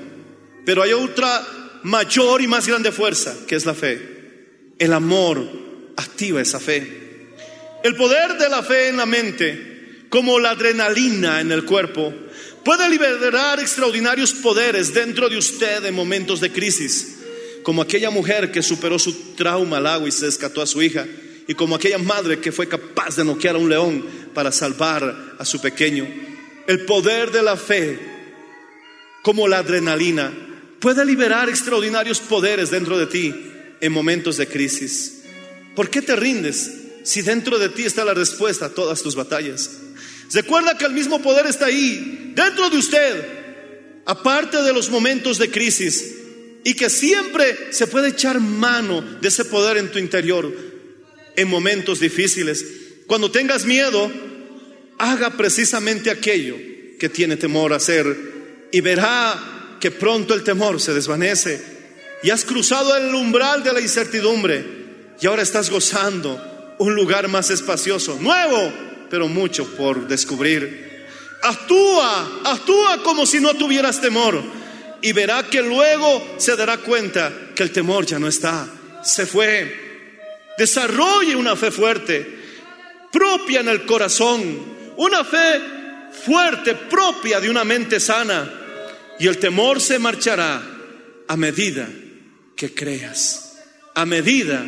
pero 0.65 0.83
hay 0.83 0.93
otra 0.93 1.45
mayor 1.83 2.41
y 2.41 2.47
más 2.47 2.67
grande 2.67 2.91
fuerza 2.91 3.35
que 3.47 3.55
es 3.55 3.65
la 3.65 3.73
fe. 3.73 4.73
El 4.77 4.93
amor 4.93 5.47
activa 5.97 6.41
esa 6.41 6.59
fe. 6.59 7.29
El 7.83 7.95
poder 7.95 8.37
de 8.37 8.49
la 8.49 8.61
fe 8.61 8.89
en 8.89 8.97
la 8.97 9.05
mente, 9.05 10.05
como 10.09 10.39
la 10.39 10.51
adrenalina 10.51 11.41
en 11.41 11.51
el 11.51 11.65
cuerpo, 11.65 12.13
puede 12.63 12.89
liberar 12.89 13.59
extraordinarios 13.59 14.33
poderes 14.33 14.93
dentro 14.93 15.29
de 15.29 15.37
usted 15.37 15.85
en 15.85 15.95
momentos 15.95 16.41
de 16.41 16.51
crisis 16.51 17.17
como 17.63 17.81
aquella 17.81 18.09
mujer 18.09 18.51
que 18.51 18.63
superó 18.63 18.97
su 18.99 19.35
trauma 19.35 19.77
al 19.77 19.87
agua 19.87 20.07
y 20.07 20.11
se 20.11 20.27
escató 20.27 20.61
a 20.61 20.67
su 20.67 20.81
hija, 20.81 21.05
y 21.47 21.53
como 21.53 21.75
aquella 21.75 21.97
madre 21.97 22.39
que 22.39 22.51
fue 22.51 22.67
capaz 22.67 23.15
de 23.15 23.25
noquear 23.25 23.55
a 23.55 23.59
un 23.59 23.69
león 23.69 24.05
para 24.33 24.51
salvar 24.51 25.35
a 25.37 25.45
su 25.45 25.59
pequeño. 25.59 26.07
El 26.67 26.85
poder 26.85 27.31
de 27.31 27.41
la 27.41 27.57
fe, 27.57 27.99
como 29.23 29.47
la 29.47 29.59
adrenalina, 29.59 30.31
puede 30.79 31.05
liberar 31.05 31.49
extraordinarios 31.49 32.19
poderes 32.19 32.71
dentro 32.71 32.97
de 32.97 33.07
ti 33.07 33.33
en 33.79 33.91
momentos 33.91 34.37
de 34.37 34.47
crisis. 34.47 35.23
¿Por 35.75 35.89
qué 35.89 36.01
te 36.01 36.15
rindes 36.15 36.71
si 37.03 37.21
dentro 37.21 37.57
de 37.57 37.69
ti 37.69 37.83
está 37.83 38.05
la 38.05 38.13
respuesta 38.13 38.67
a 38.67 38.69
todas 38.69 39.01
tus 39.01 39.15
batallas? 39.15 39.77
Recuerda 40.33 40.77
que 40.77 40.85
el 40.85 40.93
mismo 40.93 41.21
poder 41.21 41.45
está 41.45 41.65
ahí, 41.65 42.33
dentro 42.35 42.69
de 42.69 42.77
usted, 42.77 43.25
aparte 44.05 44.61
de 44.61 44.73
los 44.73 44.89
momentos 44.89 45.37
de 45.37 45.51
crisis 45.51 46.15
y 46.63 46.73
que 46.73 46.89
siempre 46.89 47.73
se 47.73 47.87
puede 47.87 48.09
echar 48.09 48.39
mano 48.39 49.01
de 49.01 49.27
ese 49.27 49.45
poder 49.45 49.77
en 49.77 49.91
tu 49.91 49.99
interior 49.99 50.70
en 51.35 51.47
momentos 51.47 51.99
difíciles. 51.99 52.65
Cuando 53.07 53.31
tengas 53.31 53.65
miedo, 53.65 54.11
haga 54.97 55.31
precisamente 55.31 56.11
aquello 56.11 56.55
que 56.99 57.09
tiene 57.09 57.37
temor 57.37 57.73
a 57.73 57.77
hacer 57.77 58.69
y 58.71 58.81
verá 58.81 59.77
que 59.79 59.91
pronto 59.91 60.33
el 60.33 60.43
temor 60.43 60.79
se 60.79 60.93
desvanece 60.93 61.61
y 62.23 62.29
has 62.29 62.45
cruzado 62.45 62.95
el 62.95 63.13
umbral 63.15 63.63
de 63.63 63.73
la 63.73 63.81
incertidumbre 63.81 64.63
y 65.19 65.27
ahora 65.27 65.41
estás 65.41 65.69
gozando 65.69 66.75
un 66.77 66.95
lugar 66.95 67.27
más 67.27 67.49
espacioso, 67.49 68.17
nuevo, 68.19 68.71
pero 69.09 69.27
mucho 69.27 69.65
por 69.75 70.07
descubrir. 70.07 71.05
Actúa, 71.43 72.41
actúa 72.45 73.03
como 73.03 73.25
si 73.25 73.39
no 73.39 73.55
tuvieras 73.55 73.99
temor 73.99 74.41
y 75.01 75.11
verá 75.13 75.43
que 75.43 75.61
luego 75.61 76.35
se 76.37 76.55
dará 76.55 76.77
cuenta 76.77 77.31
que 77.55 77.63
el 77.63 77.71
temor 77.71 78.05
ya 78.05 78.19
no 78.19 78.27
está, 78.27 78.67
se 79.03 79.25
fue. 79.25 79.90
Desarrolle 80.57 81.35
una 81.35 81.55
fe 81.55 81.71
fuerte, 81.71 82.39
propia 83.11 83.61
en 83.61 83.69
el 83.69 83.85
corazón, 83.85 84.41
una 84.97 85.23
fe 85.23 85.61
fuerte, 86.11 86.75
propia 86.75 87.39
de 87.39 87.49
una 87.49 87.63
mente 87.63 87.99
sana, 87.99 88.49
y 89.19 89.27
el 89.27 89.37
temor 89.37 89.81
se 89.81 89.99
marchará 89.99 90.61
a 91.27 91.37
medida 91.37 91.87
que 92.55 92.73
creas, 92.73 93.57
a 93.95 94.05
medida 94.05 94.65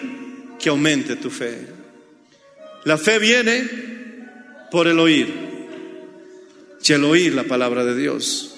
que 0.59 0.69
aumente 0.69 1.15
tu 1.15 1.29
fe. 1.29 1.67
La 2.85 2.97
fe 2.97 3.19
viene 3.19 3.69
por 4.71 4.87
el 4.87 4.99
oír, 4.99 5.27
y 6.85 6.93
el 6.93 7.03
oír 7.03 7.33
la 7.33 7.43
palabra 7.43 7.85
de 7.85 7.95
Dios. 7.95 8.55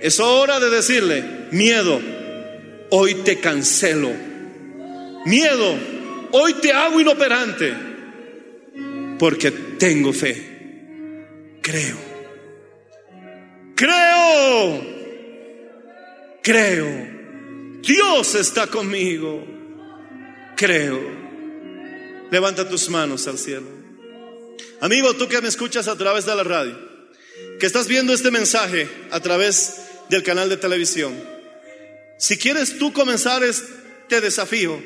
Es 0.00 0.18
hora 0.18 0.58
de 0.60 0.70
decirle, 0.70 1.22
miedo, 1.50 2.00
hoy 2.90 3.14
te 3.16 3.38
cancelo. 3.38 4.10
Miedo, 5.26 5.76
hoy 6.32 6.54
te 6.54 6.72
hago 6.72 7.00
inoperante, 7.00 7.74
porque 9.18 9.50
tengo 9.50 10.12
fe. 10.12 10.50
Creo. 11.60 11.96
Creo. 13.74 14.82
Creo. 16.42 17.08
Dios 17.82 18.34
está 18.34 18.66
conmigo. 18.66 19.46
Creo. 20.56 21.00
Levanta 22.30 22.68
tus 22.68 22.88
manos 22.88 23.26
al 23.26 23.38
cielo. 23.38 23.66
Amigo, 24.80 25.14
tú 25.14 25.28
que 25.28 25.40
me 25.40 25.48
escuchas 25.48 25.88
a 25.88 25.96
través 25.96 26.24
de 26.24 26.34
la 26.34 26.44
radio, 26.44 26.78
que 27.58 27.66
estás 27.66 27.86
viendo 27.86 28.12
este 28.14 28.30
mensaje 28.30 28.88
a 29.10 29.20
través 29.20 29.80
del 30.08 30.22
canal 30.22 30.48
de 30.48 30.56
televisión. 30.56 31.12
Si 32.18 32.38
quieres 32.38 32.78
tú 32.78 32.92
comenzar 32.92 33.42
este 33.42 34.20
desafío, 34.20 34.80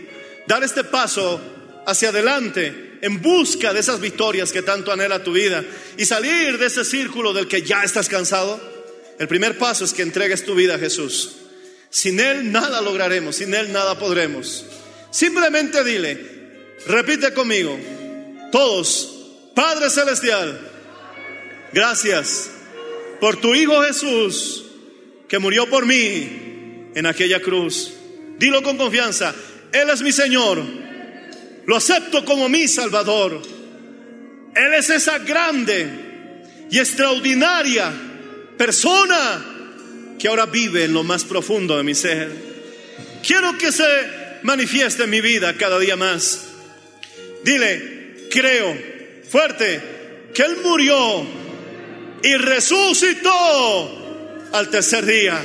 dar 0.46 0.62
este 0.62 0.84
paso 0.84 1.40
hacia 1.86 2.10
adelante 2.10 2.98
en 3.02 3.20
busca 3.20 3.72
de 3.72 3.80
esas 3.80 4.00
victorias 4.00 4.52
que 4.52 4.62
tanto 4.62 4.92
anhela 4.92 5.22
tu 5.22 5.32
vida 5.32 5.64
y 5.96 6.04
salir 6.06 6.58
de 6.58 6.66
ese 6.66 6.84
círculo 6.84 7.32
del 7.32 7.48
que 7.48 7.62
ya 7.62 7.82
estás 7.82 8.08
cansado, 8.08 8.58
el 9.18 9.28
primer 9.28 9.58
paso 9.58 9.84
es 9.84 9.92
que 9.92 10.02
entregues 10.02 10.44
tu 10.44 10.54
vida 10.54 10.76
a 10.76 10.78
Jesús. 10.78 11.36
Sin 11.90 12.18
Él 12.18 12.50
nada 12.50 12.80
lograremos, 12.80 13.36
sin 13.36 13.54
Él 13.54 13.72
nada 13.72 13.98
podremos. 13.98 14.64
Simplemente 15.10 15.84
dile, 15.84 16.18
repite 16.86 17.32
conmigo, 17.32 17.78
todos, 18.50 19.50
Padre 19.54 19.90
Celestial, 19.90 20.60
gracias 21.72 22.50
por 23.20 23.36
tu 23.36 23.54
Hijo 23.54 23.82
Jesús 23.82 24.64
que 25.28 25.38
murió 25.38 25.68
por 25.68 25.86
mí 25.86 26.90
en 26.94 27.06
aquella 27.06 27.40
cruz. 27.40 27.92
Dilo 28.38 28.62
con 28.62 28.76
confianza, 28.76 29.34
Él 29.74 29.90
es 29.90 30.02
mi 30.02 30.12
Señor, 30.12 30.62
lo 31.66 31.76
acepto 31.76 32.24
como 32.24 32.48
mi 32.48 32.68
Salvador. 32.68 33.42
Él 34.54 34.74
es 34.74 34.88
esa 34.88 35.18
grande 35.18 35.88
y 36.70 36.78
extraordinaria 36.78 37.92
persona 38.56 39.44
que 40.16 40.28
ahora 40.28 40.46
vive 40.46 40.84
en 40.84 40.94
lo 40.94 41.02
más 41.02 41.24
profundo 41.24 41.76
de 41.76 41.82
mi 41.82 41.94
ser. 41.96 42.30
Quiero 43.26 43.58
que 43.58 43.72
se 43.72 43.84
manifieste 44.44 45.04
en 45.04 45.10
mi 45.10 45.20
vida 45.20 45.54
cada 45.54 45.80
día 45.80 45.96
más. 45.96 46.46
Dile, 47.42 48.28
creo 48.30 48.78
fuerte 49.28 49.80
que 50.32 50.42
Él 50.42 50.58
murió 50.62 51.26
y 52.22 52.34
resucitó 52.36 53.30
al 54.52 54.70
tercer 54.70 55.04
día. 55.04 55.44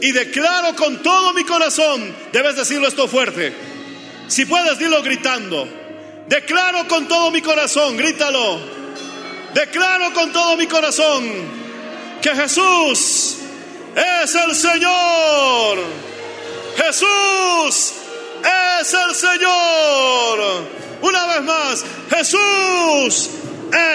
Y 0.00 0.12
declaro 0.12 0.76
con 0.76 1.02
todo 1.02 1.32
mi 1.34 1.44
corazón, 1.44 2.14
debes 2.32 2.56
decirlo 2.56 2.86
esto 2.86 3.08
fuerte, 3.08 3.52
si 4.28 4.44
puedes 4.44 4.78
dilo 4.78 5.02
gritando, 5.02 5.68
declaro 6.28 6.86
con 6.86 7.08
todo 7.08 7.30
mi 7.30 7.42
corazón, 7.42 7.96
grítalo, 7.96 8.60
declaro 9.54 10.12
con 10.12 10.32
todo 10.32 10.56
mi 10.56 10.66
corazón 10.66 11.24
que 12.22 12.30
Jesús 12.30 13.36
es 13.96 14.34
el 14.34 14.54
Señor, 14.54 15.78
Jesús 16.76 17.92
es 18.80 18.94
el 18.94 19.14
Señor. 19.14 20.78
Una 21.00 21.26
vez 21.26 21.42
más, 21.42 21.84
Jesús 22.10 23.30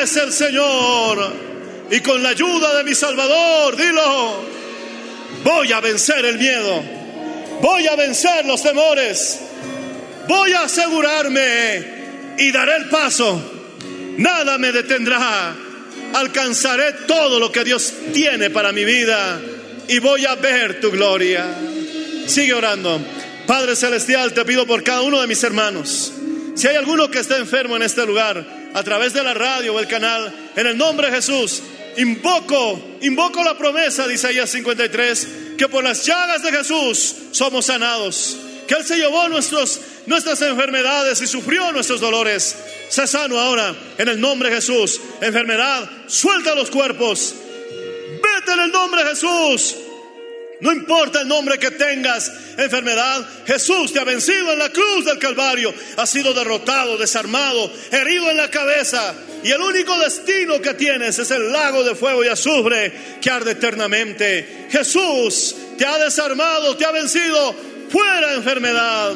es 0.01 0.15
el 0.17 0.33
Señor 0.33 1.33
y 1.91 1.99
con 1.99 2.23
la 2.23 2.29
ayuda 2.29 2.77
de 2.77 2.83
mi 2.83 2.95
Salvador, 2.95 3.75
dilo, 3.75 4.43
voy 5.43 5.71
a 5.71 5.79
vencer 5.79 6.25
el 6.25 6.37
miedo, 6.37 6.83
voy 7.61 7.87
a 7.87 7.95
vencer 7.95 8.45
los 8.45 8.61
temores, 8.61 9.39
voy 10.27 10.53
a 10.53 10.63
asegurarme 10.63 12.35
y 12.37 12.51
daré 12.51 12.77
el 12.77 12.89
paso, 12.89 13.41
nada 14.17 14.57
me 14.57 14.71
detendrá, 14.71 15.55
alcanzaré 16.13 16.93
todo 17.07 17.39
lo 17.39 17.51
que 17.51 17.63
Dios 17.63 17.93
tiene 18.13 18.49
para 18.49 18.71
mi 18.71 18.85
vida 18.85 19.39
y 19.87 19.99
voy 19.99 20.25
a 20.25 20.35
ver 20.35 20.79
tu 20.79 20.91
gloria. 20.91 21.45
Sigue 22.25 22.53
orando. 22.53 23.01
Padre 23.45 23.75
Celestial, 23.75 24.33
te 24.33 24.45
pido 24.45 24.65
por 24.65 24.83
cada 24.83 25.01
uno 25.01 25.19
de 25.19 25.27
mis 25.27 25.43
hermanos. 25.43 26.13
Si 26.55 26.67
hay 26.67 26.75
alguno 26.75 27.11
que 27.11 27.19
esté 27.19 27.35
enfermo 27.37 27.75
en 27.75 27.81
este 27.81 28.05
lugar, 28.05 28.45
a 28.73 28.83
través 28.83 29.13
de 29.13 29.23
la 29.23 29.33
radio 29.33 29.73
o 29.73 29.79
el 29.79 29.87
canal, 29.87 30.33
en 30.55 30.67
el 30.67 30.77
nombre 30.77 31.09
de 31.09 31.17
Jesús, 31.17 31.61
Invoco, 31.97 32.81
invoco 33.01 33.43
la 33.43 33.57
promesa 33.57 34.07
de 34.07 34.15
Isaías 34.15 34.49
53, 34.49 35.27
que 35.57 35.67
por 35.67 35.83
las 35.83 36.05
llagas 36.05 36.41
de 36.43 36.51
Jesús 36.51 37.15
somos 37.31 37.67
sanados, 37.67 38.37
que 38.67 38.75
Él 38.75 38.85
se 38.85 38.97
llevó 38.97 39.27
nuestras 39.29 40.41
enfermedades 40.41 41.21
y 41.21 41.27
sufrió 41.27 41.71
nuestros 41.71 42.01
dolores. 42.01 42.55
Sé 42.89 43.07
sano 43.07 43.39
ahora, 43.39 43.75
en 43.97 44.07
el 44.07 44.19
nombre 44.19 44.49
de 44.49 44.55
Jesús. 44.55 45.01
Enfermedad, 45.21 45.89
suelta 46.07 46.55
los 46.55 46.69
cuerpos. 46.69 47.35
Vete 48.21 48.51
en 48.53 48.59
el 48.59 48.71
nombre 48.71 49.03
de 49.03 49.09
Jesús. 49.09 49.75
No 50.61 50.71
importa 50.71 51.21
el 51.21 51.27
nombre 51.27 51.57
que 51.57 51.71
tengas, 51.71 52.31
enfermedad, 52.57 53.27
Jesús 53.45 53.91
te 53.91 53.99
ha 53.99 54.03
vencido 54.03 54.53
en 54.53 54.59
la 54.59 54.69
cruz 54.69 55.05
del 55.05 55.19
Calvario, 55.19 55.73
ha 55.97 56.05
sido 56.05 56.33
derrotado, 56.33 56.97
desarmado, 56.97 57.71
herido 57.91 58.29
en 58.31 58.37
la 58.37 58.49
cabeza. 58.49 59.13
Y 59.43 59.51
el 59.51 59.59
único 59.59 59.97
destino 59.99 60.61
que 60.61 60.73
tienes 60.75 61.19
es 61.19 61.31
el 61.31 61.51
lago 61.51 61.83
de 61.83 61.95
fuego 61.95 62.23
y 62.23 62.29
azufre 62.29 62.93
que 63.21 63.29
arde 63.29 63.51
eternamente. 63.51 64.67
Jesús 64.71 65.55
te 65.77 65.85
ha 65.85 65.97
desarmado, 65.97 66.77
te 66.77 66.85
ha 66.85 66.91
vencido. 66.91 67.53
Fuera 67.89 68.33
enfermedad, 68.33 69.13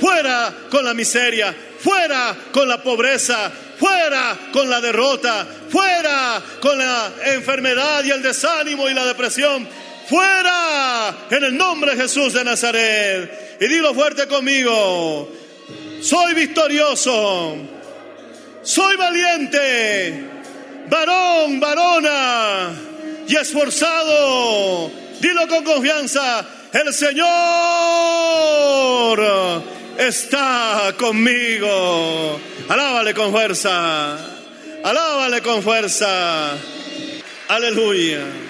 fuera 0.00 0.54
con 0.70 0.84
la 0.84 0.92
miseria, 0.92 1.54
fuera 1.78 2.36
con 2.52 2.68
la 2.68 2.82
pobreza, 2.82 3.50
fuera 3.78 4.36
con 4.52 4.68
la 4.68 4.80
derrota, 4.80 5.46
fuera 5.70 6.42
con 6.60 6.76
la 6.76 7.12
enfermedad 7.26 8.04
y 8.04 8.10
el 8.10 8.22
desánimo 8.22 8.88
y 8.90 8.94
la 8.94 9.06
depresión 9.06 9.66
fuera 10.10 11.16
en 11.30 11.44
el 11.44 11.56
nombre 11.56 11.94
de 11.94 12.02
Jesús 12.02 12.34
de 12.34 12.42
Nazaret. 12.44 13.58
Y 13.60 13.68
dilo 13.68 13.94
fuerte 13.94 14.26
conmigo, 14.26 15.30
soy 16.02 16.34
victorioso, 16.34 17.56
soy 18.62 18.96
valiente, 18.96 20.24
varón, 20.88 21.60
varona 21.60 22.72
y 23.28 23.36
esforzado. 23.36 24.90
Dilo 25.20 25.46
con 25.46 25.62
confianza, 25.62 26.44
el 26.72 26.92
Señor 26.92 27.28
está 29.96 30.92
conmigo. 30.98 32.40
Alábale 32.68 33.14
con 33.14 33.30
fuerza, 33.30 34.18
alábale 34.82 35.40
con 35.42 35.62
fuerza. 35.62 36.56
Aleluya. 37.48 38.49